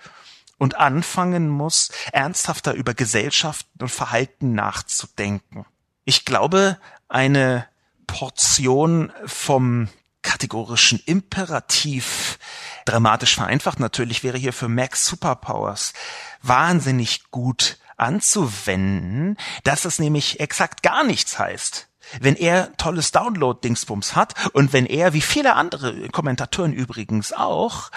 und 0.59 0.77
anfangen 0.77 1.49
muss, 1.49 1.89
ernsthafter 2.11 2.73
über 2.73 2.93
Gesellschaften 2.93 3.81
und 3.81 3.89
Verhalten 3.89 4.53
nachzudenken. 4.53 5.65
Ich 6.05 6.25
glaube, 6.25 6.77
eine 7.07 7.65
Portion 8.05 9.11
vom 9.25 9.87
kategorischen 10.21 11.01
Imperativ, 11.05 12.37
dramatisch 12.85 13.35
vereinfacht 13.35 13.79
natürlich, 13.79 14.23
wäre 14.23 14.37
hier 14.37 14.53
für 14.53 14.67
Max 14.67 15.05
Superpowers 15.05 15.93
wahnsinnig 16.41 17.31
gut 17.31 17.79
anzuwenden, 17.97 19.37
dass 19.63 19.85
es 19.85 19.99
nämlich 19.99 20.39
exakt 20.39 20.83
gar 20.83 21.03
nichts 21.03 21.39
heißt. 21.39 21.87
Wenn 22.19 22.35
er 22.35 22.75
tolles 22.77 23.11
Download-Dingsbums 23.11 24.15
hat 24.15 24.33
und 24.53 24.73
wenn 24.73 24.85
er, 24.85 25.13
wie 25.13 25.21
viele 25.21 25.55
andere 25.55 26.09
Kommentatoren 26.09 26.73
übrigens 26.73 27.33
auch, 27.33 27.91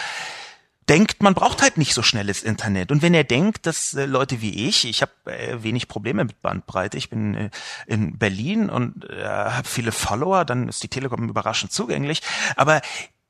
denkt, 0.89 1.23
man 1.23 1.35
braucht 1.35 1.63
halt 1.63 1.79
nicht 1.79 1.95
so 1.95 2.03
schnelles 2.03 2.43
Internet. 2.43 2.91
Und 2.91 3.03
wenn 3.03 3.15
er 3.15 3.25
denkt, 3.25 3.67
dass 3.67 3.95
äh, 3.95 4.07
Leute 4.07 4.41
wie 4.41 4.69
ich, 4.69 4.85
ich 4.85 5.03
habe 5.03 5.13
äh, 5.27 5.63
wenig 5.63 5.89
Probleme 5.89 6.25
mit 6.25 6.43
Bandbreite, 6.43 6.97
ich 6.97 7.11
bin 7.11 7.35
äh, 7.35 7.51
in 7.87 8.19
Berlin 8.19 8.69
und 8.69 9.09
äh, 9.09 9.25
habe 9.25 9.69
viele 9.69 9.93
Follower, 9.93 10.45
dann 10.45 10.69
ist 10.69 10.83
die 10.83 10.89
Telekom 10.89 11.29
überraschend 11.29 11.73
zugänglich. 11.73 12.23
Aber 12.57 12.81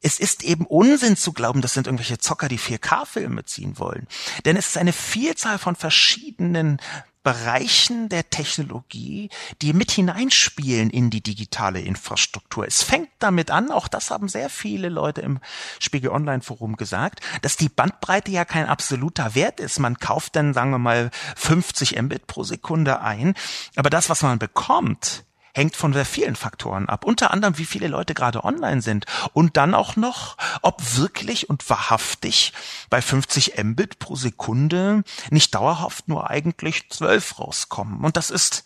es 0.01 0.19
ist 0.19 0.43
eben 0.43 0.67
Unsinn 0.67 1.17
zu 1.17 1.33
glauben, 1.33 1.63
das 1.63 1.75
sind 1.75 1.87
irgendwelche 1.87 2.19
Zocker, 2.19 2.49
die 2.49 2.59
4K-Filme 2.59 3.45
ziehen 3.45 3.79
wollen. 3.79 4.09
Denn 4.45 4.57
es 4.57 4.69
ist 4.69 4.79
eine 4.79 4.93
Vielzahl 4.93 5.59
von 5.59 5.77
verschiedenen 5.77 6.81
Bereichen 7.23 8.09
der 8.09 8.31
Technologie, 8.31 9.31
die 9.61 9.73
mit 9.73 9.91
hineinspielen 9.91 10.91
in 10.91 11.11
die 11.11 11.23
digitale 11.23 11.81
Infrastruktur. 11.81 12.67
Es 12.67 12.83
fängt 12.83 13.11
damit 13.19 13.51
an, 13.51 13.71
auch 13.71 13.89
das 13.89 14.11
haben 14.11 14.29
sehr 14.29 14.49
viele 14.49 14.89
Leute 14.89 15.21
im 15.21 15.41
Spiegel 15.79 16.11
Online 16.11 16.43
Forum 16.43 16.77
gesagt, 16.77 17.21
dass 17.43 17.57
die 17.57 17.69
Bandbreite 17.69 18.31
ja 18.31 18.45
kein 18.45 18.67
absoluter 18.67 19.35
Wert 19.35 19.61
ist. 19.61 19.79
Man 19.79 19.99
kauft 19.99 20.37
dann, 20.37 20.55
sagen 20.55 20.71
wir 20.71 20.79
mal, 20.79 21.11
50 21.37 22.01
Mbit 22.01 22.27
pro 22.27 22.43
Sekunde 22.45 23.01
ein, 23.01 23.35
aber 23.77 23.91
das, 23.91 24.09
was 24.09 24.23
man 24.23 24.39
bekommt, 24.39 25.25
hängt 25.55 25.77
von 25.77 25.93
sehr 25.93 26.05
vielen 26.05 26.37
Faktoren 26.37 26.89
ab. 26.89 27.05
Unter 27.05 27.31
anderem, 27.31 27.59
wie 27.59 27.65
viele 27.65 27.89
Leute 27.89 28.15
gerade 28.15 28.45
online 28.45 28.83
sind. 28.83 29.07
Und 29.33 29.57
dann 29.57 29.75
auch 29.75 29.97
noch, 29.97 30.37
ob 30.63 30.97
wirklich 30.97 31.51
und 31.51 31.69
wahrhaftig 31.69 32.53
bei 32.91 33.03
50 33.03 33.63
Mbit 33.63 33.99
pro 33.99 34.17
Sekunde 34.17 35.05
nicht 35.31 35.55
dauerhaft 35.55 36.09
nur 36.09 36.31
eigentlich 36.31 36.89
12 36.91 37.39
rauskommen. 37.39 38.05
Und 38.05 38.17
das 38.17 38.31
ist 38.31 38.65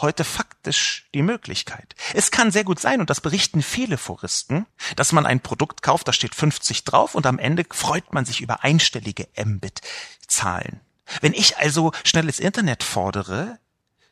heute 0.00 0.24
faktisch 0.24 1.08
die 1.14 1.22
Möglichkeit. 1.22 1.94
Es 2.14 2.30
kann 2.30 2.50
sehr 2.50 2.64
gut 2.64 2.78
sein, 2.78 3.00
und 3.00 3.10
das 3.10 3.20
berichten 3.20 3.62
viele 3.62 3.98
Foristen, 3.98 4.66
dass 4.96 5.12
man 5.12 5.26
ein 5.26 5.40
Produkt 5.40 5.82
kauft, 5.82 6.06
da 6.06 6.12
steht 6.12 6.34
50 6.34 6.84
drauf 6.84 7.14
und 7.14 7.26
am 7.26 7.38
Ende 7.38 7.64
freut 7.68 8.12
man 8.12 8.24
sich 8.24 8.40
über 8.40 8.62
einstellige 8.62 9.26
Mbit-Zahlen. 9.36 10.80
Wenn 11.20 11.32
ich 11.32 11.58
also 11.58 11.92
schnelles 12.04 12.38
Internet 12.38 12.82
fordere, 12.82 13.58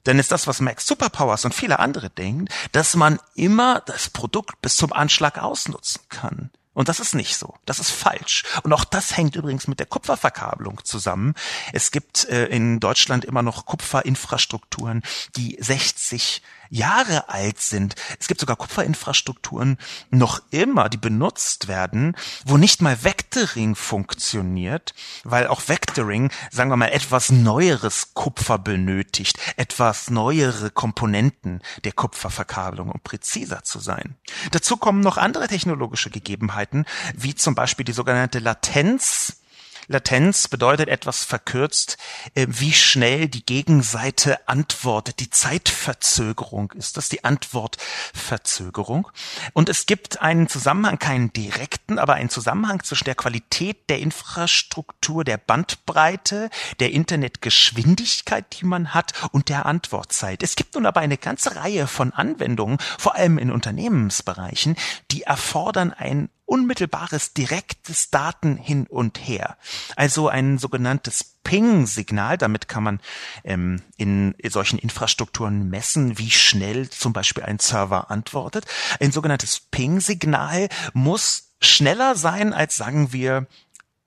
dann 0.07 0.18
ist 0.18 0.32
das, 0.32 0.46
was 0.46 0.61
Max 0.61 0.86
Superpowers 0.86 1.44
und 1.44 1.54
viele 1.54 1.78
andere 1.78 2.11
denken, 2.11 2.46
dass 2.72 2.96
man 2.96 3.18
immer 3.34 3.80
das 3.80 4.09
Produkt 4.09 4.62
bis 4.62 4.76
zum 4.76 4.92
Anschlag 4.92 5.38
ausnutzen 5.38 6.02
kann. 6.09 6.50
Und 6.74 6.90
das 6.90 7.00
ist 7.00 7.14
nicht 7.14 7.38
so. 7.38 7.54
Das 7.64 7.78
ist 7.78 7.90
falsch. 7.90 8.44
Und 8.62 8.72
auch 8.74 8.84
das 8.84 9.16
hängt 9.16 9.34
übrigens 9.34 9.66
mit 9.66 9.78
der 9.78 9.86
Kupferverkabelung 9.86 10.84
zusammen. 10.84 11.34
Es 11.72 11.90
gibt 11.90 12.26
äh, 12.26 12.46
in 12.46 12.80
Deutschland 12.80 13.24
immer 13.24 13.42
noch 13.42 13.64
Kupferinfrastrukturen, 13.64 15.02
die 15.36 15.57
60 15.59 16.42
Jahre 16.68 17.28
alt 17.28 17.60
sind. 17.60 17.94
Es 18.18 18.28
gibt 18.28 18.40
sogar 18.40 18.56
Kupferinfrastrukturen 18.56 19.78
noch 20.10 20.40
immer, 20.50 20.88
die 20.88 20.96
benutzt 20.96 21.68
werden, 21.68 22.16
wo 22.44 22.56
nicht 22.56 22.82
mal 22.82 23.04
Vectoring 23.04 23.74
funktioniert, 23.74 24.94
weil 25.24 25.46
auch 25.46 25.68
Vectoring, 25.68 26.30
sagen 26.50 26.70
wir 26.70 26.76
mal, 26.76 26.88
etwas 26.88 27.30
neueres 27.30 28.14
Kupfer 28.14 28.58
benötigt, 28.58 29.38
etwas 29.56 30.10
neuere 30.10 30.70
Komponenten 30.70 31.60
der 31.84 31.92
Kupferverkabelung, 31.92 32.90
um 32.90 33.00
präziser 33.00 33.62
zu 33.62 33.78
sein. 33.78 34.16
Dazu 34.50 34.76
kommen 34.76 35.00
noch 35.00 35.16
andere 35.16 35.48
technologische 35.48 36.10
Gegebenheiten, 36.10 36.84
wie 37.14 37.34
zum 37.34 37.54
Beispiel 37.54 37.84
die 37.84 37.92
sogenannte 37.92 38.38
Latenz, 38.38 39.40
Latenz 39.89 40.49
bedeutet 40.49 40.89
etwas 40.89 41.24
verkürzt, 41.24 41.97
äh, 42.34 42.47
wie 42.49 42.72
schnell 42.72 43.28
die 43.28 43.45
Gegenseite 43.45 44.49
antwortet. 44.49 45.20
Die 45.20 45.30
Zeitverzögerung 45.30 46.72
ist 46.72 46.97
das, 46.97 47.09
die 47.09 47.24
Antwortverzögerung. 47.24 49.09
Und 49.53 49.68
es 49.68 49.87
gibt 49.87 50.20
einen 50.20 50.49
Zusammenhang, 50.49 50.99
keinen 50.99 51.32
direkten, 51.32 51.99
aber 51.99 52.14
einen 52.14 52.30
Zusammenhang 52.30 52.82
zwischen 52.82 53.05
der 53.05 53.14
Qualität 53.14 53.89
der 53.89 54.01
Infrastruktur, 54.01 55.24
der 55.24 55.39
Bandbreite, 55.39 56.51
der 56.80 56.91
Internetgeschwindigkeit, 56.91 58.61
die 58.61 58.66
man 58.66 58.95
hat 58.95 59.12
und 59.32 59.49
der 59.49 59.66
Antwortzeit. 59.66 60.43
Es 60.43 60.57
gibt 60.57 60.74
nun 60.74 60.87
aber 60.87 61.01
eine 61.01 61.18
ganze 61.18 61.57
Reihe 61.57 61.87
von 61.87 62.12
Anwendungen, 62.12 62.78
vor 62.99 63.14
allem 63.14 63.39
in 63.39 63.51
Unternehmensbereichen, 63.51 64.76
die 65.11 65.22
erfordern 65.22 65.93
ein 65.93 66.28
unmittelbares, 66.47 67.34
direktes 67.34 68.11
Daten 68.11 68.57
hin 68.57 68.86
und 68.88 69.18
her. 69.18 69.59
Also 69.97 70.28
ein 70.28 70.59
sogenanntes 70.59 71.36
Ping-Signal. 71.44 72.38
Damit 72.38 72.68
kann 72.68 72.82
man 72.82 73.01
ähm, 73.44 73.82
in 73.97 74.34
solchen 74.49 74.78
Infrastrukturen 74.78 75.68
messen, 75.68 76.18
wie 76.18 76.30
schnell 76.30 76.88
zum 76.88 77.12
Beispiel 77.12 77.42
ein 77.42 77.59
Server 77.59 78.11
antwortet. 78.11 78.64
Ein 79.01 79.12
sogenanntes 79.12 79.61
Ping-Signal 79.61 80.68
muss 80.94 81.53
schneller 81.61 82.16
sein 82.16 82.53
als, 82.53 82.76
sagen 82.76 83.12
wir, 83.12 83.47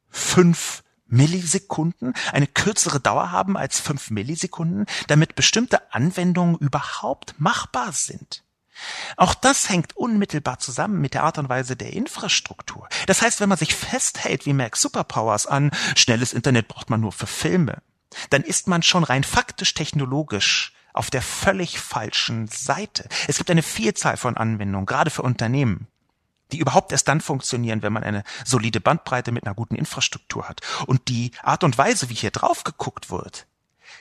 fünf 0.09 0.83
Millisekunden, 1.07 2.13
eine 2.31 2.47
kürzere 2.47 2.99
Dauer 2.99 3.31
haben 3.31 3.57
als 3.57 3.79
fünf 3.79 4.11
Millisekunden, 4.11 4.85
damit 5.07 5.35
bestimmte 5.35 5.93
Anwendungen 5.93 6.55
überhaupt 6.57 7.35
machbar 7.39 7.91
sind. 7.93 8.43
Auch 9.17 9.33
das 9.33 9.69
hängt 9.69 9.95
unmittelbar 9.95 10.59
zusammen 10.59 11.01
mit 11.01 11.13
der 11.13 11.23
Art 11.23 11.37
und 11.37 11.49
Weise 11.49 11.75
der 11.75 11.93
Infrastruktur. 11.93 12.87
Das 13.07 13.21
heißt, 13.21 13.39
wenn 13.39 13.49
man 13.49 13.57
sich 13.57 13.75
festhält 13.75 14.45
wie 14.45 14.53
Mac 14.53 14.75
Superpowers 14.75 15.47
an, 15.47 15.71
schnelles 15.95 16.33
Internet 16.33 16.67
braucht 16.67 16.89
man 16.89 17.01
nur 17.01 17.11
für 17.11 17.27
Filme, 17.27 17.81
dann 18.29 18.43
ist 18.43 18.67
man 18.67 18.83
schon 18.83 19.03
rein 19.03 19.23
faktisch 19.23 19.73
technologisch 19.73 20.73
auf 20.93 21.09
der 21.09 21.21
völlig 21.21 21.79
falschen 21.79 22.47
Seite. 22.47 23.07
Es 23.27 23.37
gibt 23.37 23.51
eine 23.51 23.63
Vielzahl 23.63 24.17
von 24.17 24.37
Anwendungen, 24.37 24.85
gerade 24.85 25.11
für 25.11 25.21
Unternehmen, 25.21 25.87
die 26.51 26.59
überhaupt 26.59 26.91
erst 26.91 27.07
dann 27.07 27.21
funktionieren, 27.21 27.83
wenn 27.83 27.93
man 27.93 28.03
eine 28.03 28.23
solide 28.43 28.81
Bandbreite 28.81 29.31
mit 29.31 29.45
einer 29.45 29.55
guten 29.55 29.75
Infrastruktur 29.75 30.49
hat. 30.49 30.61
Und 30.87 31.07
die 31.07 31.31
Art 31.43 31.63
und 31.63 31.77
Weise, 31.77 32.09
wie 32.09 32.15
hier 32.15 32.31
drauf 32.31 32.63
geguckt 32.63 33.11
wird, 33.11 33.45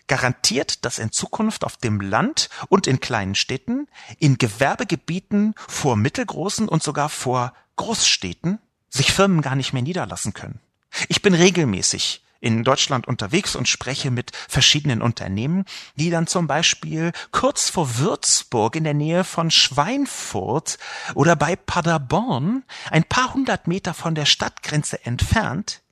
garantiert, 0.09 0.85
dass 0.85 0.99
in 0.99 1.13
Zukunft 1.13 1.65
auf 1.65 1.77
dem 1.77 2.01
Land 2.01 2.49
und 2.69 2.87
in 2.87 3.01
kleinen 3.01 3.35
Städten, 3.35 3.87
in 4.19 4.39
Gewerbegebieten 4.39 5.55
vor 5.57 5.97
mittelgroßen 5.97 6.69
und 6.69 6.83
sogar 6.83 7.09
vor 7.09 7.53
Großstädten 7.77 8.59
sich 8.91 9.13
Firmen 9.13 9.43
gar 9.43 9.55
nicht 9.55 9.73
mehr 9.73 9.83
niederlassen 9.83 10.35
können. 10.35 10.61
Ich 11.09 11.23
bin 11.23 11.35
regelmäßig 11.35 12.25
in 12.41 12.65
Deutschland 12.65 13.09
unterwegs 13.09 13.57
und 13.57 13.69
spreche 13.69 14.11
mit 14.11 14.31
verschiedenen 14.35 15.03
Unternehmen, 15.03 15.65
die 15.97 16.11
dann 16.11 16.27
zum 16.27 16.47
Beispiel 16.47 17.13
kurz 17.33 17.69
vor 17.69 17.99
Würzburg 17.99 18.77
in 18.77 18.85
der 18.85 18.95
Nähe 18.95 19.25
von 19.25 19.51
Schweinfurt 19.51 20.79
oder 21.15 21.37
bei 21.37 21.57
Paderborn, 21.57 22.63
ein 22.91 23.05
paar 23.05 23.35
hundert 23.35 23.67
Meter 23.67 23.93
von 23.93 24.15
der 24.15 24.27
Stadtgrenze 24.27 25.05
entfernt, 25.05 25.83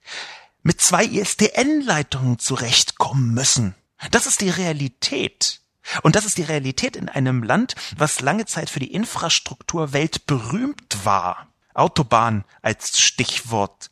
mit 0.63 0.81
zwei 0.81 1.05
ISDN-Leitungen 1.05 2.39
zurechtkommen 2.39 3.35
müssen. 3.35 3.75
Das 4.11 4.27
ist 4.27 4.41
die 4.41 4.51
Realität. 4.51 5.61
Und 6.03 6.17
das 6.17 6.25
ist 6.25 6.39
die 6.39 6.43
Realität 6.43 6.97
in 6.97 7.09
einem 7.09 7.43
Land, 7.43 7.75
was 7.97 8.21
lange 8.21 8.47
Zeit 8.47 8.71
für 8.71 8.81
die 8.81 8.93
Infrastruktur 8.93 9.93
weltberühmt 9.93 11.05
war. 11.05 11.47
Autobahn 11.75 12.45
als 12.63 12.99
Stichwort. 12.99 13.91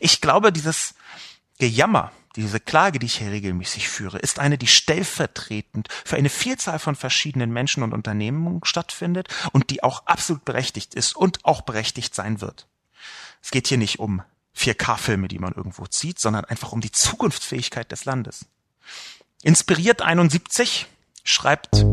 Ich 0.00 0.20
glaube, 0.20 0.52
dieses 0.52 0.94
Gejammer, 1.58 2.12
diese 2.36 2.60
Klage, 2.60 2.98
die 2.98 3.06
ich 3.06 3.18
hier 3.18 3.30
regelmäßig 3.30 3.88
führe, 3.88 4.18
ist 4.18 4.38
eine, 4.38 4.58
die 4.58 4.66
stellvertretend 4.66 5.88
für 6.04 6.16
eine 6.16 6.30
Vielzahl 6.30 6.78
von 6.78 6.96
verschiedenen 6.96 7.52
Menschen 7.52 7.82
und 7.82 7.92
Unternehmen 7.92 8.60
stattfindet 8.64 9.28
und 9.52 9.70
die 9.70 9.82
auch 9.82 10.06
absolut 10.06 10.44
berechtigt 10.44 10.94
ist 10.94 11.14
und 11.14 11.44
auch 11.44 11.62
berechtigt 11.62 12.14
sein 12.14 12.40
wird. 12.40 12.66
Es 13.42 13.50
geht 13.50 13.68
hier 13.68 13.78
nicht 13.78 13.98
um 13.98 14.22
4K-Filme, 14.56 15.28
die 15.28 15.38
man 15.38 15.52
irgendwo 15.52 15.86
zieht, 15.86 16.18
sondern 16.18 16.44
einfach 16.44 16.72
um 16.72 16.80
die 16.80 16.92
Zukunftsfähigkeit 16.92 17.90
des 17.92 18.04
Landes. 18.04 18.46
Inspiriert 19.44 20.00
71 20.00 20.86
schreibt 21.22 21.84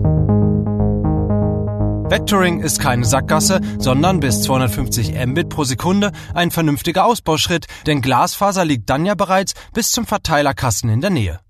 Vectoring 2.09 2.61
ist 2.61 2.79
keine 2.79 3.03
Sackgasse, 3.03 3.59
sondern 3.77 4.21
bis 4.21 4.43
250 4.43 5.15
Mbit 5.25 5.49
pro 5.49 5.65
Sekunde 5.65 6.13
ein 6.33 6.49
vernünftiger 6.51 7.03
Ausbauschritt, 7.03 7.65
denn 7.87 8.01
Glasfaser 8.01 8.63
liegt 8.63 8.89
dann 8.89 9.05
ja 9.05 9.15
bereits 9.15 9.53
bis 9.73 9.91
zum 9.91 10.05
Verteilerkasten 10.05 10.89
in 10.89 11.01
der 11.01 11.09
Nähe. 11.09 11.41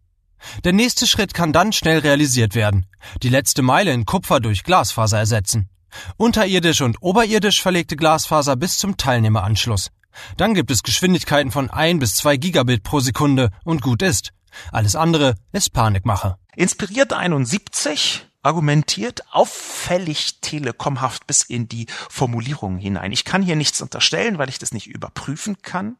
Der 0.64 0.74
nächste 0.74 1.06
Schritt 1.06 1.36
kann 1.36 1.54
dann 1.54 1.72
schnell 1.72 1.99
realisiert 1.99 2.56
werden. 2.56 2.88
Die 3.22 3.30
letzte 3.30 3.62
Meile 3.62 3.93
in 3.93 4.08
Kupfer 4.08 4.39
durch 4.39 4.64
Glasfaser 4.64 5.20
ersetzen. 5.20 5.70
Unterirdisch 6.18 6.82
und 6.82 6.97
oberirdisch 7.02 7.62
verlegte 7.62 7.95
Glasfaser 7.95 8.56
bis 8.56 8.80
zum 8.80 8.97
Teilnehmeranschluss. 8.97 9.91
Dann 10.36 10.56
gibt 10.56 10.72
es 10.72 10.82
Geschwindigkeiten 10.82 11.52
von 11.52 11.70
1 11.70 11.99
bis 11.99 12.16
2 12.16 12.38
Gigabit 12.38 12.82
pro 12.82 13.02
Sekunde 13.02 13.52
und 13.64 13.84
gut 13.84 14.02
ist. 14.02 14.32
Alles 14.72 14.95
andere 14.95 15.36
ist 15.52 15.74
Panikmache. 15.74 16.38
Inspiriert 16.56 17.14
71 17.14 18.28
argumentiert 18.43 19.24
auffällig 19.32 20.41
telekomhaft 20.41 21.28
bis 21.28 21.43
in 21.43 21.68
die 21.68 21.86
Formulierung 22.10 22.78
hinein. 22.78 23.12
Ich 23.12 23.26
kann 23.26 23.43
hier 23.43 23.56
nichts 23.56 23.82
unterstellen, 23.82 24.38
weil 24.38 24.49
ich 24.49 24.60
das 24.60 24.74
nicht 24.74 24.88
überprüfen 24.88 25.62
kann. 25.62 25.97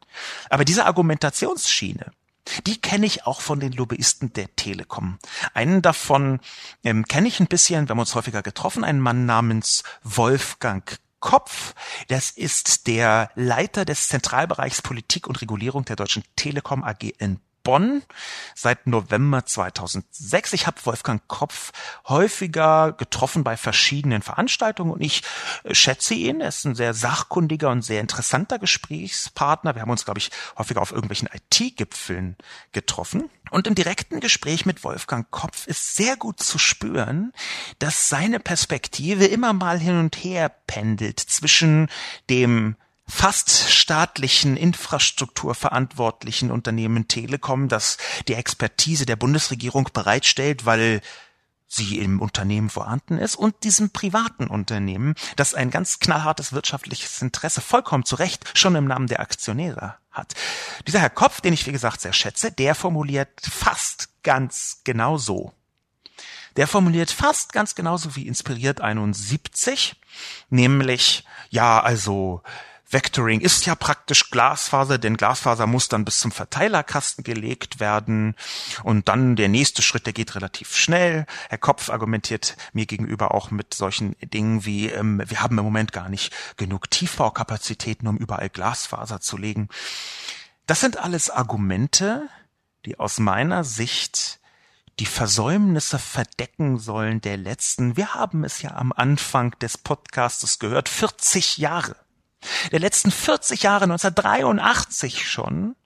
Aber 0.50 0.64
diese 0.64 0.86
Argumentationsschiene, 0.86 2.12
die 2.66 2.80
kenne 2.80 3.06
ich 3.06 3.26
auch 3.26 3.40
von 3.40 3.60
den 3.60 3.72
Lobbyisten 3.72 4.32
der 4.32 4.54
Telekom. 4.56 5.18
Einen 5.54 5.82
davon 5.82 6.40
ähm, 6.82 7.04
kenne 7.04 7.28
ich 7.28 7.38
ein 7.38 7.46
bisschen, 7.46 7.86
wir 7.86 7.90
haben 7.90 8.00
uns 8.00 8.14
häufiger 8.14 8.42
getroffen, 8.42 8.82
einen 8.82 9.00
Mann 9.00 9.26
namens 9.26 9.84
Wolfgang 10.02 10.98
Kopf. 11.20 11.74
Das 12.08 12.30
ist 12.30 12.88
der 12.88 13.30
Leiter 13.36 13.84
des 13.84 14.08
Zentralbereichs 14.08 14.82
Politik 14.82 15.28
und 15.28 15.40
Regulierung 15.40 15.84
der 15.84 15.94
Deutschen 15.94 16.24
Telekom 16.34 16.82
AG 16.82 17.12
in 17.18 17.38
Bonn 17.62 18.02
seit 18.54 18.86
November 18.86 19.44
2006. 19.44 20.52
Ich 20.52 20.66
habe 20.66 20.84
Wolfgang 20.84 21.26
Kopf 21.28 21.72
häufiger 22.08 22.92
getroffen 22.92 23.44
bei 23.44 23.56
verschiedenen 23.56 24.22
Veranstaltungen 24.22 24.92
und 24.92 25.00
ich 25.00 25.22
äh, 25.64 25.74
schätze 25.74 26.14
ihn. 26.14 26.40
Er 26.40 26.48
ist 26.48 26.64
ein 26.64 26.74
sehr 26.74 26.94
sachkundiger 26.94 27.70
und 27.70 27.82
sehr 27.82 28.00
interessanter 28.00 28.58
Gesprächspartner. 28.58 29.74
Wir 29.74 29.82
haben 29.82 29.90
uns, 29.90 30.04
glaube 30.04 30.18
ich, 30.18 30.30
häufiger 30.58 30.82
auf 30.82 30.92
irgendwelchen 30.92 31.28
IT-Gipfeln 31.32 32.36
getroffen. 32.72 33.30
Und 33.50 33.66
im 33.66 33.74
direkten 33.74 34.20
Gespräch 34.20 34.64
mit 34.64 34.82
Wolfgang 34.82 35.30
Kopf 35.30 35.66
ist 35.66 35.96
sehr 35.96 36.16
gut 36.16 36.40
zu 36.40 36.58
spüren, 36.58 37.32
dass 37.78 38.08
seine 38.08 38.40
Perspektive 38.40 39.26
immer 39.26 39.52
mal 39.52 39.78
hin 39.78 39.98
und 39.98 40.16
her 40.16 40.48
pendelt 40.48 41.20
zwischen 41.20 41.88
dem 42.30 42.76
fast 43.12 43.70
staatlichen 43.70 44.56
infrastrukturverantwortlichen 44.56 46.50
Unternehmen 46.50 47.08
Telekom, 47.08 47.68
das 47.68 47.98
die 48.26 48.34
Expertise 48.34 49.04
der 49.04 49.16
Bundesregierung 49.16 49.90
bereitstellt, 49.92 50.64
weil 50.64 51.02
sie 51.68 51.98
im 51.98 52.20
Unternehmen 52.20 52.70
vorhanden 52.70 53.18
ist 53.18 53.36
und 53.36 53.64
diesem 53.64 53.90
privaten 53.90 54.46
Unternehmen, 54.46 55.14
das 55.36 55.54
ein 55.54 55.70
ganz 55.70 56.00
knallhartes 56.00 56.52
wirtschaftliches 56.52 57.20
Interesse 57.20 57.60
vollkommen 57.60 58.04
zu 58.06 58.16
Recht 58.16 58.50
schon 58.54 58.74
im 58.76 58.86
Namen 58.86 59.06
der 59.06 59.20
Aktionäre 59.20 59.96
hat. 60.10 60.34
Dieser 60.86 61.00
Herr 61.00 61.10
Kopf, 61.10 61.42
den 61.42 61.52
ich 61.52 61.66
wie 61.66 61.72
gesagt 61.72 62.00
sehr 62.00 62.14
schätze, 62.14 62.50
der 62.50 62.74
formuliert 62.74 63.28
fast 63.42 64.08
ganz 64.22 64.80
genau 64.84 65.18
so. 65.18 65.52
Der 66.56 66.66
formuliert 66.66 67.10
fast 67.10 67.52
ganz 67.52 67.74
genauso 67.74 68.16
wie 68.16 68.26
inspiriert 68.26 68.80
71, 68.80 69.96
nämlich, 70.50 71.24
ja, 71.50 71.80
also, 71.80 72.42
Vectoring 72.92 73.40
ist 73.40 73.64
ja 73.64 73.74
praktisch 73.74 74.30
Glasfaser, 74.30 74.98
denn 74.98 75.16
Glasfaser 75.16 75.66
muss 75.66 75.88
dann 75.88 76.04
bis 76.04 76.18
zum 76.18 76.30
Verteilerkasten 76.30 77.24
gelegt 77.24 77.80
werden. 77.80 78.36
Und 78.82 79.08
dann 79.08 79.34
der 79.34 79.48
nächste 79.48 79.80
Schritt, 79.80 80.04
der 80.04 80.12
geht 80.12 80.34
relativ 80.34 80.76
schnell. 80.76 81.24
Herr 81.48 81.56
Kopf 81.56 81.88
argumentiert 81.88 82.54
mir 82.74 82.84
gegenüber 82.84 83.34
auch 83.34 83.50
mit 83.50 83.72
solchen 83.72 84.14
Dingen 84.20 84.66
wie, 84.66 84.90
ähm, 84.90 85.22
wir 85.26 85.40
haben 85.40 85.58
im 85.58 85.64
Moment 85.64 85.92
gar 85.92 86.10
nicht 86.10 86.34
genug 86.58 86.90
Tiefbaukapazitäten, 86.90 88.06
um 88.06 88.18
überall 88.18 88.50
Glasfaser 88.50 89.22
zu 89.22 89.38
legen. 89.38 89.68
Das 90.66 90.80
sind 90.80 90.98
alles 90.98 91.30
Argumente, 91.30 92.28
die 92.84 93.00
aus 93.00 93.18
meiner 93.18 93.64
Sicht 93.64 94.38
die 94.98 95.06
Versäumnisse 95.06 95.98
verdecken 95.98 96.78
sollen 96.78 97.22
der 97.22 97.38
letzten, 97.38 97.96
wir 97.96 98.12
haben 98.12 98.44
es 98.44 98.60
ja 98.60 98.72
am 98.72 98.92
Anfang 98.92 99.58
des 99.60 99.78
Podcastes 99.78 100.58
gehört, 100.58 100.90
40 100.90 101.56
Jahre 101.56 101.96
der 102.70 102.80
letzten 102.80 103.10
40 103.10 103.62
Jahre, 103.62 103.84
1983 103.84 105.28
schon, 105.28 105.76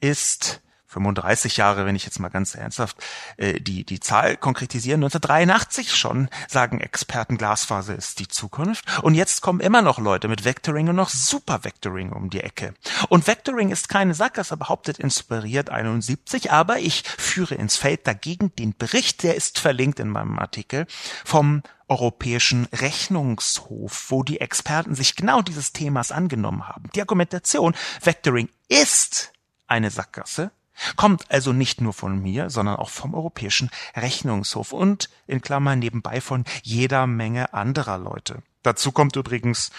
ist 0.00 0.60
35 0.94 1.56
Jahre, 1.56 1.86
wenn 1.86 1.96
ich 1.96 2.04
jetzt 2.04 2.20
mal 2.20 2.28
ganz 2.28 2.54
ernsthaft 2.54 2.96
äh, 3.36 3.60
die, 3.60 3.84
die 3.84 4.00
Zahl 4.00 4.36
konkretisieren, 4.36 5.02
1983 5.02 5.94
schon, 5.94 6.28
sagen 6.48 6.80
Experten, 6.80 7.36
Glasfaser 7.36 7.96
ist 7.96 8.20
die 8.20 8.28
Zukunft. 8.28 8.84
Und 9.02 9.14
jetzt 9.14 9.42
kommen 9.42 9.60
immer 9.60 9.82
noch 9.82 9.98
Leute 9.98 10.28
mit 10.28 10.44
Vectoring 10.44 10.88
und 10.88 10.96
noch 10.96 11.08
Super 11.08 11.64
Vectoring 11.64 12.12
um 12.12 12.30
die 12.30 12.40
Ecke. 12.40 12.74
Und 13.08 13.26
Vectoring 13.26 13.70
ist 13.70 13.88
keine 13.88 14.14
Sackgasse, 14.14 14.56
behauptet 14.56 14.98
inspiriert 14.98 15.70
71, 15.70 16.52
aber 16.52 16.78
ich 16.78 17.02
führe 17.02 17.54
ins 17.56 17.76
Feld 17.76 18.06
dagegen 18.06 18.54
den 18.56 18.76
Bericht, 18.76 19.22
der 19.22 19.34
ist 19.34 19.58
verlinkt 19.58 20.00
in 20.00 20.08
meinem 20.08 20.38
Artikel, 20.38 20.86
vom 21.24 21.62
Europäischen 21.88 22.66
Rechnungshof, 22.72 24.06
wo 24.08 24.22
die 24.22 24.40
Experten 24.40 24.94
sich 24.94 25.16
genau 25.16 25.42
dieses 25.42 25.72
Themas 25.72 26.12
angenommen 26.12 26.68
haben. 26.68 26.88
Die 26.94 27.00
Argumentation, 27.00 27.74
Vectoring 28.00 28.48
ist 28.68 29.32
eine 29.66 29.90
Sackgasse, 29.90 30.50
kommt 30.96 31.30
also 31.30 31.52
nicht 31.52 31.80
nur 31.80 31.92
von 31.92 32.20
mir, 32.20 32.50
sondern 32.50 32.76
auch 32.76 32.90
vom 32.90 33.14
Europäischen 33.14 33.70
Rechnungshof 33.96 34.72
und 34.72 35.08
in 35.26 35.40
Klammern 35.40 35.78
nebenbei 35.78 36.20
von 36.20 36.44
jeder 36.62 37.06
Menge 37.06 37.54
anderer 37.54 37.98
Leute. 37.98 38.42
Dazu 38.62 38.92
kommt 38.92 39.16
übrigens, 39.16 39.70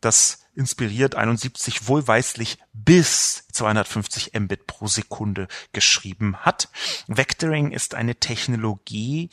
dass 0.00 0.44
inspiriert 0.54 1.14
71 1.14 1.88
wohlweislich 1.88 2.58
bis 2.72 3.46
250 3.52 4.38
Mbit 4.38 4.66
pro 4.66 4.86
Sekunde 4.86 5.48
geschrieben 5.72 6.36
hat. 6.36 6.68
Vectoring 7.08 7.72
ist 7.72 7.94
eine 7.94 8.14
Technologie, 8.16 9.30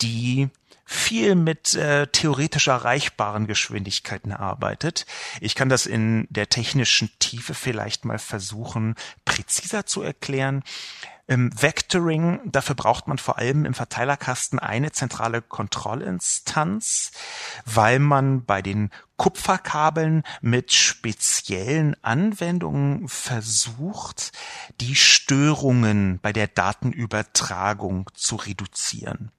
die 0.00 0.48
viel 0.92 1.34
mit 1.34 1.74
äh, 1.74 2.06
theoretisch 2.06 2.68
erreichbaren 2.68 3.46
Geschwindigkeiten 3.46 4.32
arbeitet. 4.32 5.06
Ich 5.40 5.54
kann 5.54 5.68
das 5.68 5.86
in 5.86 6.26
der 6.30 6.48
technischen 6.48 7.10
Tiefe 7.18 7.54
vielleicht 7.54 8.04
mal 8.04 8.18
versuchen, 8.18 8.94
präziser 9.24 9.86
zu 9.86 10.02
erklären. 10.02 10.62
Im 11.26 11.50
Vectoring, 11.60 12.40
dafür 12.44 12.74
braucht 12.74 13.08
man 13.08 13.16
vor 13.16 13.38
allem 13.38 13.64
im 13.64 13.74
Verteilerkasten 13.74 14.58
eine 14.58 14.92
zentrale 14.92 15.40
Kontrollinstanz, 15.40 17.12
weil 17.64 17.98
man 17.98 18.44
bei 18.44 18.60
den 18.60 18.90
Kupferkabeln 19.22 20.24
mit 20.40 20.72
speziellen 20.72 21.94
Anwendungen 22.02 23.06
versucht, 23.06 24.32
die 24.80 24.96
Störungen 24.96 26.18
bei 26.20 26.32
der 26.32 26.48
Datenübertragung 26.48 28.10
zu 28.14 28.34
reduzieren. 28.34 29.30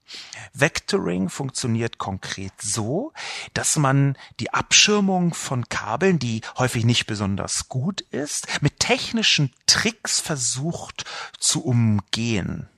Vectoring 0.53 1.27
funktioniert 1.27 1.97
konkret 1.97 2.53
so, 2.61 3.11
dass 3.53 3.75
man 3.75 4.17
die 4.39 4.53
Abschirmung 4.53 5.33
von 5.33 5.67
Kabeln, 5.67 6.17
die 6.17 6.39
häufig 6.57 6.85
nicht 6.85 7.05
besonders 7.05 7.67
gut 7.67 7.99
ist, 8.09 8.47
mit 8.61 8.79
technischen 8.79 9.51
Tricks 9.65 10.21
versucht 10.21 11.03
zu 11.37 11.61
umgehen. 11.61 12.69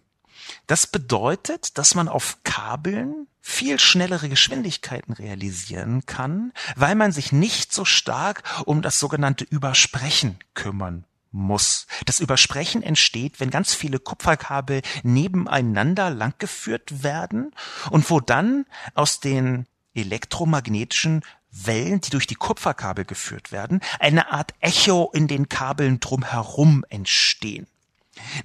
Das 0.66 0.88
bedeutet, 0.88 1.78
dass 1.78 1.94
man 1.94 2.08
auf 2.08 2.40
Kabeln 2.44 3.28
viel 3.48 3.80
schnellere 3.80 4.28
Geschwindigkeiten 4.28 5.14
realisieren 5.14 6.08
kann, 6.08 6.52
weil 6.76 6.96
man 6.96 7.12
sich 7.12 7.32
nicht 7.32 7.72
so 7.72 7.86
stark 7.86 8.42
um 8.66 8.82
das 8.82 9.00
sogenannte 9.00 9.44
Übersprechen 9.44 10.40
kümmern 10.56 11.06
muss. 11.32 11.86
Das 12.08 12.20
Übersprechen 12.20 12.82
entsteht, 12.82 13.40
wenn 13.40 13.52
ganz 13.52 13.76
viele 13.76 14.00
Kupferkabel 14.00 14.82
nebeneinander 15.04 16.10
langgeführt 16.10 17.04
werden 17.04 17.52
und 17.92 18.10
wo 18.10 18.20
dann 18.20 18.66
aus 18.96 19.20
den 19.20 19.68
elektromagnetischen 19.94 21.22
Wellen, 21.52 22.02
die 22.02 22.10
durch 22.10 22.26
die 22.26 22.36
Kupferkabel 22.36 23.06
geführt 23.06 23.52
werden, 23.52 23.80
eine 24.00 24.32
Art 24.32 24.56
Echo 24.60 25.12
in 25.14 25.28
den 25.28 25.50
Kabeln 25.50 26.00
drumherum 26.00 26.84
entstehen. 26.90 27.68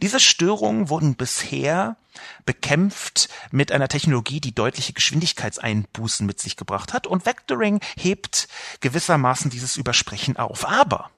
Diese 0.03 0.21
Störungen 0.21 0.89
wurden 0.89 1.15
bisher 1.15 1.97
bekämpft 2.45 3.29
mit 3.51 3.73
einer 3.73 3.89
Technologie, 3.89 4.41
die 4.41 4.55
deutliche 4.55 4.93
Geschwindigkeitseinbußen 4.93 6.27
mit 6.27 6.41
sich 6.41 6.57
gebracht 6.57 6.93
hat 6.93 7.07
und 7.07 7.27
Vectoring 7.27 7.81
hebt 7.97 8.49
gewissermaßen 8.81 9.51
dieses 9.51 9.77
Übersprechen 9.77 10.37
auf. 10.37 10.67
Aber 10.67 11.11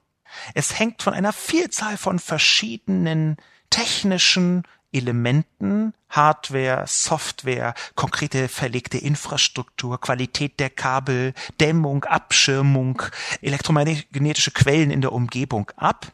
es 0.53 0.77
hängt 0.79 1.01
von 1.01 1.13
einer 1.13 1.33
Vielzahl 1.33 1.97
von 1.97 2.19
verschiedenen 2.19 3.37
technischen 3.69 4.63
Elementen, 4.91 5.93
Hardware, 6.09 6.83
Software, 6.85 7.73
konkrete 7.95 8.47
verlegte 8.47 8.99
Infrastruktur, 8.99 9.99
Qualität 9.99 10.59
der 10.59 10.69
Kabel, 10.69 11.33
Dämmung, 11.59 12.03
Abschirmung, 12.03 13.01
elektromagnetische 13.41 14.51
Quellen 14.51 14.91
in 14.91 15.01
der 15.01 15.11
Umgebung 15.11 15.71
ab 15.75 16.11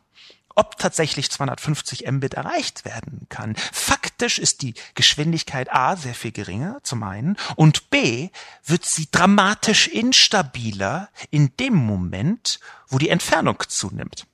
ob 0.60 0.78
tatsächlich 0.78 1.32
250 1.32 2.12
Mbit 2.12 2.34
erreicht 2.34 2.84
werden 2.84 3.28
kann. 3.30 3.55
Faktisch 3.72 4.38
ist 4.39 4.62
die 4.62 4.74
Geschwindigkeit 4.93 5.72
A 5.72 5.95
sehr 5.95 6.14
viel 6.14 6.34
geringer 6.34 6.80
zum 6.84 7.03
einen 7.03 7.38
und 7.55 7.89
B 7.89 8.30
wird 8.66 8.84
sie 8.84 9.07
dramatisch 9.10 9.88
instabiler 9.88 11.07
in 11.32 11.55
dem 11.62 11.76
Moment, 11.76 12.60
wo 12.89 12.97
die 12.97 13.07
Entfernung 13.07 13.64
zunimmt. 13.70 14.28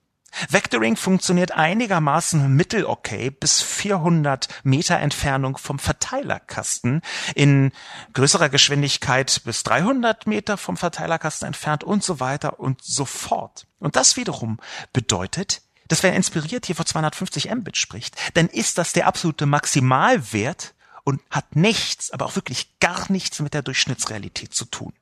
Vectoring 0.49 0.95
funktioniert 0.95 1.51
einigermaßen 1.51 2.53
mittelokay 2.53 3.29
bis 3.29 3.61
400 3.61 4.47
Meter 4.63 4.97
Entfernung 4.97 5.57
vom 5.57 5.77
Verteilerkasten, 5.77 7.01
in 7.35 7.71
größerer 8.13 8.49
Geschwindigkeit 8.49 9.41
bis 9.45 9.61
300 9.61 10.25
Meter 10.25 10.57
vom 10.57 10.75
Verteilerkasten 10.75 11.45
entfernt 11.45 11.83
und 11.83 12.03
so 12.03 12.19
weiter 12.19 12.59
und 12.59 12.83
so 12.83 13.05
fort. 13.05 13.67
Und 13.79 13.95
das 13.95 14.17
wiederum 14.17 14.59
bedeutet, 14.91 15.61
dass 15.87 16.03
wer 16.03 16.13
inspiriert 16.13 16.65
hier 16.65 16.75
vor 16.75 16.85
250 16.85 17.53
Mbit 17.53 17.77
spricht, 17.77 18.15
dann 18.33 18.47
ist 18.47 18.77
das 18.77 18.93
der 18.93 19.07
absolute 19.07 19.45
Maximalwert 19.45 20.73
und 21.03 21.21
hat 21.29 21.55
nichts, 21.55 22.11
aber 22.11 22.25
auch 22.25 22.35
wirklich 22.35 22.79
gar 22.79 23.11
nichts 23.11 23.39
mit 23.39 23.53
der 23.53 23.61
Durchschnittsrealität 23.61 24.53
zu 24.53 24.65
tun. 24.65 24.93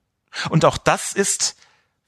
Und 0.49 0.65
auch 0.65 0.77
das 0.77 1.13
ist 1.13 1.55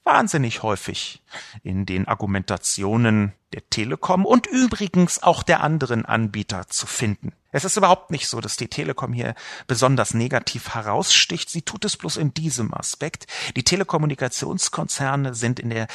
wahnsinnig 0.04 0.62
häufig 0.62 1.20
in 1.62 1.84
den 1.84 2.06
Argumentationen 2.06 3.32
der 3.52 3.68
Telekom 3.70 4.24
und 4.24 4.46
übrigens 4.46 5.22
auch 5.22 5.42
der 5.42 5.62
anderen 5.62 6.04
Anbieter 6.04 6.68
zu 6.68 6.86
finden. 6.86 7.32
Es 7.50 7.64
ist 7.64 7.76
überhaupt 7.76 8.10
nicht 8.10 8.28
so, 8.28 8.40
dass 8.40 8.56
die 8.56 8.68
Telekom 8.68 9.12
hier 9.12 9.34
besonders 9.66 10.14
negativ 10.14 10.74
heraussticht. 10.74 11.50
Sie 11.50 11.62
tut 11.62 11.84
es 11.84 11.96
bloß 11.96 12.18
in 12.18 12.34
diesem 12.34 12.72
Aspekt. 12.72 13.26
Die 13.56 13.64
Telekommunikationskonzerne 13.64 15.34
sind 15.34 15.58
in 15.58 15.70
der 15.70 15.88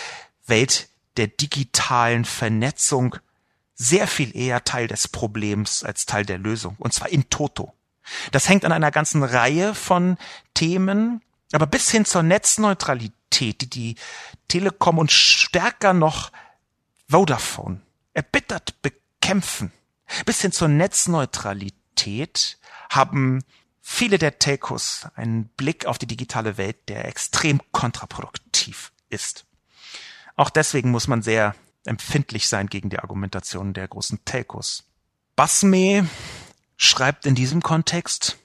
Welt 0.45 0.89
der 1.17 1.27
digitalen 1.27 2.25
Vernetzung 2.25 3.17
sehr 3.75 4.07
viel 4.07 4.35
eher 4.35 4.63
Teil 4.63 4.87
des 4.87 5.07
Problems 5.07 5.83
als 5.83 6.05
Teil 6.05 6.25
der 6.25 6.37
Lösung, 6.37 6.75
und 6.77 6.93
zwar 6.93 7.09
in 7.09 7.29
toto. 7.29 7.73
Das 8.31 8.49
hängt 8.49 8.65
an 8.65 8.71
einer 8.71 8.91
ganzen 8.91 9.23
Reihe 9.23 9.73
von 9.73 10.17
Themen, 10.53 11.21
aber 11.51 11.67
bis 11.67 11.89
hin 11.89 12.05
zur 12.05 12.23
Netzneutralität, 12.23 13.61
die 13.61 13.69
die 13.69 13.95
Telekom 14.47 14.97
und 14.97 15.11
stärker 15.11 15.93
noch 15.93 16.31
Vodafone 17.09 17.81
erbittert 18.13 18.81
bekämpfen, 18.81 19.71
bis 20.25 20.41
hin 20.41 20.51
zur 20.51 20.67
Netzneutralität 20.67 22.59
haben 22.89 23.43
viele 23.81 24.17
der 24.17 24.39
Telcos 24.39 25.07
einen 25.15 25.47
Blick 25.49 25.85
auf 25.85 25.97
die 25.97 26.07
digitale 26.07 26.57
Welt, 26.57 26.89
der 26.89 27.05
extrem 27.05 27.61
kontraproduktiv 27.71 28.91
ist. 29.09 29.45
Auch 30.41 30.49
deswegen 30.49 30.89
muss 30.89 31.07
man 31.07 31.21
sehr 31.21 31.53
empfindlich 31.85 32.47
sein 32.47 32.65
gegen 32.65 32.89
die 32.89 32.97
Argumentation 32.97 33.73
der 33.73 33.87
großen 33.87 34.25
Telcos. 34.25 34.85
Basme 35.35 36.09
schreibt 36.77 37.27
in 37.27 37.35
diesem 37.35 37.61
Kontext, 37.61 38.39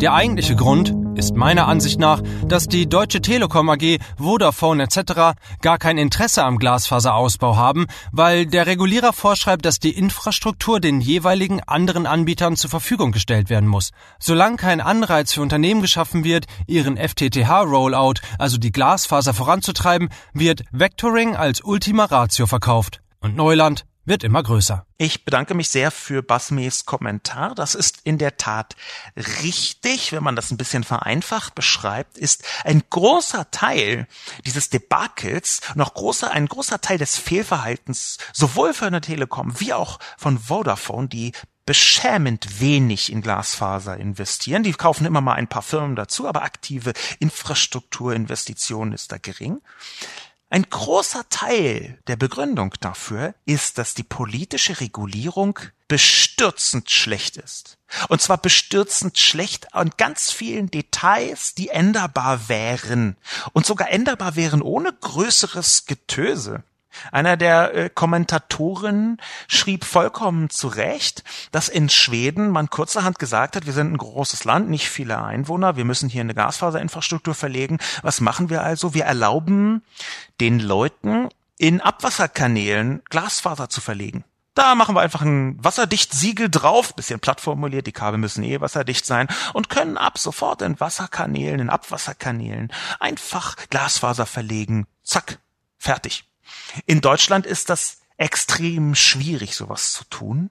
der 0.00 0.14
eigentliche 0.14 0.54
Grund 0.54 0.94
ist 1.14 1.34
meiner 1.36 1.68
Ansicht 1.68 2.00
nach, 2.00 2.22
dass 2.46 2.66
die 2.66 2.88
Deutsche 2.88 3.20
Telekom 3.20 3.68
AG, 3.68 3.98
Vodafone 4.16 4.82
etc. 4.84 5.38
gar 5.60 5.78
kein 5.78 5.98
Interesse 5.98 6.44
am 6.44 6.58
Glasfaserausbau 6.58 7.56
haben, 7.56 7.86
weil 8.12 8.46
der 8.46 8.66
Regulierer 8.66 9.12
vorschreibt, 9.12 9.64
dass 9.64 9.78
die 9.78 9.96
Infrastruktur 9.96 10.80
den 10.80 11.00
jeweiligen 11.00 11.60
anderen 11.60 12.06
Anbietern 12.06 12.56
zur 12.56 12.70
Verfügung 12.70 13.12
gestellt 13.12 13.50
werden 13.50 13.68
muss. 13.68 13.90
Solange 14.18 14.56
kein 14.56 14.80
Anreiz 14.80 15.32
für 15.32 15.42
Unternehmen 15.42 15.82
geschaffen 15.82 16.24
wird, 16.24 16.46
ihren 16.66 16.96
FTTH-Rollout, 16.96 18.20
also 18.38 18.58
die 18.58 18.72
Glasfaser 18.72 19.34
voranzutreiben, 19.34 20.08
wird 20.32 20.64
Vectoring 20.72 21.36
als 21.36 21.62
Ultima 21.62 22.06
Ratio 22.06 22.46
verkauft. 22.46 23.00
Und 23.20 23.36
Neuland 23.36 23.84
wird 24.04 24.24
immer 24.24 24.42
größer. 24.42 24.86
Ich 24.98 25.24
bedanke 25.24 25.54
mich 25.54 25.68
sehr 25.68 25.90
für 25.90 26.22
Basmes 26.22 26.86
Kommentar. 26.86 27.54
Das 27.54 27.74
ist 27.74 28.00
in 28.04 28.18
der 28.18 28.36
Tat 28.36 28.76
richtig, 29.16 30.12
wenn 30.12 30.22
man 30.22 30.36
das 30.36 30.50
ein 30.50 30.56
bisschen 30.56 30.84
vereinfacht 30.84 31.54
beschreibt, 31.54 32.18
ist 32.18 32.44
ein 32.64 32.82
großer 32.90 33.50
Teil 33.50 34.06
dieses 34.44 34.70
Debakels, 34.70 35.60
noch 35.74 35.94
großer, 35.94 36.30
ein 36.30 36.46
großer 36.46 36.80
Teil 36.80 36.98
des 36.98 37.16
Fehlverhaltens, 37.16 38.18
sowohl 38.32 38.74
von 38.74 38.92
der 38.92 39.02
Telekom 39.02 39.58
wie 39.60 39.72
auch 39.72 39.98
von 40.16 40.38
Vodafone, 40.38 41.08
die 41.08 41.32
beschämend 41.64 42.60
wenig 42.60 43.12
in 43.12 43.22
Glasfaser 43.22 43.96
investieren. 43.96 44.62
Die 44.62 44.72
kaufen 44.72 45.06
immer 45.06 45.20
mal 45.20 45.34
ein 45.34 45.48
paar 45.48 45.62
Firmen 45.62 45.96
dazu, 45.96 46.26
aber 46.26 46.42
aktive 46.42 46.92
Infrastrukturinvestitionen 47.20 48.92
ist 48.92 49.12
da 49.12 49.18
gering. 49.18 49.60
Ein 50.52 50.66
großer 50.68 51.26
Teil 51.30 51.98
der 52.08 52.16
Begründung 52.16 52.74
dafür 52.78 53.34
ist, 53.46 53.78
dass 53.78 53.94
die 53.94 54.02
politische 54.02 54.80
Regulierung 54.80 55.58
bestürzend 55.88 56.90
schlecht 56.90 57.38
ist. 57.38 57.78
Und 58.08 58.20
zwar 58.20 58.36
bestürzend 58.36 59.18
schlecht 59.18 59.72
an 59.72 59.92
ganz 59.96 60.30
vielen 60.30 60.70
Details, 60.70 61.54
die 61.54 61.70
änderbar 61.70 62.50
wären. 62.50 63.16
Und 63.54 63.64
sogar 63.64 63.88
änderbar 63.88 64.36
wären 64.36 64.60
ohne 64.60 64.92
größeres 64.92 65.86
Getöse. 65.86 66.62
Einer 67.10 67.36
der 67.36 67.74
äh, 67.74 67.90
Kommentatoren 67.90 69.18
schrieb 69.48 69.84
vollkommen 69.84 70.50
zu 70.50 70.68
Recht, 70.68 71.24
dass 71.50 71.68
in 71.68 71.88
Schweden 71.88 72.50
man 72.50 72.70
kurzerhand 72.70 73.18
gesagt 73.18 73.56
hat, 73.56 73.66
wir 73.66 73.72
sind 73.72 73.92
ein 73.92 73.98
großes 73.98 74.44
Land, 74.44 74.70
nicht 74.70 74.88
viele 74.88 75.22
Einwohner, 75.22 75.76
wir 75.76 75.84
müssen 75.84 76.08
hier 76.08 76.22
eine 76.22 76.34
Gasfaserinfrastruktur 76.34 77.34
verlegen. 77.34 77.78
Was 78.02 78.20
machen 78.20 78.50
wir 78.50 78.62
also? 78.62 78.94
Wir 78.94 79.04
erlauben 79.04 79.82
den 80.40 80.60
Leuten 80.60 81.28
in 81.58 81.80
Abwasserkanälen 81.80 83.02
Glasfaser 83.08 83.68
zu 83.68 83.80
verlegen. 83.80 84.24
Da 84.54 84.74
machen 84.74 84.94
wir 84.94 85.00
einfach 85.00 85.22
ein 85.22 85.56
Wasserdichtsiegel 85.64 86.50
drauf, 86.50 86.94
bisschen 86.94 87.20
platt 87.20 87.40
formuliert, 87.40 87.86
die 87.86 87.92
Kabel 87.92 88.18
müssen 88.18 88.44
eh 88.44 88.60
wasserdicht 88.60 89.06
sein 89.06 89.28
und 89.54 89.70
können 89.70 89.96
ab 89.96 90.18
sofort 90.18 90.60
in 90.60 90.78
Wasserkanälen, 90.78 91.60
in 91.60 91.70
Abwasserkanälen 91.70 92.70
einfach 93.00 93.56
Glasfaser 93.70 94.26
verlegen. 94.26 94.86
Zack, 95.02 95.38
fertig. 95.78 96.24
In 96.86 97.00
Deutschland 97.00 97.46
ist 97.46 97.70
das 97.70 97.98
extrem 98.16 98.94
schwierig, 98.94 99.56
sowas 99.56 99.92
zu 99.92 100.04
tun. 100.04 100.50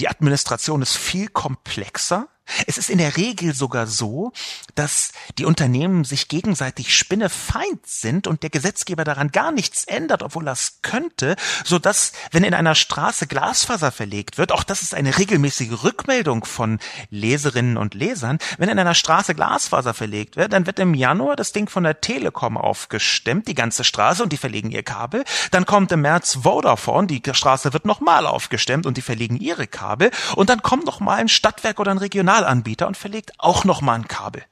Die 0.00 0.08
Administration 0.08 0.82
ist 0.82 0.96
viel 0.96 1.28
komplexer. 1.28 2.28
Es 2.66 2.78
ist 2.78 2.90
in 2.90 2.98
der 2.98 3.16
Regel 3.16 3.54
sogar 3.54 3.86
so, 3.86 4.32
dass 4.74 5.12
die 5.38 5.44
Unternehmen 5.44 6.04
sich 6.04 6.28
gegenseitig 6.28 6.96
spinnefeind 6.96 7.86
sind 7.86 8.26
und 8.26 8.42
der 8.42 8.50
Gesetzgeber 8.50 9.04
daran 9.04 9.30
gar 9.30 9.52
nichts 9.52 9.84
ändert, 9.84 10.22
obwohl 10.22 10.48
er 10.48 10.52
es 10.52 10.80
könnte, 10.82 11.36
so 11.64 11.78
dass, 11.78 12.12
wenn 12.30 12.44
in 12.44 12.54
einer 12.54 12.74
Straße 12.74 13.26
Glasfaser 13.26 13.92
verlegt 13.92 14.38
wird, 14.38 14.52
auch 14.52 14.64
das 14.64 14.82
ist 14.82 14.94
eine 14.94 15.18
regelmäßige 15.18 15.82
Rückmeldung 15.82 16.44
von 16.44 16.78
Leserinnen 17.10 17.76
und 17.76 17.94
Lesern, 17.94 18.38
wenn 18.58 18.68
in 18.68 18.78
einer 18.78 18.94
Straße 18.94 19.34
Glasfaser 19.34 19.94
verlegt 19.94 20.36
wird, 20.36 20.52
dann 20.52 20.66
wird 20.66 20.78
im 20.78 20.94
Januar 20.94 21.36
das 21.36 21.52
Ding 21.52 21.68
von 21.68 21.84
der 21.84 22.00
Telekom 22.00 22.56
aufgestemmt, 22.56 23.48
die 23.48 23.54
ganze 23.54 23.84
Straße 23.84 24.22
und 24.22 24.32
die 24.32 24.36
verlegen 24.36 24.70
ihr 24.70 24.82
Kabel. 24.82 25.24
Dann 25.50 25.66
kommt 25.66 25.92
im 25.92 26.02
März 26.02 26.38
Vodafone, 26.42 27.06
die 27.06 27.22
Straße 27.30 27.72
wird 27.72 27.84
nochmal 27.84 28.26
aufgestemmt 28.26 28.86
und 28.86 28.96
die 28.96 29.02
verlegen 29.02 29.36
ihre 29.36 29.66
Kabel. 29.66 30.10
Und 30.36 30.50
dann 30.50 30.62
kommt 30.62 30.86
nochmal 30.86 31.18
ein 31.18 31.28
Stadtwerk 31.28 31.80
oder 31.80 31.90
ein 31.90 31.98
Regional 31.98 32.37
Signalanbieter 32.38 32.86
und 32.86 32.96
verlegt 32.96 33.32
auch 33.38 33.64
nochmal 33.64 33.96
ein 33.96 34.08
Kabel. 34.08 34.42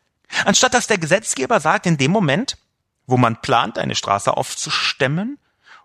Anstatt 0.45 0.75
dass 0.75 0.87
der 0.87 0.99
Gesetzgeber 0.99 1.61
sagt, 1.61 1.87
in 1.87 1.97
dem 1.97 2.11
Moment, 2.11 2.59
wo 3.07 3.17
man 3.17 3.41
plant, 3.41 3.79
eine 3.79 3.95
Straße 3.95 4.37
aufzustemmen, 4.37 5.39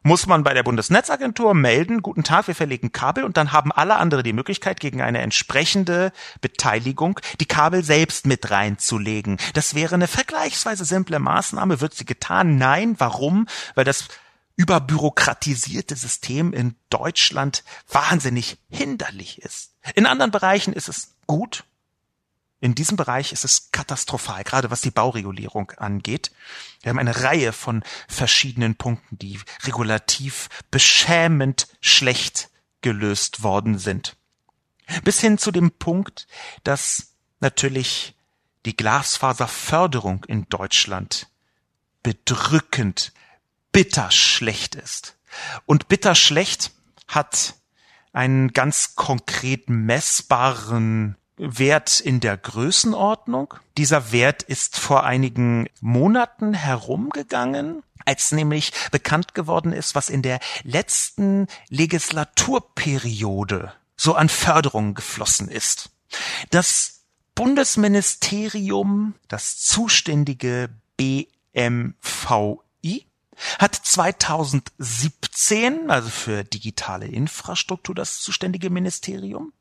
muss 0.04 0.26
man 0.26 0.44
bei 0.44 0.56
der 0.56 0.64
Bundesnetzagentur 0.64 1.54
melden, 1.54 2.02
guten 2.02 2.24
Tag, 2.24 2.48
wir 2.48 2.56
verlegen 2.56 2.92
Kabel 2.92 3.24
und 3.24 3.38
dann 3.38 3.52
haben 3.52 3.72
alle 3.72 3.98
andere 3.98 4.24
die 4.24 4.34
Möglichkeit, 4.34 4.80
gegen 4.80 5.00
eine 5.00 5.22
entsprechende 5.22 6.12
Beteiligung 6.42 7.20
die 7.40 7.46
Kabel 7.46 7.84
selbst 7.84 8.26
mit 8.26 8.50
reinzulegen. 8.50 9.38
Das 9.54 9.76
wäre 9.76 9.94
eine 9.94 10.08
vergleichsweise 10.08 10.86
simple 10.86 11.20
Maßnahme. 11.20 11.82
Wird 11.82 11.94
sie 11.94 12.06
getan? 12.06 12.58
Nein. 12.58 12.96
Warum? 12.98 13.48
Weil 13.76 13.86
das 13.86 14.08
überbürokratisierte 14.56 15.96
System 15.96 16.52
in 16.52 16.76
Deutschland 16.90 17.64
wahnsinnig 17.88 18.58
hinderlich 18.72 19.40
ist. 19.44 19.76
In 19.94 20.08
anderen 20.08 20.32
Bereichen 20.32 20.74
ist 20.74 20.90
es 20.90 21.16
gut, 21.28 21.64
in 22.62 22.76
diesem 22.76 22.96
Bereich 22.96 23.34
ist 23.34 23.44
es 23.44 23.72
katastrophal, 23.72 24.44
gerade 24.44 24.70
was 24.70 24.82
die 24.82 24.92
Bauregulierung 24.92 25.72
angeht. 25.72 26.32
Wir 26.82 26.92
haben 26.92 27.00
eine 27.00 27.24
Reihe 27.24 27.54
von 27.54 27.84
verschiedenen 28.08 28.76
Punkten, 28.76 29.18
die 29.18 29.40
regulativ 29.64 30.48
beschämend 30.70 31.68
schlecht 31.82 32.50
gelöst 32.82 33.42
worden 33.42 33.80
sind. 33.80 34.16
Bis 35.04 35.20
hin 35.20 35.40
zu 35.40 35.52
dem 35.52 35.72
Punkt, 35.72 36.28
dass 36.64 37.16
natürlich 37.40 38.16
die 38.66 38.78
Glasfaserförderung 38.78 40.24
in 40.26 40.48
Deutschland 40.50 41.30
bedrückend, 42.04 43.12
bitter 43.72 44.12
schlecht 44.12 44.76
ist. 44.76 45.18
Und 45.66 45.88
bitter 45.88 46.14
schlecht 46.14 46.72
hat 47.08 47.56
einen 48.14 48.54
ganz 48.54 48.96
konkret 48.96 49.68
messbaren 49.68 51.16
Wert 51.42 52.00
in 52.00 52.20
der 52.20 52.38
Größenordnung. 52.38 53.56
Dieser 53.78 54.12
Wert 54.12 54.44
ist 54.44 54.78
vor 54.78 55.04
einigen 55.04 55.68
Monaten 55.80 56.54
herumgegangen, 56.54 57.82
als 58.06 58.32
nämlich 58.32 58.72
bekannt 58.92 59.34
geworden 59.34 59.74
ist, 59.74 59.96
was 59.96 60.10
in 60.10 60.22
der 60.22 60.40
letzten 60.64 61.48
Legislaturperiode 61.70 63.74
so 63.98 64.14
an 64.14 64.30
Förderung 64.30 64.94
geflossen 64.94 65.48
ist. 65.48 65.90
Das 66.52 67.06
Bundesministerium, 67.34 69.16
das 69.28 69.58
zuständige 69.58 70.70
BMVI, 70.98 73.08
hat 73.58 73.74
2017, 73.74 75.90
also 75.90 76.10
für 76.10 76.44
digitale 76.44 77.08
Infrastruktur 77.08 77.96
das 77.96 78.20
zuständige 78.20 78.70
Ministerium, 78.70 79.52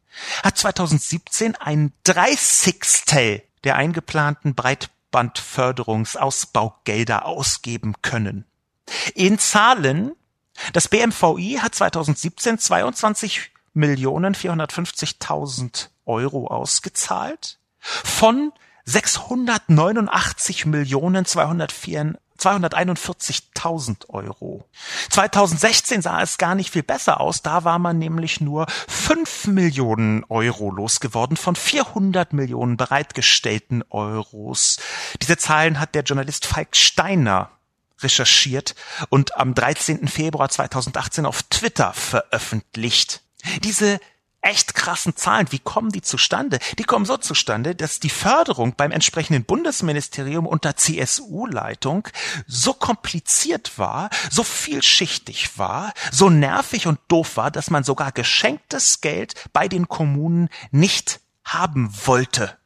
hat 0.42 0.58
2017 0.58 1.56
ein 1.56 1.92
Dreißigstel 2.04 3.42
der 3.64 3.74
eingeplanten 3.76 4.54
Breitbandförderungsausbaugelder 4.54 7.26
ausgeben 7.26 7.94
können. 8.02 8.44
In 9.14 9.38
Zahlen, 9.38 10.12
das 10.72 10.88
BMVI 10.88 11.58
hat 11.60 11.74
2017 11.74 12.58
22 12.58 13.50
Millionen 13.72 14.34
450.000 14.34 15.90
Euro 16.06 16.48
ausgezahlt 16.48 17.58
von 17.78 18.52
689 18.84 20.66
Millionen 20.66 21.24
204 21.24 22.18
241.000 22.40 24.08
Euro. 24.08 24.64
2016 25.10 26.02
sah 26.02 26.22
es 26.22 26.38
gar 26.38 26.54
nicht 26.54 26.70
viel 26.70 26.82
besser 26.82 27.20
aus. 27.20 27.42
Da 27.42 27.64
war 27.64 27.78
man 27.78 27.98
nämlich 27.98 28.40
nur 28.40 28.66
5 28.88 29.48
Millionen 29.48 30.24
Euro 30.28 30.70
losgeworden 30.70 31.36
von 31.36 31.56
400 31.56 32.32
Millionen 32.32 32.76
bereitgestellten 32.76 33.84
Euros. 33.90 34.78
Diese 35.22 35.36
Zahlen 35.36 35.80
hat 35.80 35.94
der 35.94 36.02
Journalist 36.02 36.46
Falk 36.46 36.76
Steiner 36.76 37.50
recherchiert 38.02 38.74
und 39.10 39.36
am 39.36 39.54
13. 39.54 40.08
Februar 40.08 40.48
2018 40.48 41.26
auf 41.26 41.42
Twitter 41.44 41.92
veröffentlicht. 41.92 43.22
Diese 43.62 44.00
echt 44.42 44.74
krassen 44.74 45.16
Zahlen. 45.16 45.50
Wie 45.50 45.58
kommen 45.58 45.90
die 45.90 46.02
zustande? 46.02 46.58
Die 46.78 46.84
kommen 46.84 47.04
so 47.04 47.16
zustande, 47.16 47.74
dass 47.74 48.00
die 48.00 48.10
Förderung 48.10 48.74
beim 48.74 48.90
entsprechenden 48.90 49.44
Bundesministerium 49.44 50.46
unter 50.46 50.76
CSU-Leitung 50.76 52.08
so 52.46 52.72
kompliziert 52.72 53.78
war, 53.78 54.10
so 54.30 54.42
vielschichtig 54.42 55.58
war, 55.58 55.92
so 56.10 56.30
nervig 56.30 56.86
und 56.86 56.98
doof 57.08 57.36
war, 57.36 57.50
dass 57.50 57.70
man 57.70 57.84
sogar 57.84 58.12
geschenktes 58.12 59.00
Geld 59.00 59.34
bei 59.52 59.68
den 59.68 59.88
Kommunen 59.88 60.48
nicht 60.70 61.20
haben 61.44 61.92
wollte 62.06 62.56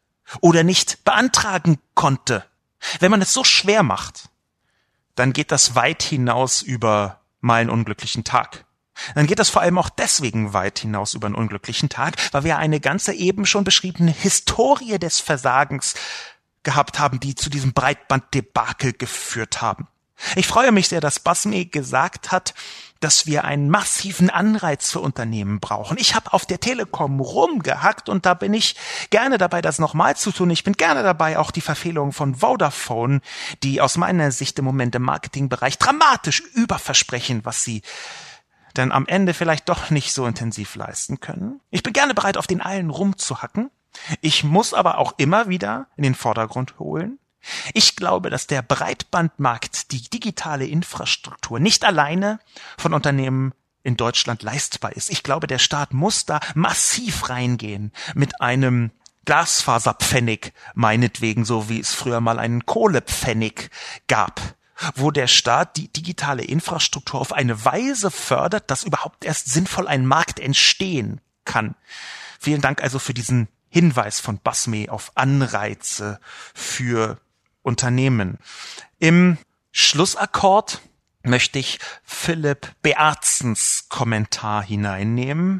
oder 0.40 0.62
nicht 0.62 1.04
beantragen 1.04 1.78
konnte. 1.94 2.44
Wenn 3.00 3.10
man 3.10 3.22
es 3.22 3.32
so 3.32 3.44
schwer 3.44 3.82
macht, 3.82 4.28
dann 5.14 5.32
geht 5.32 5.50
das 5.52 5.74
weit 5.74 6.02
hinaus 6.02 6.62
über 6.62 7.20
mal 7.40 7.60
einen 7.60 7.70
unglücklichen 7.70 8.24
Tag. 8.24 8.63
Dann 9.14 9.26
geht 9.26 9.38
das 9.38 9.50
vor 9.50 9.62
allem 9.62 9.78
auch 9.78 9.90
deswegen 9.90 10.52
weit 10.52 10.78
hinaus 10.78 11.14
über 11.14 11.26
einen 11.26 11.34
unglücklichen 11.34 11.88
Tag, 11.88 12.16
weil 12.32 12.44
wir 12.44 12.58
eine 12.58 12.80
ganze 12.80 13.12
eben 13.12 13.46
schon 13.46 13.64
beschriebene 13.64 14.12
Historie 14.12 14.98
des 14.98 15.20
Versagens 15.20 15.94
gehabt 16.62 16.98
haben, 16.98 17.20
die 17.20 17.34
zu 17.34 17.50
diesem 17.50 17.72
Breitbanddebakel 17.72 18.92
geführt 18.92 19.60
haben. 19.60 19.88
Ich 20.36 20.46
freue 20.46 20.72
mich 20.72 20.88
sehr, 20.88 21.00
dass 21.00 21.20
Basme 21.20 21.66
gesagt 21.66 22.32
hat, 22.32 22.54
dass 23.00 23.26
wir 23.26 23.44
einen 23.44 23.68
massiven 23.68 24.30
Anreiz 24.30 24.90
für 24.90 25.00
Unternehmen 25.00 25.60
brauchen. 25.60 25.98
Ich 25.98 26.14
habe 26.14 26.32
auf 26.32 26.46
der 26.46 26.60
Telekom 26.60 27.20
rumgehackt 27.20 28.08
und 28.08 28.24
da 28.24 28.32
bin 28.32 28.54
ich 28.54 28.76
gerne 29.10 29.36
dabei, 29.36 29.60
das 29.60 29.78
nochmal 29.78 30.16
zu 30.16 30.32
tun. 30.32 30.48
Ich 30.50 30.64
bin 30.64 30.72
gerne 30.72 31.02
dabei, 31.02 31.38
auch 31.38 31.50
die 31.50 31.60
Verfehlungen 31.60 32.12
von 32.12 32.36
Vodafone, 32.36 33.20
die 33.62 33.82
aus 33.82 33.98
meiner 33.98 34.30
Sicht 34.30 34.58
im 34.58 34.64
Moment 34.64 34.94
im 34.94 35.02
Marketingbereich 35.02 35.76
dramatisch 35.76 36.40
überversprechen, 36.54 37.44
was 37.44 37.62
sie 37.62 37.82
dann 38.74 38.92
am 38.92 39.06
Ende 39.06 39.34
vielleicht 39.34 39.68
doch 39.68 39.90
nicht 39.90 40.12
so 40.12 40.26
intensiv 40.26 40.74
leisten 40.74 41.20
können. 41.20 41.60
Ich 41.70 41.82
bin 41.82 41.92
gerne 41.92 42.14
bereit, 42.14 42.36
auf 42.36 42.46
den 42.46 42.60
allen 42.60 42.90
rumzuhacken. 42.90 43.70
Ich 44.20 44.44
muss 44.44 44.74
aber 44.74 44.98
auch 44.98 45.14
immer 45.18 45.48
wieder 45.48 45.86
in 45.96 46.02
den 46.02 46.14
Vordergrund 46.14 46.78
holen, 46.78 47.18
ich 47.72 47.96
glaube, 47.96 48.30
dass 48.30 48.46
der 48.46 48.62
Breitbandmarkt, 48.62 49.92
die 49.92 50.02
digitale 50.02 50.66
Infrastruktur 50.66 51.60
nicht 51.60 51.84
alleine 51.84 52.40
von 52.78 52.94
Unternehmen 52.94 53.52
in 53.82 53.96
Deutschland 53.96 54.42
leistbar 54.42 54.92
ist. 54.92 55.10
Ich 55.10 55.22
glaube, 55.22 55.46
der 55.46 55.58
Staat 55.58 55.92
muss 55.92 56.24
da 56.24 56.40
massiv 56.54 57.28
reingehen 57.28 57.92
mit 58.14 58.40
einem 58.40 58.90
Glasfaserpfennig, 59.26 60.52
meinetwegen, 60.74 61.44
so 61.44 61.68
wie 61.68 61.80
es 61.80 61.92
früher 61.92 62.20
mal 62.20 62.38
einen 62.38 62.66
Kohlepfennig 62.66 63.70
gab, 64.06 64.40
wo 64.94 65.10
der 65.10 65.26
Staat 65.26 65.76
die 65.76 65.88
digitale 65.88 66.42
Infrastruktur 66.42 67.20
auf 67.20 67.32
eine 67.32 67.64
Weise 67.64 68.10
fördert, 68.10 68.70
dass 68.70 68.84
überhaupt 68.84 69.24
erst 69.24 69.52
sinnvoll 69.52 69.88
ein 69.88 70.06
Markt 70.06 70.40
entstehen 70.40 71.20
kann. 71.44 71.74
Vielen 72.40 72.60
Dank 72.60 72.82
also 72.82 72.98
für 72.98 73.14
diesen 73.14 73.48
Hinweis 73.68 74.20
von 74.20 74.38
Basme 74.38 74.86
auf 74.88 75.12
Anreize 75.14 76.20
für 76.54 77.18
Unternehmen. 77.62 78.38
Im 78.98 79.38
Schlussakkord 79.72 80.80
möchte 81.22 81.58
ich 81.58 81.78
Philipp 82.04 82.72
Bearzens 82.82 83.86
Kommentar 83.88 84.62
hineinnehmen. 84.62 85.58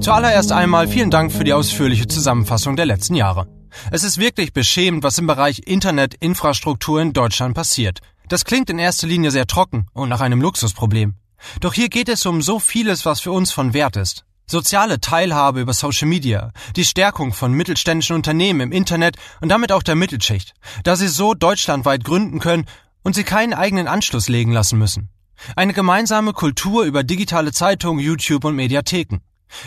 Zuallererst 0.00 0.52
einmal 0.52 0.88
vielen 0.88 1.10
Dank 1.10 1.30
für 1.30 1.44
die 1.44 1.52
ausführliche 1.52 2.06
Zusammenfassung 2.06 2.76
der 2.76 2.86
letzten 2.86 3.14
Jahre. 3.14 3.59
Es 3.90 4.04
ist 4.04 4.18
wirklich 4.18 4.52
beschämend, 4.52 5.02
was 5.02 5.18
im 5.18 5.26
Bereich 5.26 5.60
Internetinfrastruktur 5.66 7.00
in 7.00 7.12
Deutschland 7.12 7.54
passiert. 7.54 8.00
Das 8.28 8.44
klingt 8.44 8.70
in 8.70 8.78
erster 8.78 9.06
Linie 9.06 9.30
sehr 9.30 9.46
trocken 9.46 9.86
und 9.92 10.08
nach 10.08 10.20
einem 10.20 10.40
Luxusproblem. 10.40 11.14
Doch 11.60 11.74
hier 11.74 11.88
geht 11.88 12.08
es 12.08 12.26
um 12.26 12.42
so 12.42 12.58
vieles, 12.58 13.04
was 13.06 13.20
für 13.20 13.32
uns 13.32 13.50
von 13.52 13.72
Wert 13.72 13.96
ist. 13.96 14.24
Soziale 14.46 15.00
Teilhabe 15.00 15.60
über 15.60 15.72
Social 15.72 16.08
Media, 16.08 16.52
die 16.74 16.84
Stärkung 16.84 17.32
von 17.32 17.52
mittelständischen 17.52 18.16
Unternehmen 18.16 18.60
im 18.60 18.72
Internet 18.72 19.16
und 19.40 19.48
damit 19.48 19.72
auch 19.72 19.82
der 19.82 19.94
Mittelschicht, 19.94 20.54
da 20.82 20.96
sie 20.96 21.08
so 21.08 21.34
deutschlandweit 21.34 22.04
gründen 22.04 22.40
können 22.40 22.66
und 23.02 23.14
sie 23.14 23.24
keinen 23.24 23.54
eigenen 23.54 23.86
Anschluss 23.86 24.28
legen 24.28 24.52
lassen 24.52 24.78
müssen. 24.78 25.08
Eine 25.56 25.72
gemeinsame 25.72 26.32
Kultur 26.32 26.84
über 26.84 27.02
digitale 27.02 27.52
Zeitungen, 27.52 28.04
YouTube 28.04 28.44
und 28.44 28.56
Mediatheken. 28.56 29.20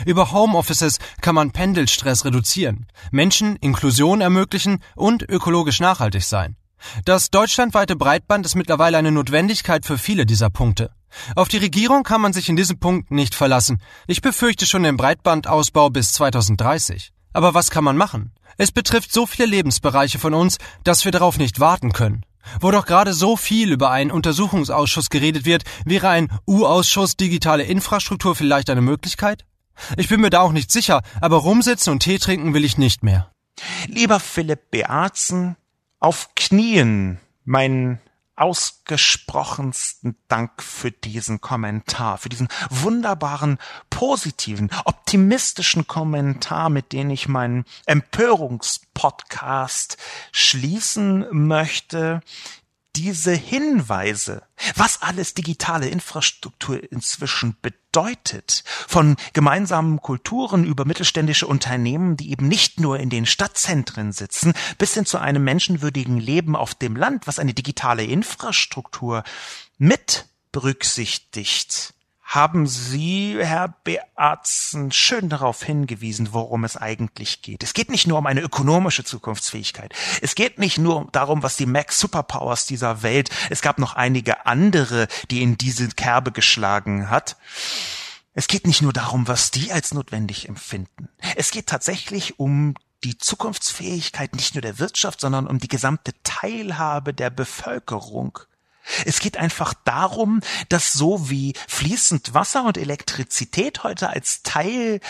Über 0.06 0.32
Homeoffices 0.32 0.98
kann 1.20 1.34
man 1.34 1.50
Pendelstress 1.50 2.24
reduzieren, 2.24 2.86
Menschen 3.10 3.56
Inklusion 3.56 4.20
ermöglichen 4.20 4.82
und 4.94 5.22
ökologisch 5.22 5.80
nachhaltig 5.80 6.24
sein. 6.24 6.56
Das 7.04 7.30
deutschlandweite 7.30 7.96
Breitband 7.96 8.44
ist 8.46 8.54
mittlerweile 8.54 8.98
eine 8.98 9.12
Notwendigkeit 9.12 9.86
für 9.86 9.98
viele 9.98 10.26
dieser 10.26 10.50
Punkte. 10.50 10.90
Auf 11.36 11.48
die 11.48 11.58
Regierung 11.58 12.02
kann 12.02 12.20
man 12.20 12.32
sich 12.32 12.48
in 12.48 12.56
diesem 12.56 12.78
Punkt 12.78 13.10
nicht 13.10 13.34
verlassen. 13.34 13.80
Ich 14.06 14.20
befürchte 14.20 14.66
schon 14.66 14.82
den 14.82 14.96
Breitbandausbau 14.96 15.90
bis 15.90 16.12
2030. 16.12 17.12
Aber 17.32 17.54
was 17.54 17.70
kann 17.70 17.84
man 17.84 17.96
machen? 17.96 18.32
Es 18.56 18.72
betrifft 18.72 19.12
so 19.12 19.26
viele 19.26 19.46
Lebensbereiche 19.46 20.18
von 20.18 20.34
uns, 20.34 20.58
dass 20.84 21.04
wir 21.04 21.12
darauf 21.12 21.38
nicht 21.38 21.60
warten 21.60 21.92
können. 21.92 22.24
Wo 22.60 22.70
doch 22.70 22.84
gerade 22.84 23.14
so 23.14 23.36
viel 23.36 23.72
über 23.72 23.90
einen 23.90 24.10
Untersuchungsausschuss 24.10 25.08
geredet 25.08 25.44
wird, 25.44 25.64
wäre 25.84 26.08
ein 26.08 26.30
U-Ausschuss 26.46 27.16
digitale 27.16 27.64
Infrastruktur 27.64 28.34
vielleicht 28.34 28.70
eine 28.70 28.82
Möglichkeit? 28.82 29.44
Ich 29.96 30.08
bin 30.08 30.20
mir 30.20 30.30
da 30.30 30.40
auch 30.40 30.52
nicht 30.52 30.72
sicher, 30.72 31.02
aber 31.20 31.38
rumsitzen 31.38 31.92
und 31.92 32.00
Tee 32.00 32.18
trinken 32.18 32.54
will 32.54 32.64
ich 32.64 32.78
nicht 32.78 33.02
mehr. 33.02 33.30
Lieber 33.86 34.20
Philipp 34.20 34.70
Bearzen, 34.70 35.56
auf 36.00 36.34
Knien, 36.34 37.18
mein 37.44 38.00
ausgesprochensten 38.36 40.16
Dank 40.28 40.62
für 40.62 40.90
diesen 40.90 41.40
Kommentar, 41.40 42.18
für 42.18 42.28
diesen 42.28 42.48
wunderbaren, 42.68 43.58
positiven, 43.90 44.70
optimistischen 44.84 45.86
Kommentar, 45.86 46.68
mit 46.68 46.92
dem 46.92 47.10
ich 47.10 47.28
meinen 47.28 47.64
Empörungspodcast 47.86 49.98
schließen 50.32 51.26
möchte 51.30 52.22
diese 52.96 53.32
Hinweise, 53.32 54.42
was 54.76 55.02
alles 55.02 55.34
digitale 55.34 55.88
Infrastruktur 55.88 56.80
inzwischen 56.92 57.56
bedeutet, 57.60 57.83
von 58.86 59.16
gemeinsamen 59.32 60.00
Kulturen 60.00 60.64
über 60.64 60.84
mittelständische 60.84 61.46
Unternehmen, 61.46 62.16
die 62.16 62.30
eben 62.30 62.48
nicht 62.48 62.80
nur 62.80 62.98
in 62.98 63.10
den 63.10 63.26
Stadtzentren 63.26 64.12
sitzen, 64.12 64.52
bis 64.78 64.94
hin 64.94 65.06
zu 65.06 65.18
einem 65.18 65.44
menschenwürdigen 65.44 66.18
Leben 66.18 66.56
auf 66.56 66.74
dem 66.74 66.96
Land, 66.96 67.26
was 67.26 67.38
eine 67.38 67.54
digitale 67.54 68.04
Infrastruktur 68.04 69.24
mit 69.78 70.26
berücksichtigt, 70.52 71.93
haben 72.24 72.66
Sie, 72.66 73.36
Herr 73.38 73.74
Beatzen, 73.84 74.90
schön 74.90 75.28
darauf 75.28 75.62
hingewiesen, 75.62 76.32
worum 76.32 76.64
es 76.64 76.76
eigentlich 76.76 77.42
geht. 77.42 77.62
Es 77.62 77.74
geht 77.74 77.90
nicht 77.90 78.06
nur 78.06 78.18
um 78.18 78.26
eine 78.26 78.40
ökonomische 78.40 79.04
Zukunftsfähigkeit. 79.04 79.94
Es 80.22 80.34
geht 80.34 80.58
nicht 80.58 80.78
nur 80.78 81.06
darum, 81.12 81.42
was 81.42 81.56
die 81.56 81.66
Mac 81.66 81.92
Superpowers 81.92 82.66
dieser 82.66 83.02
Welt, 83.02 83.30
es 83.50 83.60
gab 83.60 83.78
noch 83.78 83.94
einige 83.94 84.46
andere, 84.46 85.06
die 85.30 85.42
in 85.42 85.58
diese 85.58 85.88
Kerbe 85.88 86.32
geschlagen 86.32 87.10
hat. 87.10 87.36
Es 88.32 88.48
geht 88.48 88.66
nicht 88.66 88.82
nur 88.82 88.92
darum, 88.92 89.28
was 89.28 89.52
die 89.52 89.70
als 89.70 89.94
notwendig 89.94 90.48
empfinden. 90.48 91.08
Es 91.36 91.52
geht 91.52 91.68
tatsächlich 91.68 92.40
um 92.40 92.74
die 93.04 93.18
Zukunftsfähigkeit 93.18 94.34
nicht 94.34 94.54
nur 94.54 94.62
der 94.62 94.78
Wirtschaft, 94.78 95.20
sondern 95.20 95.46
um 95.46 95.58
die 95.58 95.68
gesamte 95.68 96.12
Teilhabe 96.24 97.12
der 97.12 97.30
Bevölkerung. 97.30 98.40
Es 99.04 99.20
geht 99.20 99.36
einfach 99.36 99.74
darum, 99.84 100.40
dass 100.68 100.92
so 100.92 101.30
wie 101.30 101.54
fließend 101.68 102.34
Wasser 102.34 102.64
und 102.64 102.78
Elektrizität 102.78 103.82
heute 103.82 104.10
als 104.10 104.42
Teil 104.42 105.00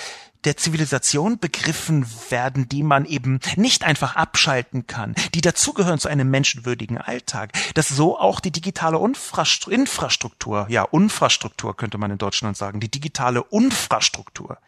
der 0.45 0.57
Zivilisation 0.57 1.39
begriffen 1.39 2.07
werden, 2.29 2.69
die 2.69 2.83
man 2.83 3.05
eben 3.05 3.41
nicht 3.57 3.85
einfach 3.85 4.17
abschalten 4.17 4.87
kann, 4.87 5.15
die 5.33 5.41
dazugehören 5.41 5.99
zu 5.99 6.09
einem 6.09 6.31
menschenwürdigen 6.31 6.99
Alltag, 6.99 7.53
dass 7.75 7.89
so 7.89 8.19
auch 8.19 8.41
die 8.41 8.51
digitale 8.51 8.99
Infrastruktur, 8.99 10.67
ja, 10.69 10.85
Infrastruktur 10.93 11.77
könnte 11.77 11.99
man 11.99 12.11
in 12.11 12.19
Deutschland 12.19 12.57
sagen, 12.57 12.81
die 12.81 12.91
digitale 12.91 13.45
Infrastruktur, 13.51 14.59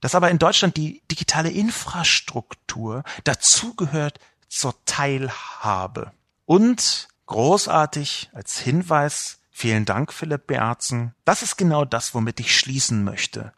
dass 0.00 0.14
aber 0.14 0.30
in 0.30 0.38
Deutschland 0.38 0.76
die 0.76 1.02
digitale 1.10 1.50
Infrastruktur 1.50 3.04
dazugehört 3.24 4.18
zur 4.48 4.74
Teilhabe. 4.84 6.12
Und 6.44 7.08
Großartig 7.26 8.30
als 8.32 8.58
Hinweis. 8.58 9.38
Vielen 9.50 9.84
Dank, 9.84 10.12
Philipp 10.12 10.46
Beerzen. 10.46 11.14
Das 11.24 11.42
ist 11.42 11.56
genau 11.56 11.84
das, 11.84 12.14
womit 12.14 12.40
ich 12.40 12.56
schließen 12.56 13.04
möchte. 13.04 13.52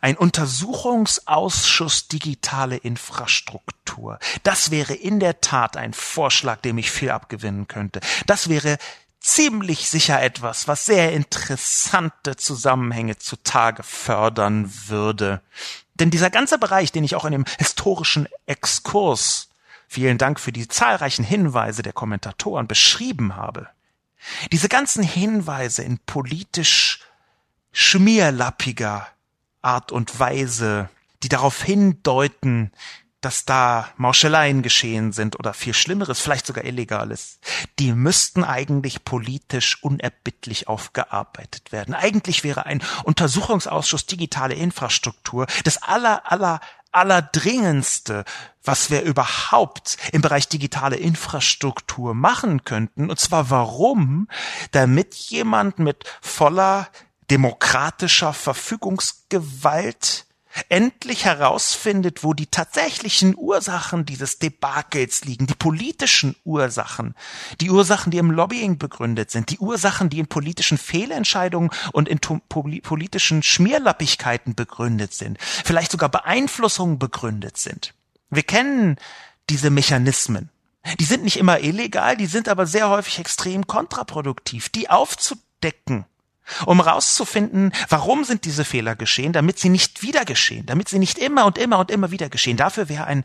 Ein 0.00 0.16
Untersuchungsausschuss 0.16 2.08
digitale 2.08 2.76
Infrastruktur. 2.76 4.18
Das 4.42 4.70
wäre 4.70 4.94
in 4.94 5.20
der 5.20 5.40
Tat 5.40 5.76
ein 5.76 5.92
Vorschlag, 5.92 6.60
dem 6.60 6.78
ich 6.78 6.90
viel 6.90 7.10
abgewinnen 7.10 7.68
könnte. 7.68 8.00
Das 8.26 8.48
wäre 8.48 8.78
ziemlich 9.20 9.90
sicher 9.90 10.22
etwas, 10.22 10.68
was 10.68 10.84
sehr 10.84 11.12
interessante 11.12 12.36
Zusammenhänge 12.36 13.18
zutage 13.18 13.82
fördern 13.82 14.72
würde. 14.86 15.40
Denn 15.94 16.10
dieser 16.10 16.30
ganze 16.30 16.58
Bereich, 16.58 16.92
den 16.92 17.04
ich 17.04 17.14
auch 17.14 17.24
in 17.24 17.32
dem 17.32 17.44
historischen 17.58 18.28
Exkurs 18.46 19.48
vielen 19.88 20.18
Dank 20.18 20.40
für 20.40 20.52
die 20.52 20.68
zahlreichen 20.68 21.24
Hinweise 21.24 21.82
der 21.82 21.92
Kommentatoren 21.92 22.66
beschrieben 22.66 23.36
habe. 23.36 23.68
Diese 24.52 24.68
ganzen 24.68 25.02
Hinweise 25.02 25.82
in 25.82 25.98
politisch 25.98 27.00
schmierlappiger 27.72 29.06
Art 29.62 29.92
und 29.92 30.18
Weise, 30.18 30.88
die 31.22 31.28
darauf 31.28 31.62
hindeuten, 31.62 32.70
dass 33.24 33.46
da 33.46 33.88
Mauscheleien 33.96 34.62
geschehen 34.62 35.12
sind 35.12 35.38
oder 35.38 35.54
viel 35.54 35.72
Schlimmeres, 35.72 36.20
vielleicht 36.20 36.46
sogar 36.46 36.64
Illegales, 36.64 37.38
die 37.78 37.92
müssten 37.92 38.44
eigentlich 38.44 39.04
politisch 39.04 39.82
unerbittlich 39.82 40.68
aufgearbeitet 40.68 41.72
werden. 41.72 41.94
Eigentlich 41.94 42.44
wäre 42.44 42.66
ein 42.66 42.82
Untersuchungsausschuss 43.04 44.04
digitale 44.06 44.54
Infrastruktur 44.54 45.46
das 45.64 45.82
aller, 45.82 46.30
aller, 46.30 46.60
allerdringendste, 46.94 48.24
was 48.62 48.90
wir 48.90 49.02
überhaupt 49.02 49.98
im 50.12 50.22
Bereich 50.22 50.48
digitale 50.48 50.96
Infrastruktur 50.96 52.14
machen 52.14 52.64
könnten. 52.64 53.10
Und 53.10 53.18
zwar 53.18 53.50
warum? 53.50 54.28
Damit 54.70 55.14
jemand 55.14 55.78
mit 55.78 56.04
voller 56.20 56.88
demokratischer 57.30 58.32
Verfügungsgewalt 58.32 60.26
endlich 60.68 61.24
herausfindet, 61.24 62.22
wo 62.22 62.34
die 62.34 62.46
tatsächlichen 62.46 63.34
Ursachen 63.36 64.04
dieses 64.04 64.38
Debakels 64.38 65.24
liegen, 65.24 65.46
die 65.46 65.54
politischen 65.54 66.36
Ursachen, 66.44 67.14
die 67.60 67.70
Ursachen, 67.70 68.10
die 68.10 68.18
im 68.18 68.30
Lobbying 68.30 68.78
begründet 68.78 69.30
sind, 69.30 69.50
die 69.50 69.58
Ursachen, 69.58 70.10
die 70.10 70.18
in 70.18 70.26
politischen 70.26 70.78
Fehlentscheidungen 70.78 71.70
und 71.92 72.08
in 72.08 72.18
politischen 72.18 73.42
Schmierlappigkeiten 73.42 74.54
begründet 74.54 75.14
sind, 75.14 75.38
vielleicht 75.40 75.90
sogar 75.90 76.08
Beeinflussungen 76.08 76.98
begründet 76.98 77.56
sind. 77.56 77.94
Wir 78.30 78.42
kennen 78.42 78.96
diese 79.50 79.70
Mechanismen. 79.70 80.50
Die 81.00 81.04
sind 81.04 81.24
nicht 81.24 81.38
immer 81.38 81.60
illegal, 81.60 82.16
die 82.16 82.26
sind 82.26 82.48
aber 82.48 82.66
sehr 82.66 82.90
häufig 82.90 83.18
extrem 83.18 83.66
kontraproduktiv. 83.66 84.68
Die 84.68 84.90
aufzudecken 84.90 86.04
um 86.66 86.82
herauszufinden, 86.82 87.72
warum 87.88 88.24
sind 88.24 88.44
diese 88.44 88.64
Fehler 88.64 88.96
geschehen, 88.96 89.32
damit 89.32 89.58
sie 89.58 89.68
nicht 89.68 90.02
wieder 90.02 90.24
geschehen, 90.24 90.66
damit 90.66 90.88
sie 90.88 90.98
nicht 90.98 91.18
immer 91.18 91.46
und 91.46 91.58
immer 91.58 91.78
und 91.78 91.90
immer 91.90 92.10
wieder 92.10 92.28
geschehen. 92.28 92.56
Dafür 92.56 92.88
wäre 92.88 93.04
ein 93.04 93.24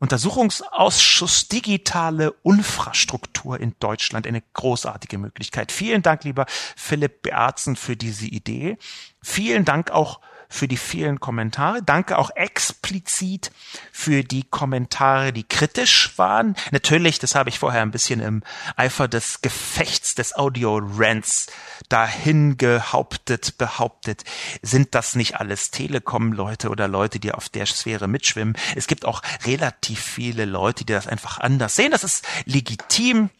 Untersuchungsausschuss 0.00 1.48
digitale 1.48 2.34
Infrastruktur 2.44 3.58
in 3.58 3.74
Deutschland 3.80 4.26
eine 4.28 4.42
großartige 4.52 5.18
Möglichkeit. 5.18 5.72
Vielen 5.72 6.02
Dank, 6.02 6.22
lieber 6.22 6.46
Philipp 6.76 7.22
Bearzen, 7.22 7.74
für 7.74 7.96
diese 7.96 8.26
Idee. 8.26 8.78
Vielen 9.22 9.64
Dank 9.64 9.90
auch 9.90 10.20
für 10.48 10.68
die 10.68 10.76
vielen 10.76 11.20
Kommentare. 11.20 11.82
Danke 11.82 12.18
auch 12.18 12.30
explizit 12.34 13.50
für 13.92 14.24
die 14.24 14.44
Kommentare, 14.44 15.32
die 15.32 15.44
kritisch 15.44 16.16
waren. 16.16 16.56
Natürlich, 16.70 17.18
das 17.18 17.34
habe 17.34 17.50
ich 17.50 17.58
vorher 17.58 17.82
ein 17.82 17.90
bisschen 17.90 18.20
im 18.20 18.42
Eifer 18.76 19.08
des 19.08 19.42
Gefechts 19.42 20.14
des 20.14 20.34
Audio-Rants 20.34 21.46
dahin 21.88 22.56
gehauptet, 22.56 23.58
behauptet, 23.58 24.24
sind 24.62 24.94
das 24.94 25.14
nicht 25.14 25.36
alles 25.36 25.70
Telekom-Leute 25.70 26.70
oder 26.70 26.88
Leute, 26.88 27.20
die 27.20 27.32
auf 27.32 27.48
der 27.48 27.66
Sphäre 27.66 28.08
mitschwimmen. 28.08 28.56
Es 28.74 28.86
gibt 28.86 29.04
auch 29.04 29.22
relativ 29.44 30.00
viele 30.00 30.44
Leute, 30.44 30.84
die 30.84 30.92
das 30.92 31.06
einfach 31.06 31.38
anders 31.38 31.76
sehen. 31.76 31.92
Das 31.92 32.04
ist 32.04 32.26
legitim. 32.44 33.30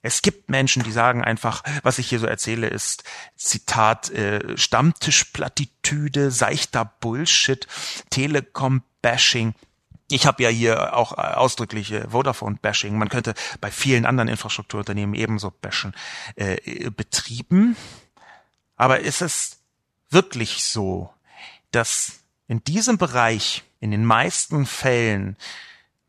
Es 0.00 0.22
gibt 0.22 0.48
Menschen, 0.48 0.84
die 0.84 0.92
sagen 0.92 1.24
einfach, 1.24 1.62
was 1.82 1.98
ich 1.98 2.08
hier 2.08 2.20
so 2.20 2.26
erzähle, 2.26 2.68
ist 2.68 3.02
Zitat 3.36 4.10
äh, 4.10 4.56
Stammtischplattitüde, 4.56 6.30
seichter 6.30 6.84
Bullshit, 6.84 7.66
Telekom-Bashing. 8.10 9.54
Ich 10.10 10.26
habe 10.26 10.42
ja 10.42 10.48
hier 10.48 10.96
auch 10.96 11.18
äh, 11.18 11.22
ausdrückliche 11.22 12.08
Vodafone-Bashing. 12.10 12.96
Man 12.96 13.08
könnte 13.08 13.34
bei 13.60 13.70
vielen 13.70 14.06
anderen 14.06 14.28
Infrastrukturunternehmen 14.28 15.14
ebenso 15.16 15.50
bashen 15.50 15.94
äh, 16.36 16.90
betrieben. 16.90 17.76
Aber 18.76 19.00
ist 19.00 19.20
es 19.20 19.58
wirklich 20.10 20.64
so, 20.64 21.12
dass 21.72 22.20
in 22.46 22.62
diesem 22.64 22.98
Bereich 22.98 23.64
in 23.80 23.90
den 23.90 24.04
meisten 24.04 24.64
Fällen 24.64 25.36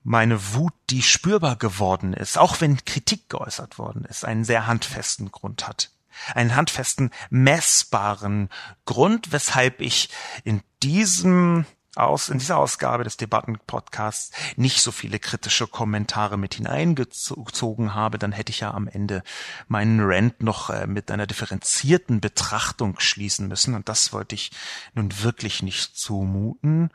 meine 0.09 0.55
Wut, 0.55 0.73
die 0.89 1.03
spürbar 1.03 1.55
geworden 1.55 2.13
ist, 2.13 2.39
auch 2.39 2.61
wenn 2.61 2.83
Kritik 2.83 3.29
geäußert 3.29 3.77
worden 3.77 4.05
ist, 4.05 4.25
einen 4.25 4.43
sehr 4.43 4.65
handfesten 4.65 5.31
Grund 5.31 5.67
hat. 5.67 5.91
Einen 6.33 6.55
handfesten, 6.55 7.11
messbaren 7.29 8.49
Grund, 8.85 9.31
weshalb 9.31 9.81
ich 9.81 10.09
in 10.43 10.61
diesem 10.81 11.65
aus, 11.95 12.29
in 12.29 12.39
dieser 12.39 12.57
Ausgabe 12.57 13.03
des 13.03 13.17
Debattenpodcasts 13.17 14.31
nicht 14.55 14.81
so 14.81 14.91
viele 14.91 15.19
kritische 15.19 15.67
Kommentare 15.67 16.37
mit 16.37 16.55
hineingezogen 16.55 17.93
habe, 17.93 18.17
dann 18.17 18.31
hätte 18.31 18.51
ich 18.51 18.61
ja 18.61 18.73
am 18.73 18.87
Ende 18.87 19.21
meinen 19.67 19.99
Rant 20.01 20.41
noch 20.41 20.71
äh, 20.71 20.87
mit 20.87 21.11
einer 21.11 21.27
differenzierten 21.27 22.19
Betrachtung 22.19 22.99
schließen 22.99 23.47
müssen 23.47 23.75
und 23.75 23.89
das 23.89 24.11
wollte 24.11 24.33
ich 24.33 24.51
nun 24.95 25.21
wirklich 25.21 25.61
nicht 25.61 25.97
zumuten. 25.97 26.89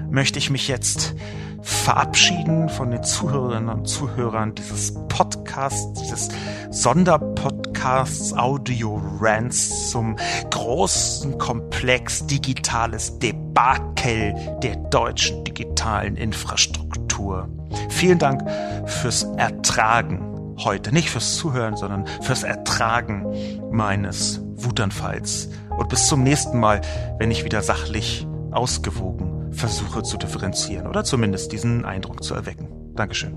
möchte 0.10 0.40
ich 0.40 0.50
mich 0.50 0.68
jetzt 0.68 1.16
verabschieden 1.64 2.70
von 2.70 2.92
den 2.92 3.04
Zuhörerinnen 3.04 3.70
und 3.70 3.88
Zuhörern 3.88 4.54
dieses 4.54 4.94
Podcasts, 5.08 6.02
dieses 6.02 6.30
Sonderpodcasts 6.70 8.34
Audio 8.34 9.02
Rants 9.20 9.90
zum 9.90 10.18
großen 10.52 11.38
Komplex 11.38 12.28
digitales 12.28 13.18
Debakel 13.20 14.36
der 14.62 14.76
deutschen 14.76 15.44
digitalen 15.46 16.18
Infrastruktur. 16.18 17.48
Vielen 17.90 18.20
Dank 18.20 18.44
fürs 18.86 19.24
Ertragen 19.38 20.56
heute. 20.60 20.92
Nicht 20.94 21.10
fürs 21.10 21.36
Zuhören, 21.38 21.78
sondern 21.78 22.06
fürs 22.22 22.44
Ertragen 22.44 23.26
meines 23.72 24.42
Wutanfalls. 24.56 25.50
Und 25.70 25.90
bis 25.90 26.08
zum 26.08 26.24
nächsten 26.24 26.60
Mal, 26.60 26.82
wenn 27.20 27.32
ich 27.32 27.46
wieder 27.46 27.62
sachlich 27.62 28.28
ausgewogen 28.52 29.33
versuche 29.54 30.04
zu 30.04 30.18
differenzieren 30.18 30.88
oder 30.88 31.04
zumindest 31.04 31.52
diesen 31.52 31.86
Eindruck 31.86 32.24
zu 32.24 32.34
erwecken. 32.34 32.94
Dankeschön. 32.96 33.34